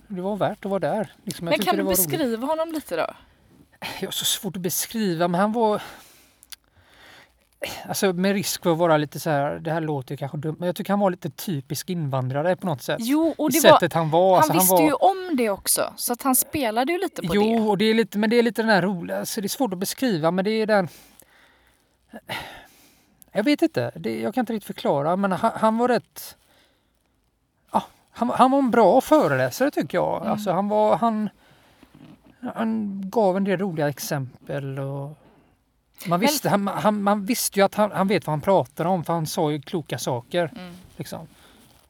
det 0.06 0.20
var 0.20 0.36
värt 0.36 0.64
att 0.64 0.70
vara 0.70 0.80
där. 0.80 1.12
Liksom, 1.24 1.44
Men 1.44 1.58
kan 1.58 1.76
du 1.76 1.82
var 1.82 1.92
roligt. 1.94 2.08
beskriva 2.10 2.46
honom 2.46 2.72
lite 2.72 2.96
då? 2.96 3.06
Jag 4.00 4.06
har 4.06 4.12
så 4.12 4.24
svårt 4.24 4.56
att 4.56 4.62
beskriva 4.62 5.28
men 5.28 5.40
han 5.40 5.52
var 5.52 5.82
Alltså 7.88 8.12
med 8.12 8.32
risk 8.32 8.62
för 8.62 8.72
att 8.72 8.78
vara 8.78 8.96
lite 8.96 9.20
så 9.20 9.30
här, 9.30 9.58
det 9.58 9.70
här 9.70 9.80
låter 9.80 10.16
kanske 10.16 10.38
dumt, 10.38 10.56
men 10.58 10.66
jag 10.66 10.76
tycker 10.76 10.92
han 10.92 11.00
var 11.00 11.10
lite 11.10 11.30
typisk 11.30 11.90
invandrare 11.90 12.56
på 12.56 12.66
något 12.66 12.82
sätt. 12.82 12.98
Jo, 13.00 13.34
och 13.38 13.50
I 13.50 13.52
det 13.52 13.68
var, 13.68 13.74
sättet 13.74 13.92
han 13.92 14.10
var. 14.10 14.34
han 14.34 14.36
alltså, 14.36 14.52
visste 14.52 14.74
var... 14.74 14.82
ju 14.82 14.92
om 14.92 15.36
det 15.36 15.50
också 15.50 15.92
så 15.96 16.12
att 16.12 16.22
han 16.22 16.34
spelade 16.34 16.92
ju 16.92 16.98
lite 16.98 17.22
på 17.22 17.34
jo, 17.34 17.42
det. 17.42 17.60
och 17.60 17.78
det 17.78 17.84
är 17.84 17.94
lite, 17.94 18.18
men 18.18 18.30
det 18.30 18.36
är 18.36 18.42
lite 18.42 18.62
den 18.62 18.70
här 18.70 18.82
roliga, 18.82 19.18
alltså 19.18 19.40
det 19.40 19.46
är 19.46 19.48
svårt 19.48 19.72
att 19.72 19.78
beskriva 19.78 20.30
men 20.30 20.44
det 20.44 20.50
är 20.50 20.66
den... 20.66 20.88
Jag 23.32 23.44
vet 23.44 23.62
inte, 23.62 23.92
det, 23.94 24.20
jag 24.20 24.34
kan 24.34 24.42
inte 24.42 24.52
riktigt 24.52 24.66
förklara 24.66 25.16
men 25.16 25.32
han, 25.32 25.50
han 25.54 25.78
var 25.78 25.88
rätt... 25.88 26.36
Ja, 27.72 27.82
han, 28.10 28.30
han 28.30 28.50
var 28.50 28.58
en 28.58 28.70
bra 28.70 29.00
föreläsare 29.00 29.70
tycker 29.70 29.98
jag. 29.98 30.16
Mm. 30.20 30.32
Alltså 30.32 30.50
han 30.50 30.68
var, 30.68 30.96
han... 30.96 31.28
Han 32.54 33.02
gav 33.10 33.36
en 33.36 33.44
del 33.44 33.58
roliga 33.58 33.88
exempel 33.88 34.78
och... 34.78 35.21
Man 36.06 36.20
visste, 36.20 36.48
han, 36.48 36.66
han, 36.68 37.02
man 37.02 37.24
visste 37.24 37.58
ju 37.58 37.64
att 37.64 37.74
han, 37.74 37.92
han 37.92 38.08
vet 38.08 38.26
vad 38.26 38.32
han 38.32 38.40
pratar 38.40 38.84
om 38.84 39.04
för 39.04 39.12
han 39.12 39.26
sa 39.26 39.52
ju 39.52 39.60
kloka 39.60 39.98
saker. 39.98 40.50
Mm. 40.56 40.74
Liksom. 40.96 41.26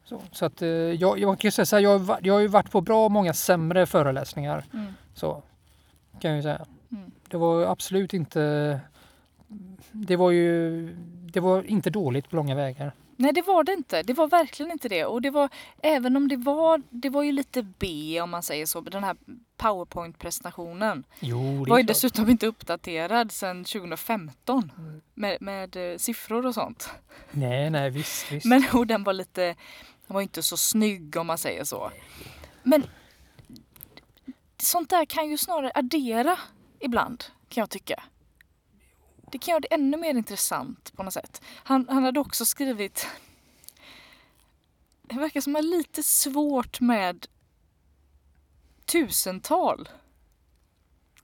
Så, 0.05 0.21
så 0.31 0.45
att 0.45 0.61
eh, 0.61 0.67
jag, 0.69 1.19
jag 1.19 1.39
kan 1.39 1.51
säga 1.51 1.65
så 1.65 1.75
här, 1.75 1.83
jag, 1.83 2.17
jag 2.21 2.33
har 2.33 2.41
ju 2.41 2.47
varit 2.47 2.71
på 2.71 2.81
bra 2.81 3.09
många 3.09 3.33
sämre 3.33 3.85
föreläsningar. 3.85 4.65
Mm. 4.73 4.93
Så 5.13 5.43
kan 6.19 6.31
jag 6.31 6.35
ju 6.37 6.43
säga. 6.43 6.65
Mm. 6.91 7.11
Det 7.27 7.37
var 7.37 7.61
absolut 7.61 8.13
inte 8.13 8.79
det 9.91 10.15
var 10.15 10.31
ju 10.31 10.87
det 11.33 11.39
var 11.39 11.63
inte 11.63 11.89
dåligt 11.89 12.29
på 12.29 12.35
långa 12.35 12.55
vägar. 12.55 12.91
Nej 13.17 13.33
det 13.33 13.41
var 13.41 13.63
det 13.63 13.73
inte. 13.73 14.03
Det 14.03 14.13
var 14.13 14.27
verkligen 14.27 14.71
inte 14.71 14.89
det. 14.89 15.05
Och 15.05 15.21
det 15.21 15.29
var, 15.29 15.49
även 15.83 16.17
om 16.17 16.27
det 16.27 16.37
var, 16.37 16.81
det 16.89 17.09
var 17.09 17.23
ju 17.23 17.31
lite 17.31 17.63
B 17.63 18.21
om 18.21 18.29
man 18.29 18.43
säger 18.43 18.65
så, 18.65 18.81
den 18.81 19.03
här 19.03 19.15
powerpoint-presentationen. 19.57 21.03
Jo, 21.19 21.37
det 21.65 21.69
var 21.69 21.77
ju 21.77 21.83
klart. 21.83 21.87
dessutom 21.87 22.29
inte 22.29 22.47
uppdaterad 22.47 23.31
sedan 23.31 23.63
2015 23.65 24.71
Mm. 24.77 25.01
med, 25.13 25.37
med 25.41 25.75
eh, 25.75 25.97
siffror 25.97 26.45
och 26.45 26.53
sånt. 26.53 26.89
Nej, 27.31 27.69
nej, 27.69 27.89
visst, 27.89 28.31
visst. 28.31 28.45
Men 28.45 28.63
och 28.73 28.87
den 28.87 29.03
var 29.03 29.13
lite, 29.13 29.41
den 30.07 30.13
var 30.13 30.21
inte 30.21 30.43
så 30.43 30.57
snygg 30.57 31.17
om 31.17 31.27
man 31.27 31.37
säger 31.37 31.63
så. 31.63 31.91
Men 32.63 32.83
sånt 34.57 34.89
där 34.89 35.05
kan 35.05 35.29
ju 35.29 35.37
snarare 35.37 35.71
addera 35.75 36.39
ibland 36.79 37.23
kan 37.49 37.61
jag 37.61 37.69
tycka. 37.69 38.03
Det 39.33 39.39
kan 39.39 39.51
göra 39.51 39.59
det 39.59 39.73
ännu 39.73 39.97
mer 39.97 40.13
intressant 40.13 40.93
på 40.95 41.03
något 41.03 41.13
sätt. 41.13 41.41
Han, 41.55 41.87
han 41.89 42.03
hade 42.03 42.19
också 42.19 42.45
skrivit 42.45 43.07
Det 45.01 45.15
verkar 45.15 45.41
som 45.41 45.55
att 45.55 45.63
han 45.63 45.71
har 45.71 45.77
lite 45.77 46.03
svårt 46.03 46.79
med 46.79 47.27
tusental. 48.85 49.89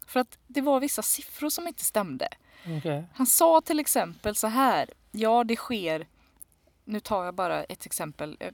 För 0.08 0.20
att 0.20 0.38
det 0.48 0.62
var 0.62 0.80
vissa 0.80 1.02
siffror 1.02 1.50
som 1.50 1.68
inte 1.68 1.84
stämde. 1.84 2.30
Okej. 2.78 3.06
Han 3.14 3.28
sa 3.28 3.62
till 3.62 3.80
exempel 3.80 4.36
så 4.36 4.48
här. 4.48 4.94
Ja, 5.12 5.44
det 5.44 5.56
sker. 5.56 6.08
Nu 6.84 7.00
tar 7.00 7.26
jag 7.26 7.36
bara 7.36 7.64
ett 7.64 7.86
exempel 7.86 8.38
eh, 8.40 8.52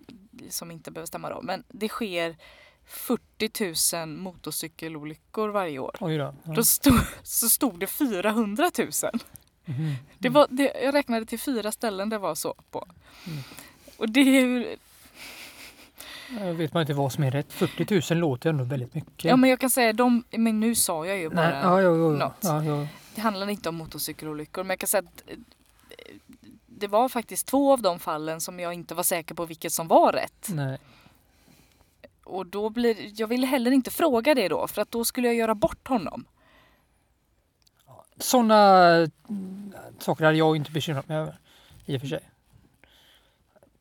som 0.50 0.72
inte 0.72 0.92
behöver 0.92 1.08
stämma 1.08 1.30
då. 1.30 1.42
Men 1.42 1.64
det 1.68 1.90
sker 1.90 2.38
40 2.86 3.98
000 4.06 4.08
motorcykelolyckor 4.08 5.50
varje 5.50 5.80
år. 5.80 5.98
Oj 6.00 6.18
då. 6.18 6.36
Ja. 6.44 6.54
Då 6.54 6.64
stod, 6.64 7.00
så 7.24 7.50
stod 7.50 7.80
det 7.80 7.88
400 7.88 8.72
000. 8.78 8.92
Mhm. 9.66 9.96
Det 10.20 10.30
var, 10.30 10.48
det, 10.50 10.72
jag 10.84 10.94
räknade 10.94 11.26
till 11.26 11.40
fyra 11.40 11.72
ställen 11.72 12.10
det 12.10 12.18
var 12.18 12.36
så 12.36 12.54
på. 12.72 12.86
Mm. 13.28 13.40
Och 13.98 14.10
det 14.10 14.20
är 14.20 14.24
ju, 14.46 14.78
Jag 16.40 16.54
vet 16.54 16.74
man 16.74 16.82
inte 16.82 16.94
vad 16.94 17.14
som 17.14 17.24
är 17.24 17.32
rätt. 17.32 17.54
40 17.54 18.14
000 18.14 18.20
låter 18.22 18.50
ändå 18.50 18.64
väldigt 18.64 18.94
mycket. 18.94 19.26
ja 19.26 19.36
men 19.36 19.50
jag 19.50 19.60
kan 19.60 19.70
säga 19.70 19.94
de, 19.94 20.24
men 20.32 20.60
nu 20.60 20.76
sa 20.76 21.06
jag 21.06 21.18
ju 21.18 21.30
bara. 21.30 21.50
Nej, 21.50 21.60
ja, 21.64 21.82
jo, 21.82 21.96
jo, 21.98 22.10
något. 22.12 22.38
ja, 22.42 22.64
jo. 22.64 22.88
Det 23.16 23.22
handlar 23.22 23.50
inte 23.50 23.70
om 23.70 23.76
motorcykelolyckor 23.76 24.64
men 24.64 24.70
jag 24.70 24.80
kan 24.80 24.88
säga 24.88 25.04
att 25.04 25.24
eh, 25.28 25.36
det 26.66 26.88
var 26.88 27.10
faktiskt 27.10 27.48
två 27.48 27.74
av 27.74 27.82
de 27.82 28.00
fallen 28.00 28.42
som 28.42 28.60
jag 28.60 28.74
inte 28.74 28.94
var 28.96 29.04
säker 29.04 29.36
på 29.36 29.46
vilket 29.46 29.74
som 29.74 29.88
var 29.88 30.12
rätt. 30.12 30.48
Nej. 30.50 30.78
Och 32.24 32.46
då 32.46 32.70
blir, 32.70 33.22
jag 33.22 33.28
ville 33.28 33.48
heller 33.48 33.72
inte 33.72 33.92
fråga 33.92 34.36
det 34.36 34.48
då 34.48 34.68
för 34.68 34.82
att 34.82 34.92
då 34.92 35.06
skulle 35.06 35.28
jag 35.28 35.36
göra 35.36 35.56
bort 35.56 35.88
honom. 35.88 36.26
Sådana 38.20 38.94
mm, 39.30 39.74
saker 40.00 40.26
hade 40.26 40.38
jag 40.38 40.56
inte 40.56 40.72
bekymrat 40.72 41.08
mig 41.08 41.18
över. 41.18 41.40
I 41.86 41.98
och 41.98 42.02
för 42.02 42.08
sig. 42.08 42.30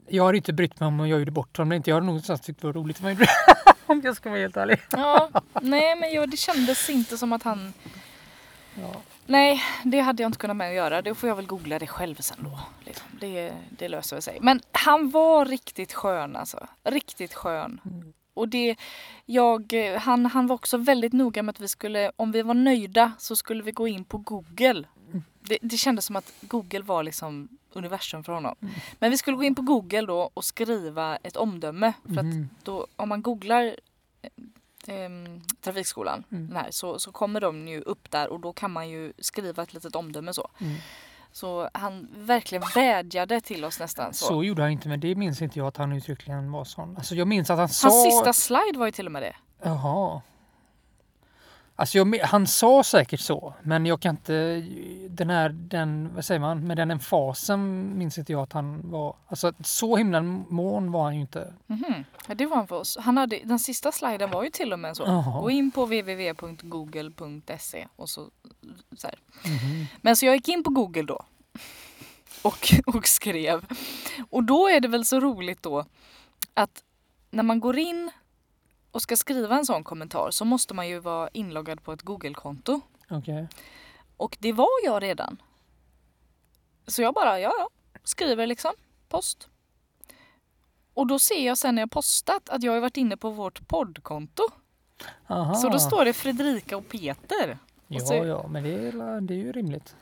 Jag 0.08 0.22
har 0.22 0.32
inte 0.32 0.52
brytt 0.52 0.80
mig 0.80 0.86
om 0.86 1.08
jag 1.08 1.18
gjorde 1.18 1.30
bort 1.30 1.56
honom. 1.56 1.72
Inte 1.72 1.90
jag 1.90 1.96
hade 1.96 2.06
nog 2.06 2.12
någonstans 2.12 2.40
tyckt 2.40 2.60
det 2.60 2.66
var 2.66 2.74
roligt 2.74 3.00
om 3.00 3.04
jag 3.04 3.12
gjorde 3.12 3.24
det. 3.24 3.72
Om 3.86 4.00
jag 4.04 4.16
ska 4.16 4.30
vara 4.30 4.40
helt 4.40 4.56
ärlig. 4.56 4.80
Ja, 4.90 5.30
nej 5.60 5.96
men 5.96 6.12
jag, 6.12 6.30
det 6.30 6.36
kändes 6.36 6.90
inte 6.90 7.18
som 7.18 7.32
att 7.32 7.42
han... 7.42 7.72
Ja. 8.74 8.94
Nej, 9.26 9.62
det 9.84 10.00
hade 10.00 10.22
jag 10.22 10.28
inte 10.28 10.38
kunnat 10.38 10.56
med 10.56 10.68
att 10.68 10.74
göra. 10.74 11.02
Då 11.02 11.14
får 11.14 11.28
jag 11.28 11.36
väl 11.36 11.46
googla 11.46 11.78
det 11.78 11.86
själv 11.86 12.14
sen 12.14 12.38
då. 12.40 12.60
Liksom. 12.84 13.06
Det, 13.20 13.52
det 13.70 13.88
löser 13.88 14.20
sig. 14.20 14.38
Men 14.40 14.60
han 14.72 15.10
var 15.10 15.44
riktigt 15.44 15.92
skön 15.92 16.36
alltså. 16.36 16.66
Riktigt 16.84 17.34
skön. 17.34 17.80
Mm. 17.84 18.12
Och 18.34 18.48
det, 18.48 18.76
jag, 19.26 19.72
han, 19.98 20.26
han 20.26 20.46
var 20.46 20.54
också 20.54 20.76
väldigt 20.76 21.12
noga 21.12 21.42
med 21.42 21.52
att 21.52 21.60
vi 21.60 21.68
skulle, 21.68 22.12
om 22.16 22.32
vi 22.32 22.42
var 22.42 22.54
nöjda 22.54 23.12
så 23.18 23.36
skulle 23.36 23.62
vi 23.62 23.72
gå 23.72 23.88
in 23.88 24.04
på 24.04 24.18
Google. 24.18 24.84
Det, 25.40 25.58
det 25.62 25.76
kändes 25.76 26.04
som 26.04 26.16
att 26.16 26.32
Google 26.40 26.82
var 26.82 27.02
liksom 27.02 27.48
universum 27.72 28.24
för 28.24 28.32
honom. 28.32 28.54
Mm. 28.62 28.74
Men 28.98 29.10
vi 29.10 29.16
skulle 29.18 29.36
gå 29.36 29.44
in 29.44 29.54
på 29.54 29.62
Google 29.62 30.00
då 30.06 30.30
och 30.34 30.44
skriva 30.44 31.16
ett 31.16 31.36
omdöme. 31.36 31.92
För 32.04 32.18
att 32.18 32.24
Mhm. 32.24 32.48
då, 32.62 32.86
om 32.96 33.08
man 33.08 33.22
googlar 33.22 33.76
eh, 34.22 34.30
em, 35.04 35.42
trafikskolan 35.60 36.24
Mm. 36.32 36.56
här, 36.56 36.70
så, 36.70 36.98
så 36.98 37.12
kommer 37.12 37.40
de 37.40 37.68
ju 37.68 37.80
upp 37.80 38.10
där 38.10 38.28
och 38.28 38.40
då 38.40 38.52
kan 38.52 38.70
man 38.70 38.88
ju 38.88 39.12
skriva 39.18 39.62
ett 39.62 39.74
litet 39.74 39.96
omdöme 39.96 40.34
så. 40.34 40.50
Så 41.34 41.68
han 41.72 42.08
verkligen 42.16 42.64
vädjade 42.74 43.40
till 43.40 43.64
oss 43.64 43.80
nästan. 43.80 44.14
Så. 44.14 44.26
Så 44.26 44.44
gjorde 44.44 44.62
han 44.62 44.70
inte, 44.70 44.88
men 44.88 45.00
det 45.00 45.14
minns 45.14 45.42
inte 45.42 45.58
jag 45.58 45.68
att 45.68 45.76
han 45.76 45.92
uttryckligen 45.92 46.52
var 46.52 46.64
sån. 46.64 46.96
Alltså 46.96 47.14
jag 47.14 47.28
minns 47.28 47.50
att 47.50 47.58
han 47.58 47.68
sa... 47.68 47.88
Hans 47.88 48.04
sista 48.04 48.32
slide 48.32 48.78
var 48.78 48.86
ju 48.86 48.92
till 48.92 49.06
och 49.06 49.12
med 49.12 49.22
det. 49.22 49.36
Jaha. 49.62 50.22
Alltså 51.76 51.98
jag, 51.98 52.18
han 52.18 52.46
sa 52.46 52.82
säkert 52.82 53.20
så, 53.20 53.54
men 53.62 53.86
jag 53.86 54.00
kan 54.00 54.10
inte... 54.10 54.64
Den 55.08 55.30
här, 55.30 55.48
den, 55.48 56.14
vad 56.14 56.24
säger 56.24 56.40
man, 56.40 56.66
med 56.66 56.76
den 56.76 56.90
emfasen 56.90 57.92
minns 57.98 58.18
inte 58.18 58.32
jag 58.32 58.42
att 58.42 58.52
han 58.52 58.90
var... 58.90 59.16
Alltså 59.28 59.52
så 59.60 59.96
himla 59.96 60.22
mån 60.22 60.92
var 60.92 61.04
han 61.04 61.14
ju 61.14 61.20
inte. 61.20 61.54
Mhm. 61.66 62.04
Ja, 62.28 62.34
det 62.34 62.46
var 62.46 62.56
han 62.56 62.66
för 62.66 62.76
oss. 62.76 62.96
Han 63.00 63.16
hade, 63.16 63.40
den 63.44 63.58
sista 63.58 63.92
sliden 63.92 64.30
var 64.30 64.44
ju 64.44 64.50
till 64.50 64.72
och 64.72 64.78
med 64.78 64.96
så. 64.96 65.02
Jaha. 65.02 65.40
Gå 65.40 65.50
in 65.50 65.70
på 65.70 65.84
www.google.se 65.84 67.86
och 67.96 68.08
så, 68.08 68.30
så 68.96 69.06
här. 69.06 69.18
Mhm. 69.44 69.86
Men 70.00 70.16
så 70.16 70.26
jag 70.26 70.34
gick 70.34 70.48
in 70.48 70.64
på 70.64 70.70
Google 70.70 71.02
då. 71.02 71.24
Och, 72.42 72.68
och 72.86 73.06
skrev. 73.06 73.66
Och 74.30 74.44
då 74.44 74.68
är 74.68 74.80
det 74.80 74.88
väl 74.88 75.04
så 75.04 75.20
roligt 75.20 75.62
då 75.62 75.84
att 76.54 76.82
när 77.30 77.42
man 77.42 77.60
går 77.60 77.78
in 77.78 78.10
och 78.94 79.02
ska 79.02 79.16
skriva 79.16 79.56
en 79.56 79.66
sån 79.66 79.84
kommentar 79.84 80.30
så 80.30 80.44
måste 80.44 80.74
man 80.74 80.88
ju 80.88 80.98
vara 80.98 81.28
inloggad 81.32 81.82
på 81.82 81.92
ett 81.92 82.02
Google-konto. 82.02 82.80
Okej. 83.10 83.48
Och 84.16 84.36
det 84.40 84.52
var 84.52 84.68
jag 84.84 85.02
redan. 85.02 85.42
Så 86.86 87.02
jag 87.02 87.14
bara, 87.14 87.40
ja 87.40 87.52
ja, 87.58 87.68
skriver 88.04 88.46
liksom, 88.46 88.72
post. 89.08 89.48
Och 90.94 91.06
då 91.06 91.18
ser 91.18 91.46
jag 91.46 91.58
sen 91.58 91.74
när 91.74 91.82
jag 91.82 91.90
postat 91.90 92.48
att 92.48 92.62
jag 92.62 92.72
har 92.72 92.80
varit 92.80 92.96
inne 92.96 93.16
på 93.16 93.30
vårt 93.30 93.68
poddkonto. 93.68 94.42
Aha. 95.26 95.54
Så 95.54 95.68
då 95.68 95.78
står 95.78 96.04
det 96.04 96.12
Fredrika 96.12 96.76
och 96.76 96.88
Peter. 96.88 97.58
Ja, 97.88 98.00
så- 98.00 98.14
ja, 98.14 98.46
men 98.48 98.62
det 98.62 98.70
är, 98.74 99.20
det 99.20 99.34
är 99.34 99.38
ju 99.38 99.52
rimligt. 99.52 99.96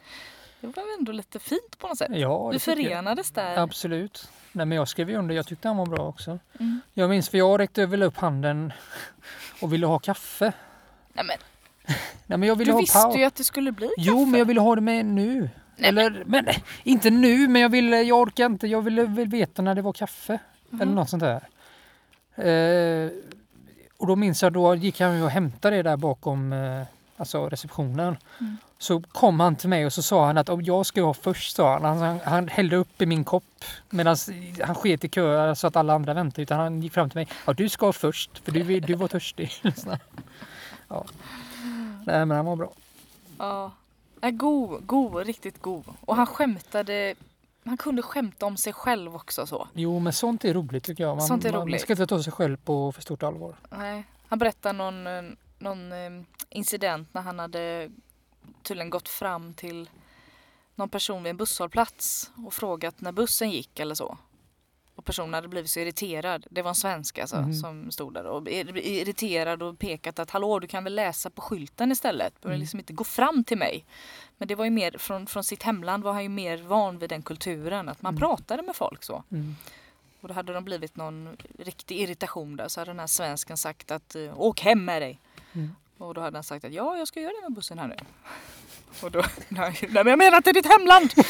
Det 0.63 0.77
var 0.77 0.99
ändå 0.99 1.13
lite 1.13 1.39
fint 1.39 1.79
på 1.79 1.89
något 1.89 1.99
sätt. 1.99 2.09
Ja, 2.15 2.51
det 2.53 2.59
tycker 2.59 2.77
jag. 2.81 2.89
förenades 2.91 3.31
där. 3.31 3.57
Absolut. 3.59 4.29
Nej, 4.53 4.67
men 4.67 4.77
jag 4.77 4.89
skrev 4.89 5.11
under. 5.11 5.35
Jag 5.35 5.47
tyckte 5.47 5.69
han 5.69 5.77
var 5.77 5.87
bra 5.87 6.09
också. 6.09 6.39
Mm. 6.61 6.81
Jag 6.95 7.11
minns 7.11 7.29
för 7.29 7.39
jag 7.39 7.61
räckte 7.61 7.87
väl 7.87 8.03
upp 8.03 8.17
handen 8.17 8.73
och 9.61 9.73
ville 9.73 9.87
ha 9.87 9.99
kaffe. 9.99 10.53
Nej, 11.13 11.25
men, 11.25 11.37
Nej, 12.27 12.39
men 12.39 12.43
jag 12.49 12.57
ville 12.57 12.69
du 12.71 12.73
ha 12.75 12.81
visste 12.81 13.13
ju 13.19 13.25
att 13.25 13.35
det 13.35 13.45
skulle 13.45 13.73
bli 13.73 13.87
kaffe. 13.87 13.95
Jo, 13.99 14.25
men 14.25 14.39
jag 14.39 14.47
ville 14.47 14.61
ha 14.61 14.75
det 14.75 14.81
med 14.81 15.07
nu. 15.07 15.51
Eller, 15.77 16.23
men 16.27 16.45
nej, 16.45 16.65
inte 16.83 17.11
nu, 17.11 17.49
men 17.49 17.63
jag 17.63 17.69
ville, 17.69 18.03
jag 18.03 18.19
orkar 18.21 18.47
inte. 18.47 18.67
Jag 18.67 18.83
ville 18.83 19.05
väl 19.05 19.29
veta 19.29 19.63
när 19.63 19.75
det 19.75 19.83
var 19.83 19.93
kaffe. 19.93 20.39
Eller 20.73 20.85
Mhm. 20.87 20.95
något 20.95 21.11
sånt 21.11 21.23
där. 21.23 21.43
Eh, 22.37 23.11
och 23.97 24.07
då 24.07 24.17
minns 24.17 24.43
jag, 24.43 24.53
då 24.53 24.75
gick 24.75 25.01
han 25.01 25.23
och 25.23 25.31
hämtade 25.31 25.77
det 25.77 25.83
där 25.83 25.97
bakom 25.97 26.53
eh, 26.53 26.83
alltså 27.23 27.49
receptionen. 27.49 28.17
Mm. 28.41 28.57
Så 28.79 29.01
kom 29.01 29.41
han 29.41 29.57
till 29.57 29.69
mig 29.69 29.87
och 29.87 29.93
så 29.93 30.03
sa 30.03 30.27
han 30.27 30.39
att 30.39 30.49
om 30.49 30.63
jag 30.63 30.87
ska 30.87 31.03
ha 31.03 31.15
först, 31.15 31.57
sa 31.57 31.79
han. 31.79 31.99
Han, 31.99 32.21
han 32.25 32.49
hällde 32.49 32.77
upp 32.77 33.03
i 33.03 33.07
min 33.07 33.25
kopp 33.25 33.45
medan 33.91 34.17
han 34.63 34.75
sket 34.75 35.05
i 35.05 35.09
kö 35.09 35.55
så 35.55 35.67
att 35.67 35.77
alla 35.77 35.95
andra 35.95 36.15
väntade. 36.15 36.43
Utan 36.43 36.59
han 36.59 36.83
gick 36.83 36.93
fram 36.93 37.11
till 37.11 37.19
mig. 37.19 37.29
Ja, 37.47 37.53
du 37.53 37.69
ska 37.69 37.87
ha 37.87 37.93
först, 37.93 38.39
för 38.45 38.53
du, 38.53 38.81
du 38.81 38.95
var 38.95 39.09
törstig. 39.09 39.53
Ja. 40.89 41.05
Nej, 42.07 42.27
men 42.27 42.31
han 42.31 42.47
var 42.47 42.57
bra. 42.57 42.73
Ja. 43.39 43.71
Ja, 44.21 44.31
god, 44.31 44.87
god, 44.87 45.27
riktigt 45.27 45.63
god. 45.63 45.85
Och 46.01 46.17
han 46.17 46.27
skämtade, 46.27 47.15
han 47.65 47.77
kunde 47.77 48.03
skämta 48.03 48.47
om 48.47 48.57
sig 48.57 48.73
själv 48.73 49.15
också 49.17 49.47
så. 49.47 49.69
Jo, 49.75 49.99
men 49.99 50.13
sånt 50.13 50.45
är 50.45 50.55
roligt 50.55 50.85
tycker 50.85 51.05
jag. 51.05 51.17
Man, 51.17 51.27
Sånt 51.27 51.45
är 51.45 51.53
man, 51.53 51.59
man 51.59 51.69
roligt. 51.69 51.81
ska 51.81 51.93
inte 51.93 52.07
ta 52.07 52.23
sig 52.23 52.33
själv 52.33 52.57
på 52.57 52.93
för 52.93 53.03
stort 53.03 53.23
allvar. 53.23 53.55
Nej. 53.71 54.05
Han 54.29 54.39
berättade 54.39 54.73
någon, 54.79 55.07
eh, 55.07 55.23
någon 55.63 55.93
eh, 55.93 56.11
incident 56.49 57.15
när 57.15 57.23
han 57.23 57.39
hade 57.39 57.91
tydligen 58.63 58.91
gått 58.91 59.09
fram 59.09 59.55
till 59.55 59.91
någon 60.75 60.89
person 60.89 61.23
vid 61.23 61.31
en 61.31 61.37
busshållplats 61.37 62.31
och 62.47 62.55
frågat 62.55 63.01
när 63.01 63.13
bussen 63.13 63.51
gick 63.51 63.79
eller 63.81 63.95
så. 63.95 64.19
Och 64.95 65.05
personen 65.05 65.35
hade 65.35 65.49
blivit 65.49 65.71
så 65.71 65.81
irriterad. 65.81 66.47
Det 66.51 66.63
var 66.63 66.69
en 66.69 66.75
svensk 66.75 67.19
alltså 67.19 67.37
Mhm. 67.41 67.55
som 67.55 67.91
stod 67.91 68.15
där 68.15 68.25
och 68.25 68.43
ir- 68.49 68.77
irriterad 68.79 69.63
och 69.63 69.79
pekat 69.79 70.19
att 70.19 70.31
hallå 70.31 70.59
du 70.59 70.67
kan 70.67 70.85
väl 70.85 70.95
läsa 70.95 71.31
på 71.31 71.41
skylten 71.43 71.93
istället. 71.93 72.35
Du 72.35 72.41
behöver 72.41 72.55
Mm. 72.55 72.61
liksom 72.61 72.79
inte 72.81 72.93
gå 72.93 73.05
fram 73.05 73.45
till 73.45 73.59
mig. 73.59 73.85
Men 74.39 74.49
det 74.49 74.55
var 74.55 74.65
ju 74.65 74.71
mer 74.71 74.99
från, 74.99 75.27
från 75.27 75.45
sitt 75.45 75.63
hemland 75.63 76.05
var 76.05 76.13
han 76.13 76.23
ju 76.23 76.29
mer 76.29 76.59
van 76.59 76.99
vid 76.99 77.11
den 77.11 77.23
kulturen 77.23 77.89
att 77.89 78.03
man 78.03 78.15
Mm. 78.15 78.21
pratade 78.21 78.63
med 78.63 78.77
folk 78.77 79.03
så. 79.05 79.23
Mm. 79.31 79.57
Och 80.21 80.29
då 80.29 80.35
hade 80.35 80.53
de 80.53 80.65
blivit 80.65 80.97
någon 80.97 81.37
riktig 81.59 82.01
irritation 82.01 82.57
där 82.57 82.69
så 82.69 82.81
hade 82.81 82.91
den 82.91 83.01
här 83.01 83.07
svensken 83.07 83.57
sagt 83.57 83.91
att 83.91 84.17
åk 84.35 84.61
hem 84.61 84.85
med 84.85 85.03
dig. 85.03 85.19
Mm. 85.55 85.75
Och 85.99 86.15
då 86.15 86.21
hade 86.21 86.37
han 86.37 86.45
sagt 86.45 86.65
att 86.65 86.73
ja, 86.73 86.97
jag 86.97 87.09
ska 87.09 87.21
göra 87.21 87.33
det 87.33 87.43
med 87.43 87.53
bussen 87.53 87.79
här 87.79 87.87
nu. 87.89 87.97
Och 89.03 89.11
då, 89.11 89.23
nej, 89.49 89.79
nej 89.81 90.05
men 90.05 90.07
jag 90.07 90.19
menar 90.19 90.41
till 90.41 90.55
ditt 90.55 90.67
hemland! 90.67 91.13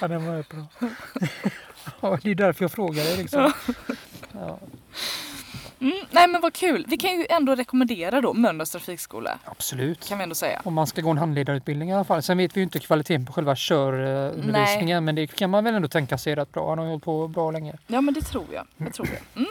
Ja, 0.00 0.08
den 0.08 0.26
var 0.26 0.44
bra. 0.48 0.66
ja, 2.00 2.18
det 2.22 2.30
är 2.30 2.34
därför 2.34 2.64
jag 2.64 2.72
frågar 2.72 3.04
dig 3.04 3.16
liksom. 3.16 3.40
Ja, 3.40 3.72
nej 6.10 6.28
men 6.28 6.40
vad 6.40 6.52
kul. 6.52 6.84
Vi 6.88 6.96
kan 6.96 7.10
ju 7.10 7.26
ändå 7.30 7.54
rekommendera 7.54 8.20
då 8.20 8.32
Mölndals 8.34 8.70
trafikskola. 8.70 9.38
absolut. 9.44 10.08
Kan 10.08 10.18
vi 10.18 10.22
ändå 10.22 10.34
säga. 10.34 10.60
Om 10.64 10.74
man 10.74 10.86
ska 10.86 11.00
gå 11.02 11.10
en 11.10 11.18
handledarutbildning 11.18 11.90
i 11.90 11.94
alla 11.94 12.04
fall. 12.04 12.22
Sen 12.22 12.38
vet 12.38 12.56
vi 12.56 12.60
ju 12.60 12.64
inte 12.64 12.78
kvaliteten 12.78 13.26
på 13.26 13.32
själva 13.32 13.54
körundervisningen 13.56 15.04
men 15.04 15.14
det 15.14 15.26
kan 15.26 15.50
man 15.50 15.64
väl 15.64 15.74
ändå 15.74 15.88
tänka 15.88 16.18
sig 16.18 16.34
rätt 16.34 16.52
bra. 16.52 16.68
Han 16.68 16.78
har 16.78 16.84
ju 16.84 16.90
hållit 16.90 17.04
på 17.04 17.28
bra 17.28 17.50
länge. 17.50 17.74
Ja 17.86 18.00
men 18.00 18.14
det 18.14 18.20
tror 18.20 18.46
jag. 18.52 18.66
Det 18.76 18.90
tror 18.90 19.08
jag. 19.08 19.42
Mm. 19.42 19.50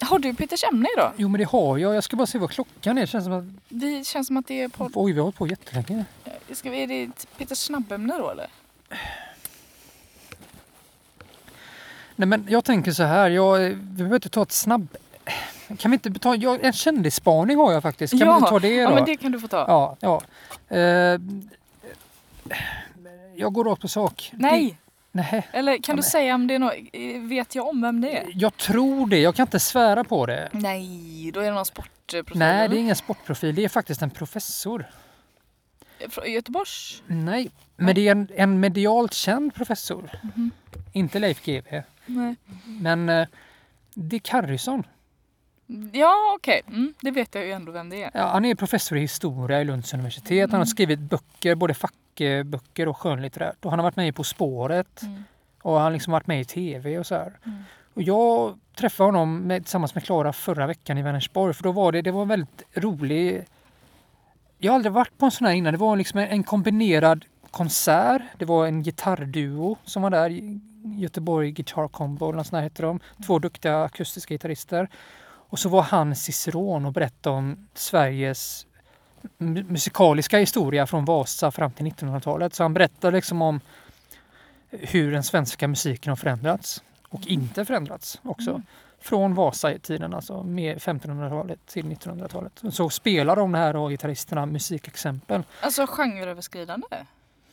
Har 0.00 0.18
du 0.18 0.34
Peters 0.34 0.64
ämne 0.64 0.88
idag? 0.96 1.12
Jo 1.16 1.28
men 1.28 1.38
det 1.38 1.44
har 1.44 1.78
jag. 1.78 1.94
Jag 1.94 2.04
ska 2.04 2.16
bara 2.16 2.26
se 2.26 2.38
vad 2.38 2.50
klockan 2.50 2.98
är. 2.98 3.00
Det 3.00 3.06
känns 3.06 3.24
som 3.24 3.32
att... 3.32 3.44
Det 3.68 4.06
känns 4.06 4.26
som 4.26 4.36
att 4.36 4.46
det 4.46 4.62
är 4.62 4.68
på... 4.68 4.90
Oj, 4.94 5.12
vi 5.12 5.18
har 5.18 5.24
hållit 5.24 5.36
på 5.38 5.46
jättelänge. 5.46 6.04
Ska 6.52 6.70
vi, 6.70 6.82
är 6.82 6.86
det 6.86 7.26
Peters 7.38 7.58
snabbämne 7.58 8.18
då 8.18 8.30
eller? 8.30 8.46
Nej 12.16 12.28
men 12.28 12.46
jag 12.48 12.64
tänker 12.64 12.92
så 12.92 13.02
här. 13.02 13.30
Jag, 13.30 13.58
vi 13.58 13.74
behöver 13.74 14.14
inte 14.14 14.28
ta 14.28 14.42
ett 14.42 14.52
snabb... 14.52 14.96
Kan 15.78 15.90
vi 15.90 15.94
inte 15.94 16.12
ta... 16.20 16.34
Jag, 16.36 16.64
en 16.64 16.72
kändisspaning 16.72 17.56
har 17.56 17.72
jag 17.72 17.82
faktiskt. 17.82 18.18
Kan 18.18 18.28
Ja, 18.28 18.38
vi 18.38 18.46
ta 18.46 18.58
det 18.58 18.76
då? 18.76 18.82
Ja 18.82 18.94
men 18.94 19.04
det 19.04 19.16
kan 19.16 19.32
du 19.32 19.40
få 19.40 19.48
ta. 19.48 19.64
Ja, 19.68 19.96
ja. 20.00 20.22
Eh, 20.76 21.18
jag 23.36 23.52
går 23.52 23.64
rakt 23.64 23.82
på 23.82 23.88
sak. 23.88 24.30
Nej! 24.34 24.78
Det, 25.12 25.26
nej. 25.32 25.48
Eller 25.52 25.72
kan 25.72 25.82
Ja, 25.86 25.92
du 25.92 25.94
men- 25.96 26.02
säga 26.02 26.34
om 26.34 26.46
det 26.46 26.54
är 26.54 26.58
något... 26.58 27.30
Vet 27.30 27.54
jag 27.54 27.68
om 27.68 27.82
vem 27.82 28.00
det 28.00 28.16
är? 28.18 28.26
Jag 28.34 28.56
tror 28.56 29.06
det. 29.06 29.18
Jag 29.18 29.34
kan 29.34 29.46
inte 29.46 29.60
svära 29.60 30.04
på 30.04 30.26
det. 30.26 30.48
Nej, 30.52 31.30
då 31.34 31.40
är 31.40 31.44
det 31.44 31.52
någon 31.52 31.64
sportprofil. 31.64 32.38
Nej, 32.38 32.68
det 32.68 32.76
är 32.76 32.80
ingen 32.80 32.96
sportprofil. 32.96 33.54
Det 33.54 33.64
är 33.64 33.68
faktiskt 33.68 34.02
en 34.02 34.10
professor. 34.10 34.86
Från 36.08 36.32
Göteborgs? 36.32 37.02
Nej, 37.06 37.50
men 37.76 37.94
det 37.94 38.08
är 38.08 38.12
en, 38.12 38.28
en 38.34 38.60
medialt 38.60 39.14
känd 39.14 39.54
professor. 39.54 40.10
Mhm. 40.22 40.50
Inte 40.92 41.18
Leif 41.18 41.42
GW, 41.44 41.82
Nej. 42.06 42.34
men 42.64 43.08
eh, 43.08 43.26
Dick 43.94 44.28
Harrison. 44.28 44.84
Ja 45.92 46.34
okej, 46.38 46.62
mm, 46.68 46.94
det 47.00 47.10
vet 47.10 47.34
jag 47.34 47.44
ju 47.46 47.52
ändå 47.52 47.72
vem 47.72 47.88
det 47.88 48.02
är. 48.02 48.10
Ja, 48.14 48.26
han 48.26 48.44
är 48.44 48.54
professor 48.54 48.98
i 48.98 49.00
historia 49.00 49.60
i 49.60 49.64
Lunds 49.64 49.94
universitet. 49.94 50.50
Han 50.50 50.58
har 50.58 50.58
Mm. 50.58 50.66
skrivit 50.66 50.98
böcker, 50.98 51.54
både 51.54 51.74
fackböcker 51.74 52.88
och 52.88 52.96
skönlitterärt. 52.96 53.64
Och 53.64 53.70
han 53.70 53.78
har 53.78 53.84
varit 53.84 53.96
med 53.96 54.14
På 54.14 54.24
spåret 54.24 55.02
Mm. 55.02 55.24
och 55.62 55.72
han 55.74 55.82
har 55.82 55.90
liksom 55.90 56.12
varit 56.12 56.26
med 56.26 56.40
i 56.40 56.44
tv 56.44 56.98
och 56.98 57.06
så 57.06 57.14
här. 57.14 57.32
Mm. 57.46 57.58
Och 57.94 58.02
jag 58.02 58.58
träffade 58.76 59.06
honom 59.08 59.38
med, 59.38 59.62
tillsammans 59.62 59.94
med 59.94 60.04
Klara 60.04 60.32
förra 60.32 60.66
veckan 60.66 60.98
i 60.98 61.02
Vänersborg 61.02 61.54
för 61.54 61.62
då 61.62 61.72
var 61.72 61.92
det, 61.92 62.02
det 62.02 62.10
var 62.10 62.22
en 62.22 62.28
väldigt 62.28 62.62
rolig... 62.74 63.44
Jag 64.58 64.72
har 64.72 64.76
aldrig 64.76 64.92
varit 64.92 65.18
på 65.18 65.24
en 65.24 65.30
sån 65.30 65.46
här 65.46 65.54
innan. 65.54 65.72
Det 65.72 65.78
var 65.78 65.96
liksom 65.96 66.20
en, 66.20 66.42
kombinerad 66.42 67.24
konsert. 67.50 68.22
Det 68.38 68.44
var 68.44 68.66
en 68.66 68.82
gitarrduo 68.82 69.76
som 69.84 70.02
var 70.02 70.10
där. 70.10 70.40
Göteborg 70.98 71.50
Guitar 71.50 71.88
Combo 71.88 72.24
eller 72.28 72.36
något 72.36 72.46
sånt 72.46 72.56
här 72.56 72.62
heter 72.62 72.82
de. 72.82 73.00
Två 73.26 73.38
duktiga 73.38 73.82
akustiska 73.82 74.34
gitarrister. 74.34 74.88
Och 75.52 75.58
så 75.58 75.68
var 75.68 75.82
han 75.82 76.16
ciceron 76.16 76.86
och 76.86 76.92
berättade 76.92 77.36
om 77.36 77.68
Sveriges 77.74 78.66
mu- 79.38 79.70
musikaliska 79.70 80.38
historia 80.38 80.86
från 80.86 81.04
Vasa 81.04 81.50
fram 81.50 81.72
till 81.72 81.86
1900-talet. 81.86 82.54
Så 82.54 82.62
han 82.62 82.74
berättade 82.74 83.16
liksom 83.16 83.42
om 83.42 83.60
hur 84.70 85.12
den 85.12 85.22
svenska 85.22 85.68
musiken 85.68 86.10
har 86.10 86.16
förändrats 86.16 86.82
och 87.08 87.26
inte 87.26 87.64
förändrats 87.64 88.20
också. 88.22 88.50
Mm. 88.50 88.62
Från 89.00 89.34
Vasa-tiden, 89.34 90.14
alltså 90.14 90.42
med 90.42 90.78
1500-talet 90.78 91.66
till 91.66 91.84
1900-talet. 91.84 92.62
Så 92.70 92.90
spelar 92.90 93.36
de 93.36 93.54
här 93.54 93.72
då, 93.72 93.88
gitarristerna 93.88 94.46
musikexempel. 94.46 95.42
Alltså 95.60 95.86
genreöverskridande? 95.88 96.86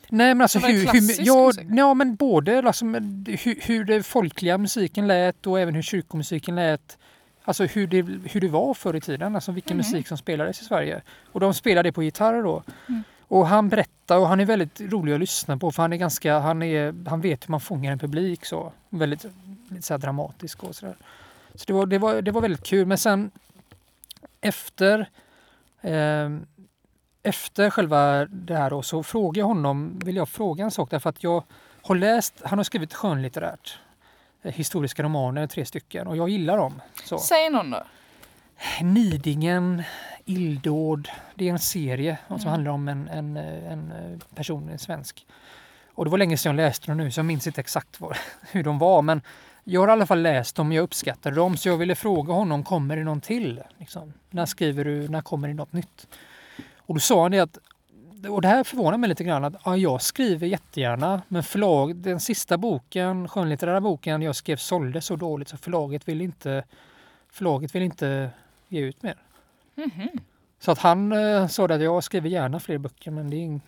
Nej 0.08 0.34
men 0.34 0.40
alltså 0.40 0.58
hur, 0.58 0.92
hur, 0.92 1.26
ja, 1.26 1.52
ja 1.68 1.94
men 1.94 2.14
både 2.14 2.62
liksom, 2.62 2.94
hur, 3.26 3.66
hur 3.66 3.84
det 3.84 4.02
folkliga 4.02 4.58
musiken 4.58 5.06
lät 5.06 5.46
och 5.46 5.60
även 5.60 5.74
hur 5.74 5.82
kyrkomusiken 5.82 6.56
lät. 6.56 6.98
Alltså 7.44 7.64
hur 7.64 7.86
det, 7.86 8.02
hur 8.30 8.40
det 8.40 8.48
var 8.48 8.74
förr 8.74 8.96
i 8.96 9.00
tiden, 9.00 9.34
alltså 9.34 9.52
vilken 9.52 9.76
Mhm. 9.76 9.86
musik 9.86 10.08
som 10.08 10.18
spelades 10.18 10.60
i 10.60 10.64
Sverige. 10.64 11.02
Och 11.32 11.40
de 11.40 11.54
spelade 11.54 11.92
på 11.92 12.02
gitarr 12.02 12.42
då. 12.42 12.62
Mm. 12.88 13.02
Och 13.28 13.46
han 13.46 13.68
berättar 13.68 14.18
och 14.18 14.28
han 14.28 14.40
är 14.40 14.44
väldigt 14.44 14.80
rolig 14.80 15.12
att 15.12 15.20
lyssna 15.20 15.56
på 15.56 15.70
för 15.72 15.82
han 15.82 15.92
är 15.92 15.96
ganska, 15.96 16.38
han, 16.38 16.62
är, 16.62 17.08
han 17.08 17.20
vet 17.20 17.48
hur 17.48 17.50
man 17.50 17.60
fångar 17.60 17.92
en 17.92 17.98
publik 17.98 18.44
så. 18.44 18.72
Väldigt 18.88 19.24
lite 19.68 19.82
så 19.82 19.96
dramatisk 19.96 20.64
och 20.64 20.74
sådär. 20.76 20.96
Så 21.54 21.64
det 21.66 21.72
var, 21.72 21.86
det, 21.86 21.98
var, 21.98 22.22
det 22.22 22.30
var 22.30 22.40
väldigt 22.40 22.64
kul 22.64 22.86
men 22.86 22.98
sen 22.98 23.30
efter 24.40 25.08
eh, 25.80 26.28
efter 27.22 27.70
själva 27.70 28.24
det 28.26 28.56
här 28.56 28.70
då, 28.70 28.82
så 28.82 29.02
frågade 29.02 29.38
jag 29.40 29.46
honom, 29.46 29.98
vill 30.04 30.16
jag 30.16 30.28
fråga 30.28 30.64
en 30.64 30.70
sak 30.70 30.90
därför 30.90 31.10
att 31.10 31.22
jag 31.22 31.44
har 31.82 31.94
läst, 31.94 32.34
han 32.44 32.58
har 32.58 32.64
skrivit 32.64 32.94
skönlitterärt. 32.94 33.78
Eh, 34.42 34.52
Historiska 34.52 35.02
romaner, 35.02 35.46
tre 35.46 35.64
stycken, 35.64 36.06
och 36.06 36.16
jag 36.16 36.28
gillar 36.28 36.56
dem. 36.56 36.82
Så. 37.04 37.18
Säg 37.18 37.50
någon 37.50 37.70
då. 37.70 37.82
Nidingen, 38.82 39.82
Illdåd, 40.24 41.08
det 41.34 41.48
är 41.48 41.52
en 41.52 41.58
serie 41.58 42.18
som 42.26 42.36
Mm. 42.36 42.48
handlar 42.48 42.70
om 42.70 42.88
en, 42.88 43.08
en, 43.08 43.36
eh, 43.36 43.72
en 43.72 43.92
eh, 43.92 44.18
person, 44.34 44.68
en 44.68 44.78
svensk. 44.78 45.26
Och 45.94 46.04
det 46.04 46.10
var 46.10 46.18
länge 46.18 46.36
sedan 46.36 46.58
jag 46.58 46.66
läste 46.66 46.86
dem 46.86 46.96
nu 46.96 47.10
så 47.10 47.18
jag 47.18 47.24
minns 47.26 47.46
inte 47.46 47.60
exakt 47.60 48.00
vad, 48.00 48.16
hur 48.52 48.62
de 48.64 48.78
var 48.78 49.02
men 49.02 49.22
jag 49.64 49.80
har 49.80 49.88
i 49.88 49.90
alla 49.92 50.06
fall 50.06 50.22
läst 50.22 50.56
dem, 50.56 50.72
jag 50.72 50.82
uppskattade 50.82 51.36
dem 51.36 51.56
så 51.56 51.68
jag 51.68 51.76
ville 51.76 51.94
fråga 51.94 52.32
honom, 52.32 52.64
kommer 52.64 52.96
det 52.96 53.04
någon 53.04 53.20
till? 53.20 53.62
Liksom, 53.78 54.12
när 54.30 54.46
skriver 54.46 54.84
du, 54.84 55.08
när 55.08 55.20
kommer 55.20 55.48
det 55.48 55.54
något 55.54 55.72
nytt? 55.72 56.06
Och 56.76 56.94
då 56.94 57.00
sa 57.00 57.22
han 57.22 57.30
det 57.30 57.40
att, 57.40 57.58
och 58.28 58.42
det 58.42 58.48
här 58.48 58.64
förvånar 58.64 58.98
mig 58.98 59.08
lite 59.08 59.24
grann, 59.24 59.44
att 59.44 59.54
ja, 59.64 59.76
jag 59.76 60.02
skriver 60.02 60.46
jättegärna 60.46 61.22
men 61.28 61.42
förlag, 61.42 61.96
den 61.96 62.20
sista 62.20 62.58
boken, 62.58 63.28
skönlitterära 63.28 63.80
boken 63.80 64.22
jag 64.22 64.36
skrev 64.36 64.56
sålde 64.56 65.00
så 65.00 65.16
dåligt 65.16 65.48
så 65.48 65.56
förlaget 65.56 66.08
vill 66.08 66.20
inte, 66.20 66.64
förlaget 67.32 67.74
vill 67.74 67.82
inte 67.82 68.30
ge 68.68 68.80
ut 68.80 69.02
mer. 69.02 69.16
Mhm. 69.74 70.08
Så 70.58 70.70
att 70.70 70.78
han 70.78 71.12
eh, 71.12 71.46
sa 71.46 71.64
att 71.64 71.82
jag 71.82 72.04
skriver 72.04 72.28
gärna 72.28 72.60
fler 72.60 72.78
böcker 72.78 73.10
men 73.10 73.30
det, 73.30 73.36
är 73.36 73.60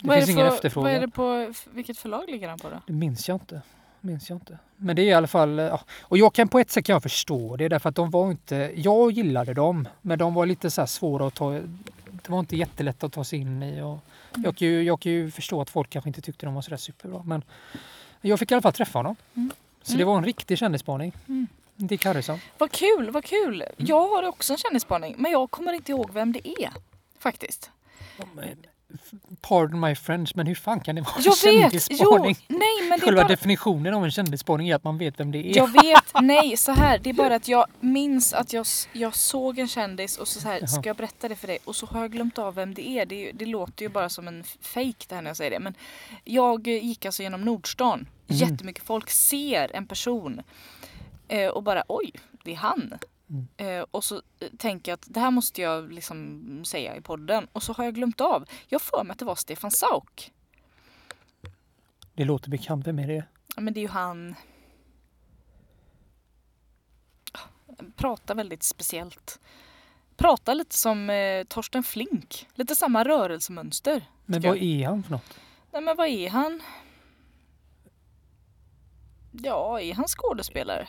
det 0.00 0.12
finns 0.14 0.26
det 0.26 0.32
ingen 0.32 0.46
för, 0.46 0.54
efterfrågan. 0.54 0.92
Vad 0.92 0.96
är 0.96 1.00
det 1.00 1.08
på, 1.08 1.52
vilket 1.70 1.98
förlag 1.98 2.24
ligger 2.28 2.48
han 2.48 2.58
på 2.58 2.70
då? 2.70 2.76
Det 2.86 2.92
minns 2.92 3.28
jag 3.28 3.34
inte. 3.34 3.62
Minns 4.00 4.30
jag 4.30 4.36
inte. 4.36 4.58
Men 4.76 4.96
det 4.96 5.02
är 5.02 5.06
i 5.06 5.12
alla 5.12 5.26
fall, 5.26 5.58
eh, 5.58 5.64
ja. 5.64 5.80
och 6.00 6.18
jag 6.18 6.34
kan 6.34 6.48
på 6.48 6.58
ett 6.58 6.70
sätt 6.70 6.84
kan 6.84 6.92
jag 6.92 7.02
förstå 7.02 7.56
det 7.56 7.68
därför 7.68 7.88
att 7.88 7.94
de 7.94 8.10
var 8.10 8.30
inte, 8.30 8.72
jag 8.76 9.10
gillade 9.10 9.54
dem 9.54 9.88
men 10.02 10.18
de 10.18 10.34
var 10.34 10.46
lite 10.46 10.70
så 10.70 10.86
svåra 10.86 11.26
att 11.26 11.34
ta, 11.34 11.60
det 12.24 12.32
var 12.32 12.38
inte 12.40 12.56
jättelätt 12.56 13.04
att 13.04 13.12
ta 13.12 13.24
sig 13.24 13.38
in 13.38 13.62
i 13.62 13.80
och 13.80 13.98
Mm. 14.34 14.44
jag, 14.44 14.56
kan 14.56 14.68
ju, 14.68 14.82
jag 14.82 15.00
kan 15.00 15.12
ju 15.12 15.30
förstå 15.30 15.60
att 15.60 15.70
folk 15.70 15.90
kanske 15.90 16.10
inte 16.10 16.20
tyckte 16.20 16.46
de 16.46 16.54
var 16.54 16.62
så 16.62 16.70
där 16.70 16.76
superbra 16.76 17.22
men 17.26 17.42
jag 18.20 18.38
fick 18.38 18.50
i 18.50 18.54
alla 18.54 18.62
fall 18.62 18.72
träffa 18.72 18.98
honom. 18.98 19.16
Mm. 19.34 19.50
Så 19.82 19.92
Mm. 19.92 19.98
det 19.98 20.04
var 20.04 20.18
en 20.18 20.24
riktig 20.24 20.58
kändisspaning. 20.58 21.12
Mm. 21.28 21.46
Dick 21.76 22.04
Harrison. 22.04 22.38
Vad 22.58 22.70
kul, 22.72 23.10
vad 23.10 23.24
kul. 23.24 23.62
Mm. 23.62 23.72
Jag 23.76 24.08
har 24.08 24.22
också 24.22 24.52
en 24.52 24.56
kändisspaning 24.58 25.14
men 25.18 25.32
jag 25.32 25.50
kommer 25.50 25.72
inte 25.72 25.92
ihåg 25.92 26.10
vem 26.12 26.32
det 26.32 26.48
är. 26.48 26.70
Faktiskt. 27.18 27.70
Pardon 29.40 29.80
my 29.80 29.94
French 29.94 30.32
men 30.34 30.46
hur 30.46 30.54
fan 30.54 30.80
kan 30.80 30.94
det 30.94 31.00
vara 31.02 31.14
en 31.16 31.22
Jag! 31.24 31.34
Jo, 31.42 31.52
kändisspaning? 31.52 32.36
nej 32.48 32.88
men 32.88 33.00
Själva 33.00 33.22
bara... 33.22 33.28
definitionen 33.28 33.94
av 33.94 34.04
en 34.04 34.10
kändisspaning 34.10 34.68
är 34.68 34.74
att 34.74 34.84
man 34.84 34.98
vet 34.98 35.20
vem 35.20 35.32
det 35.32 35.38
är. 35.38 35.56
Jag 35.56 35.82
vet, 35.82 36.04
nej 36.22 36.56
så 36.56 36.72
här. 36.72 36.98
det 36.98 37.10
är 37.10 37.14
bara 37.14 37.34
att 37.34 37.48
jag 37.48 37.66
minns 37.80 38.32
att 38.34 38.52
jag, 38.52 38.66
jag 38.92 39.14
såg 39.14 39.58
en 39.58 39.68
kändis 39.68 40.18
och 40.18 40.28
så, 40.28 40.40
så 40.40 40.48
här, 40.48 40.58
Jaha. 40.58 40.66
ska 40.66 40.88
jag 40.88 40.96
berätta 40.96 41.28
det 41.28 41.36
för 41.36 41.46
dig? 41.46 41.58
Och 41.64 41.76
så 41.76 41.86
har 41.86 42.00
jag 42.00 42.12
glömt 42.12 42.38
av 42.38 42.54
vem 42.54 42.74
det 42.74 42.88
är. 42.88 43.06
Det, 43.06 43.32
det 43.32 43.46
låter 43.46 43.82
ju 43.82 43.88
bara 43.88 44.08
som 44.08 44.28
en 44.28 44.44
fake 44.60 45.04
det 45.08 45.14
här 45.14 45.22
när 45.22 45.30
jag 45.30 45.36
säger 45.36 45.50
det. 45.50 45.60
Men 45.60 45.74
jag 46.24 46.66
gick 46.66 47.06
alltså 47.06 47.22
genom 47.22 47.40
Nordstan. 47.44 47.98
Mm. 47.98 48.08
Jättemycket 48.26 48.84
folk 48.84 49.10
ser 49.10 49.76
en 49.76 49.86
person 49.86 50.42
eh, 51.28 51.48
och 51.48 51.62
bara 51.62 51.82
oj, 51.88 52.12
det 52.44 52.52
är 52.52 52.56
han. 52.56 52.94
Mm. 53.30 53.84
Och 53.90 54.04
så 54.04 54.22
eh, 54.40 54.48
tänker 54.58 54.92
jag 54.92 54.96
att 54.96 55.06
det 55.10 55.20
här 55.20 55.30
måste 55.30 55.62
jag 55.62 55.92
liksom 55.92 56.64
säga 56.64 56.96
i 56.96 57.00
podden. 57.00 57.48
Och 57.52 57.62
så 57.62 57.72
har 57.72 57.84
jag 57.84 57.94
glömt 57.94 58.20
av. 58.20 58.44
Jag 58.68 58.82
för 58.82 59.04
mig 59.04 59.12
att 59.12 59.18
det 59.18 59.24
var 59.24 59.34
Stefan 59.34 59.70
Sauk. 59.70 60.32
Det 62.14 62.24
låter 62.24 62.50
bekant, 62.50 62.86
vem 62.86 62.98
är 62.98 63.06
det? 63.08 63.24
Ja, 63.56 63.60
men 63.62 63.74
det 63.74 63.80
är 63.80 63.82
ju 63.82 63.88
han... 63.88 64.34
Pratar 67.96 68.34
väldigt 68.34 68.62
speciellt. 68.62 69.40
Pratar 70.16 70.54
lite 70.54 70.76
som 70.78 71.10
eh, 71.10 71.44
Torsten 71.44 71.82
Flink. 71.82 72.46
Lite 72.54 72.74
samma 72.74 73.04
rörelsemönster. 73.04 74.06
Men 74.26 74.40
vad 74.40 74.56
jag- 74.56 74.62
är 74.62 74.86
han 74.86 75.02
för 75.02 75.10
något? 75.10 75.40
Nej 75.72 75.82
men 75.82 75.96
vad 75.96 76.06
är 76.08 76.30
han? 76.30 76.62
Ja, 79.32 79.80
är 79.80 79.94
han 79.94 80.06
skådespelare? 80.08 80.88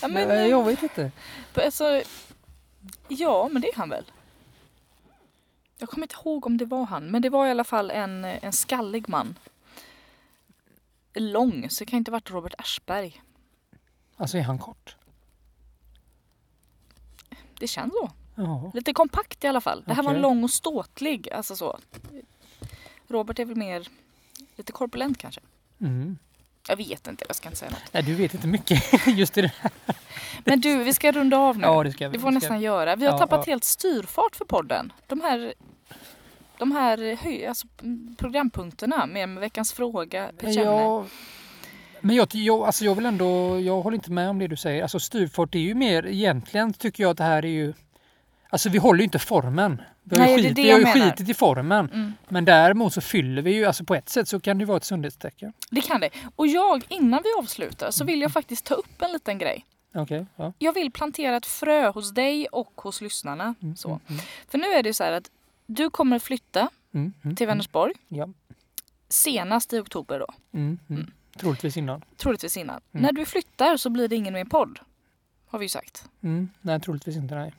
Ja, 0.00 0.08
men, 0.08 0.30
eh, 0.30 0.46
jag 0.46 0.64
vet 0.64 0.82
inte. 0.82 1.10
alltså, 1.54 2.02
ja, 3.08 3.48
men 3.52 3.62
det 3.62 3.68
är 3.68 3.76
han 3.76 3.88
väl. 3.88 4.04
Jag 5.78 5.88
kommer 5.88 6.04
inte 6.04 6.16
ihåg 6.24 6.46
om 6.46 6.56
det 6.56 6.64
var 6.64 6.84
han, 6.84 7.10
men 7.10 7.22
det 7.22 7.30
var 7.30 7.46
i 7.46 7.50
alla 7.50 7.64
fall 7.64 7.90
en, 7.90 8.24
en 8.24 8.52
skallig 8.52 9.08
man. 9.08 9.38
Lång, 11.14 11.70
så 11.70 11.84
det 11.84 11.90
kan 11.90 11.96
inte 11.96 12.10
ha 12.10 12.16
varit 12.16 12.30
Robert 12.30 12.54
Aschberg. 12.58 13.22
Alltså 14.16 14.38
är 14.38 14.42
han 14.42 14.58
kort? 14.58 14.96
Det 17.58 17.68
känns 17.68 17.92
så. 17.92 18.10
Ja. 18.34 18.70
Lite 18.74 18.92
kompakt 18.92 19.44
i 19.44 19.46
alla 19.46 19.60
fall. 19.60 19.84
Det 19.86 19.94
här 19.94 20.02
var 20.02 20.10
en 20.10 20.16
Okej. 20.16 20.22
lång 20.22 20.44
och 20.44 20.50
ståtlig, 20.50 21.30
alltså 21.30 21.56
så. 21.56 21.78
Robert 23.08 23.38
är 23.38 23.44
väl 23.44 23.56
mer 23.56 23.88
Lite 24.58 24.72
korpulent 24.72 25.18
kanske. 25.18 25.40
Mm. 25.80 26.18
Jag 26.68 26.76
vet 26.76 27.06
inte, 27.08 27.24
jag 27.28 27.36
ska 27.36 27.48
inte 27.48 27.58
säga 27.58 27.70
något. 27.70 27.82
Nej, 27.92 28.02
du 28.02 28.14
vet 28.14 28.34
inte 28.34 28.46
mycket 28.46 28.82
just 29.06 29.38
i 29.38 29.42
det 29.42 29.52
här. 29.60 29.70
Men 30.44 30.60
du, 30.60 30.84
vi 30.84 30.94
ska 30.94 31.12
runda 31.12 31.36
av 31.36 31.58
nu. 31.58 31.66
Ja, 31.66 31.82
det 31.82 31.92
ska 31.92 32.08
vi. 32.08 32.16
Det 32.16 32.20
får 32.20 32.28
vi 32.28 32.34
nästan 32.34 32.60
göra. 32.60 32.96
Vi 32.96 33.06
har 33.06 33.12
Ja, 33.12 33.18
tappat 33.18 33.46
ja. 33.46 33.50
helt 33.52 33.64
styrfart 33.64 34.36
för 34.36 34.44
podden. 34.44 34.92
De 35.06 35.20
här, 35.20 35.54
de 36.58 36.72
här 36.72 37.16
höj, 37.16 37.46
alltså, 37.46 37.66
programpunkterna 38.18 39.06
med, 39.06 39.28
veckans 39.28 39.72
fråga. 39.72 40.30
Ja, 40.40 41.06
men 42.00 42.16
jag, 42.16 42.28
jag, 42.34 42.62
alltså 42.62 42.84
jag 42.84 42.94
vill 42.94 43.06
ändå, 43.06 43.60
jag 43.60 43.82
håller 43.82 43.94
inte 43.94 44.10
med 44.10 44.30
om 44.30 44.38
det 44.38 44.46
du 44.46 44.56
säger. 44.56 44.82
Alltså 44.82 45.00
styrfart 45.00 45.54
är 45.54 45.58
ju 45.58 45.74
mer, 45.74 46.06
egentligen 46.06 46.72
tycker 46.72 47.02
jag 47.02 47.10
att 47.10 47.16
det 47.16 47.24
här 47.24 47.44
är 47.44 47.48
ju, 47.48 47.74
alltså 48.48 48.68
vi 48.68 48.78
håller 48.78 48.98
ju 48.98 49.04
inte 49.04 49.18
formen. 49.18 49.82
Vi 50.02 50.18
har 50.18 50.26
ju, 50.26 50.36
det 50.36 50.42
skit, 50.42 50.56
det 50.56 50.62
vi 50.62 50.84
har 50.84 50.92
skitit 50.92 51.28
i 51.28 51.34
formen. 51.34 51.90
Mm. 51.92 52.12
Men 52.28 52.44
däremot 52.44 52.94
så 52.94 53.00
fyller 53.00 53.42
vi 53.42 53.54
ju, 53.54 53.64
alltså 53.64 53.84
på 53.84 53.94
ett 53.94 54.08
sätt 54.08 54.28
så 54.28 54.40
kan 54.40 54.58
det 54.58 54.62
ju 54.62 54.66
vara 54.66 54.76
ett 54.76 54.84
sundhetstecken. 54.84 55.52
Det 55.70 55.80
kan 55.80 56.00
det. 56.00 56.10
Och 56.36 56.46
jag, 56.46 56.84
innan 56.88 57.20
vi 57.24 57.42
avslutar, 57.42 57.90
så 57.90 58.04
vill 58.04 58.20
jag 58.20 58.32
faktiskt 58.32 58.64
ta 58.64 58.74
upp 58.74 59.02
en 59.02 59.12
liten 59.12 59.38
grej. 59.38 59.64
Okej, 59.94 60.26
ja. 60.36 60.52
Jag 60.58 60.72
vill 60.72 60.90
plantera 60.92 61.36
ett 61.36 61.46
frö 61.46 61.90
hos 61.90 62.14
dig 62.14 62.46
och 62.46 62.72
hos 62.76 63.00
lyssnarna. 63.00 63.54
Mm, 63.62 63.76
Så. 63.76 63.88
mm, 63.88 64.00
mm, 64.08 64.20
För 64.48 64.58
nu 64.58 64.66
är 64.66 64.82
det 64.82 64.88
ju 64.88 64.92
så 64.92 65.04
här 65.04 65.12
att 65.12 65.30
du 65.66 65.90
kommer 65.90 66.18
flytta 66.18 66.68
mm, 66.94 67.12
mm, 67.24 67.36
till 67.36 67.46
Vänersborg 67.46 67.92
Ja. 68.08 68.28
senast 69.08 69.72
i 69.72 69.78
oktober 69.78 70.18
då. 70.18 70.26
Mm, 70.52 70.78
mm. 70.88 71.00
Mm. 71.00 71.12
Troligtvis 71.36 71.76
innan. 71.76 72.04
Troligtvis 72.16 72.56
innan. 72.56 72.80
Mm. 72.92 73.02
När 73.02 73.12
du 73.12 73.24
flyttar 73.26 73.76
så 73.76 73.90
blir 73.90 74.08
det 74.08 74.16
ingen 74.16 74.34
mer 74.34 74.44
podd. 74.44 74.78
Har 75.46 75.58
vi 75.58 75.64
ju 75.64 75.68
sagt. 75.68 76.04
Mm. 76.22 76.48
Nej, 76.60 76.80
troligtvis 76.80 77.16
inte. 77.16 77.34
Nej. 77.34 77.52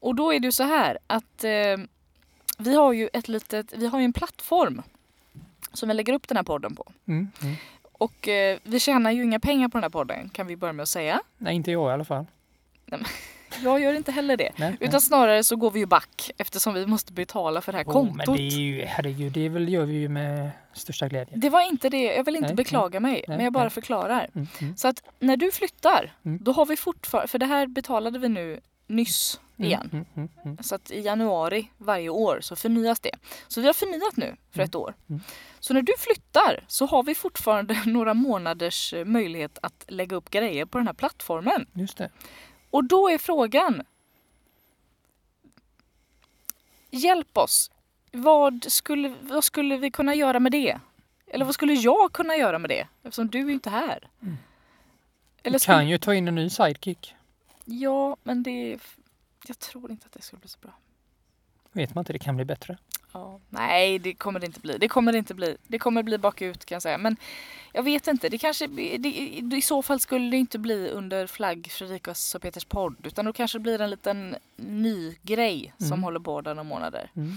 Och 0.00 0.14
då 0.14 0.34
är 0.34 0.40
det 0.40 0.46
ju 0.46 0.52
så 0.52 0.62
här 0.62 0.98
att 1.06 1.44
eh, 1.44 1.76
vi 2.58 2.74
har 2.74 2.92
ju 2.92 3.08
ett 3.12 3.28
litet, 3.28 3.72
vi 3.76 3.86
har 3.86 3.98
ju 3.98 4.04
en 4.04 4.12
plattform 4.12 4.82
som 5.72 5.88
vi 5.88 5.94
lägger 5.94 6.12
upp 6.12 6.28
den 6.28 6.36
här 6.36 6.44
podden 6.44 6.74
på. 6.76 6.84
Mm, 7.06 7.30
mm. 7.42 7.54
Och 7.92 8.28
eh, 8.28 8.58
vi 8.62 8.80
tjänar 8.80 9.10
ju 9.10 9.24
inga 9.24 9.40
pengar 9.40 9.68
på 9.68 9.78
den 9.78 9.82
här 9.82 9.90
podden 9.90 10.28
kan 10.28 10.46
vi 10.46 10.56
börja 10.56 10.72
med 10.72 10.82
att 10.82 10.88
säga. 10.88 11.20
Nej, 11.38 11.54
inte 11.54 11.70
jag 11.70 11.90
i 11.90 11.92
alla 11.92 12.04
fall. 12.04 12.26
Jag 13.62 13.80
gör 13.80 13.94
inte 13.94 14.12
heller 14.12 14.36
det. 14.36 14.52
Nej, 14.56 14.76
Utan 14.80 15.00
snarare 15.00 15.44
så 15.44 15.56
går 15.56 15.70
vi 15.70 15.80
ju 15.80 15.86
back 15.86 16.30
eftersom 16.38 16.74
vi 16.74 16.86
måste 16.86 17.12
betala 17.12 17.60
för 17.60 17.72
det 17.72 17.78
här 17.78 17.84
nej. 17.84 17.92
kontot. 17.92 18.12
Oh, 18.12 18.26
men 18.26 18.36
det 18.36 18.42
är 18.42 18.58
ju, 18.58 18.84
herregud, 18.84 19.32
det 19.32 19.48
väl 19.48 19.68
gör 19.68 19.84
vi 19.84 19.94
ju 19.94 20.08
med 20.08 20.50
största 20.72 21.08
glädje. 21.08 21.36
Det 21.36 21.50
var 21.50 21.68
inte 21.68 21.88
det, 21.88 22.02
jag 22.02 22.24
vill 22.24 22.36
inte 22.36 22.48
Nej, 22.48 22.56
beklaga 22.56 23.00
mig, 23.00 23.24
men 23.28 23.44
jag 23.44 23.52
bara 23.52 23.64
nej. 23.64 23.70
förklarar. 23.70 24.30
Mm, 24.34 24.46
mm. 24.60 24.76
Så 24.76 24.88
att 24.88 25.02
när 25.18 25.36
du 25.36 25.50
flyttar, 25.50 26.12
Mm. 26.24 26.38
då 26.42 26.52
har 26.52 26.66
vi 26.66 26.76
fortfarande, 26.76 27.28
för 27.28 27.38
det 27.38 27.46
här 27.46 27.66
betalade 27.66 28.18
vi 28.18 28.28
nu 28.28 28.60
nyss 28.88 29.40
igen. 29.56 29.90
Mm, 29.92 30.06
mm, 30.16 30.28
mm, 30.44 30.58
Så 30.62 30.74
att 30.74 30.90
i 30.90 31.00
januari 31.00 31.70
varje 31.78 32.08
år 32.08 32.40
så 32.40 32.56
förnyas 32.56 33.00
det. 33.00 33.10
Så 33.48 33.60
vi 33.60 33.66
har 33.66 33.74
förnyat 33.74 34.16
nu 34.16 34.36
för 34.50 34.62
ett 34.62 34.74
år. 34.74 34.94
Mm. 35.08 35.20
Så 35.60 35.74
när 35.74 35.82
du 35.82 35.92
flyttar 35.98 36.64
så 36.68 36.86
har 36.86 37.02
vi 37.02 37.14
fortfarande 37.14 37.82
några 37.86 38.14
månaders 38.14 38.92
eh, 38.92 39.04
möjlighet 39.04 39.58
att 39.62 39.84
lägga 39.88 40.16
upp 40.16 40.30
grejer 40.30 40.64
på 40.64 40.78
den 40.78 40.86
här 40.86 40.94
plattformen. 40.94 41.66
Just 41.72 41.96
det. 41.96 42.10
Och 42.70 42.84
då 42.84 43.08
är 43.08 43.18
frågan. 43.18 43.82
Hjälp 46.90 47.38
oss. 47.38 47.70
Vad 48.12 48.66
skulle, 48.68 49.14
vad 49.20 49.44
skulle 49.44 49.76
vi 49.76 49.90
kunna 49.90 50.14
göra 50.14 50.40
med 50.40 50.52
det? 50.52 50.78
Eller 51.26 51.44
vad 51.44 51.54
skulle 51.54 51.74
jag 51.74 52.12
kunna 52.12 52.36
göra 52.36 52.58
med 52.58 52.70
det? 52.70 52.86
Eftersom 53.02 53.28
du 53.28 53.38
är 53.38 53.50
inte 53.50 53.70
här. 53.70 54.08
Mm. 54.22 54.36
Eller 55.42 55.58
Du 55.58 55.64
kan 55.64 55.88
ju 55.88 55.98
ta 55.98 56.14
in 56.14 56.28
en 56.28 56.34
ny 56.34 56.50
sidekick. 56.50 57.14
Ja, 57.70 58.16
men 58.22 58.42
det... 58.42 58.78
Jag 59.46 59.58
tror 59.58 59.90
inte 59.90 60.06
att 60.06 60.12
det 60.12 60.22
skulle 60.22 60.40
bli 60.40 60.48
så 60.48 60.58
bra. 60.58 60.72
Vet 61.72 61.94
man 61.94 62.02
inte, 62.02 62.12
det 62.12 62.18
kan 62.18 62.36
bli 62.36 62.44
bättre. 62.44 62.78
Ja. 63.12 63.40
Nej, 63.48 63.98
det 63.98 64.14
kommer 64.14 64.40
det 64.40 64.46
inte 64.46 64.60
bli. 64.60 64.78
Det 64.78 64.88
kommer 64.88 65.12
det 65.12 65.18
inte 65.18 65.34
bli. 65.34 65.56
Det 65.66 65.78
kommer 65.78 66.02
bli 66.02 66.18
bakut 66.18 66.64
kan 66.64 66.76
jag 66.76 66.82
säga. 66.82 66.98
Men 66.98 67.16
jag 67.72 67.82
vet 67.82 68.06
inte. 68.06 68.28
Det 68.28 68.38
kanske, 68.38 68.66
det, 68.66 69.08
I 69.56 69.62
så 69.62 69.82
fall 69.82 70.00
skulle 70.00 70.30
det 70.30 70.36
inte 70.36 70.58
bli 70.58 70.88
under 70.90 71.26
flagg 71.26 71.68
Fredrikas 71.70 72.34
och 72.34 72.42
Peters 72.42 72.64
podd. 72.64 73.06
Utan 73.06 73.24
då 73.24 73.32
kanske 73.32 73.58
det 73.58 73.62
blir 73.62 73.80
en 73.80 73.90
liten 73.90 74.36
ny 74.56 75.16
grej 75.22 75.74
som 75.78 75.86
Mm. 75.86 76.02
håller 76.02 76.20
på 76.20 76.40
där 76.40 76.54
några 76.54 76.68
månader. 76.68 77.10
Mm. 77.16 77.32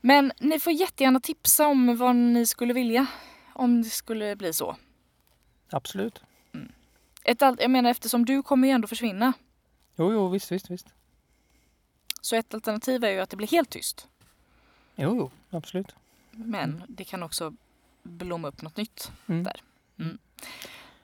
Men 0.00 0.32
ni 0.38 0.60
får 0.60 0.72
jättegärna 0.72 1.20
tipsa 1.20 1.66
om 1.66 1.96
vad 1.96 2.16
ni 2.16 2.46
skulle 2.46 2.72
vilja. 2.72 3.06
Om 3.52 3.82
det 3.82 3.90
skulle 3.90 4.36
bli 4.36 4.52
så. 4.52 4.76
Absolut. 5.70 6.22
Ett, 7.24 7.40
jag 7.40 7.70
menar 7.70 7.90
eftersom 7.90 8.24
du 8.24 8.42
kommer 8.42 8.68
ju 8.68 8.74
ändå 8.74 8.88
försvinna. 8.88 9.32
Jo, 9.96 10.12
jo, 10.12 10.28
visst, 10.28 10.52
visst, 10.52 10.70
visst. 10.70 10.86
Så 12.20 12.36
ett 12.36 12.54
alternativ 12.54 13.04
är 13.04 13.10
ju 13.10 13.20
att 13.20 13.30
det 13.30 13.36
blir 13.36 13.48
helt 13.48 13.70
tyst. 13.70 14.08
Jo, 14.96 15.16
jo, 15.16 15.30
absolut. 15.50 15.94
Men 16.30 16.82
det 16.88 17.04
kan 17.04 17.22
också 17.22 17.52
blomma 18.02 18.48
upp 18.48 18.62
något 18.62 18.76
nytt. 18.76 19.12
Mm. 19.26 19.44
Där. 19.44 19.56
Mm. 19.98 20.18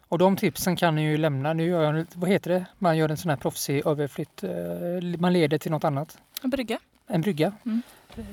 Och 0.08 0.18
de 0.18 0.36
tipsen 0.36 0.76
kan 0.76 0.94
ni 0.94 1.02
ju 1.02 1.16
lämna. 1.16 1.52
Nu 1.52 1.66
gör 1.66 1.94
jag, 1.94 2.06
vad 2.14 2.30
heter 2.30 2.50
det? 2.50 2.66
Man 2.78 2.96
gör 2.96 3.08
en 3.08 3.16
sån 3.16 3.30
här 3.30 3.36
proffsig 3.36 3.86
överflytt. 3.86 4.42
eh, 4.42 4.50
Man 5.18 5.32
leder 5.32 5.58
till 5.58 5.70
något 5.70 5.84
annat. 5.84 6.18
En 6.42 6.50
brygga. 6.50 6.78
En 7.06 7.20
brygga. 7.20 7.52
Mm. 7.64 7.82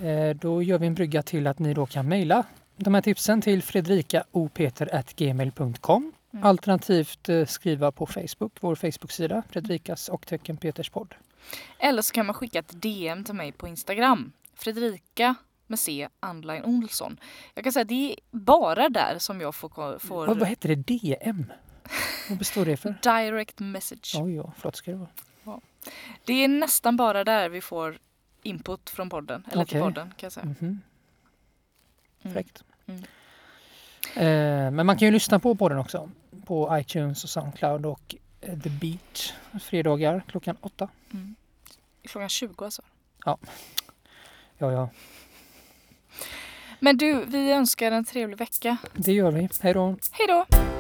Eh, 0.03 0.35
Då 0.35 0.63
gör 0.63 0.77
vi 0.79 0.87
en 0.87 0.93
brygga 0.95 1.23
till 1.23 1.47
att 1.47 1.59
ni 1.59 1.73
då 1.73 1.85
kan 1.85 2.07
mejla 2.07 2.43
de 2.77 2.93
här 2.93 3.01
tipsen 3.01 3.41
till 3.41 3.63
fredrikaopeter.gmail.com 3.63 6.11
Mm. 6.35 6.47
Alternativt 6.47 7.29
eh, 7.29 7.45
skriva 7.45 7.91
på 7.91 8.05
Facebook, 8.05 8.57
vår 8.59 8.75
Facebook-sida, 8.75 9.43
Fredrikas 9.49 10.09
och 10.09 10.27
tecken 10.27 10.57
Peters 10.57 10.89
podd. 10.89 11.15
Eller 11.79 12.01
så 12.01 12.13
kan 12.13 12.25
man 12.25 12.35
skicka 12.35 12.59
ett 12.59 12.81
DM 12.81 13.23
till 13.23 13.35
mig 13.35 13.51
på 13.51 13.67
Instagram. 13.67 14.31
Fredrika 14.53 15.35
med 15.67 15.79
C, 15.79 16.07
Andline 16.19 16.63
Olsson. 16.63 17.19
Jag 17.53 17.63
kan 17.63 17.73
säga 17.73 17.81
att 17.81 17.87
det 17.87 18.11
är 18.11 18.15
bara 18.31 18.89
där 18.89 19.15
som 19.19 19.41
jag 19.41 19.55
får, 19.55 19.99
får 19.99 20.27
Vad, 20.27 20.39
vad 20.39 20.47
heter 20.47 20.69
det? 20.69 20.75
DM? 20.75 21.51
Vad 22.29 22.37
består 22.37 22.65
det 22.65 22.77
för? 22.77 22.95
direct 23.01 23.59
message. 23.59 24.15
Oj, 24.15 24.35
ja, 24.35 24.53
flott 24.57 24.75
ska 24.75 24.91
det 24.91 24.97
vara. 24.97 25.09
Det 26.25 26.33
är 26.33 26.47
nästan 26.47 26.97
bara 26.97 27.23
där 27.23 27.49
vi 27.49 27.61
får 27.61 27.97
input 28.43 28.89
från 28.89 29.09
podden. 29.09 29.45
Eller 29.51 29.65
till 29.65 29.77
Okej. 29.77 29.81
podden 29.81 30.07
kan 30.07 30.25
jag 30.25 30.31
säga. 30.31 30.45
Mhm. 30.45 30.81
Mm. 32.21 32.33
Fräckt. 32.33 32.63
Mm. 32.85 33.03
Eh, 34.15 34.71
men 34.71 34.85
man 34.85 34.97
kan 34.97 35.05
ju 35.05 35.11
lyssna 35.11 35.39
på 35.39 35.55
podden 35.55 35.77
också. 35.77 36.09
På 36.45 36.77
iTunes 36.79 37.23
och 37.23 37.29
Soundcloud 37.29 37.85
och 37.85 38.15
eh, 38.41 38.59
The 38.59 38.69
Beat. 38.69 39.33
Fredagar 39.61 40.23
klockan 40.27 40.57
åtta. 40.61 40.89
Mm. 41.13 41.35
Klockan 42.03 42.29
20 42.29 42.65
alltså. 42.65 42.81
Ja, 43.25 43.37
ja. 44.57 44.89
Men 46.79 46.97
du, 46.97 47.25
vi 47.25 47.51
önskar 47.51 47.91
en 47.91 48.05
trevlig 48.05 48.37
vecka. 48.37 48.77
Det 48.93 49.13
gör 49.13 49.31
vi. 49.31 49.49
Hej 49.61 49.73
då! 49.73 49.97
Hej 50.11 50.27
då! 50.27 50.74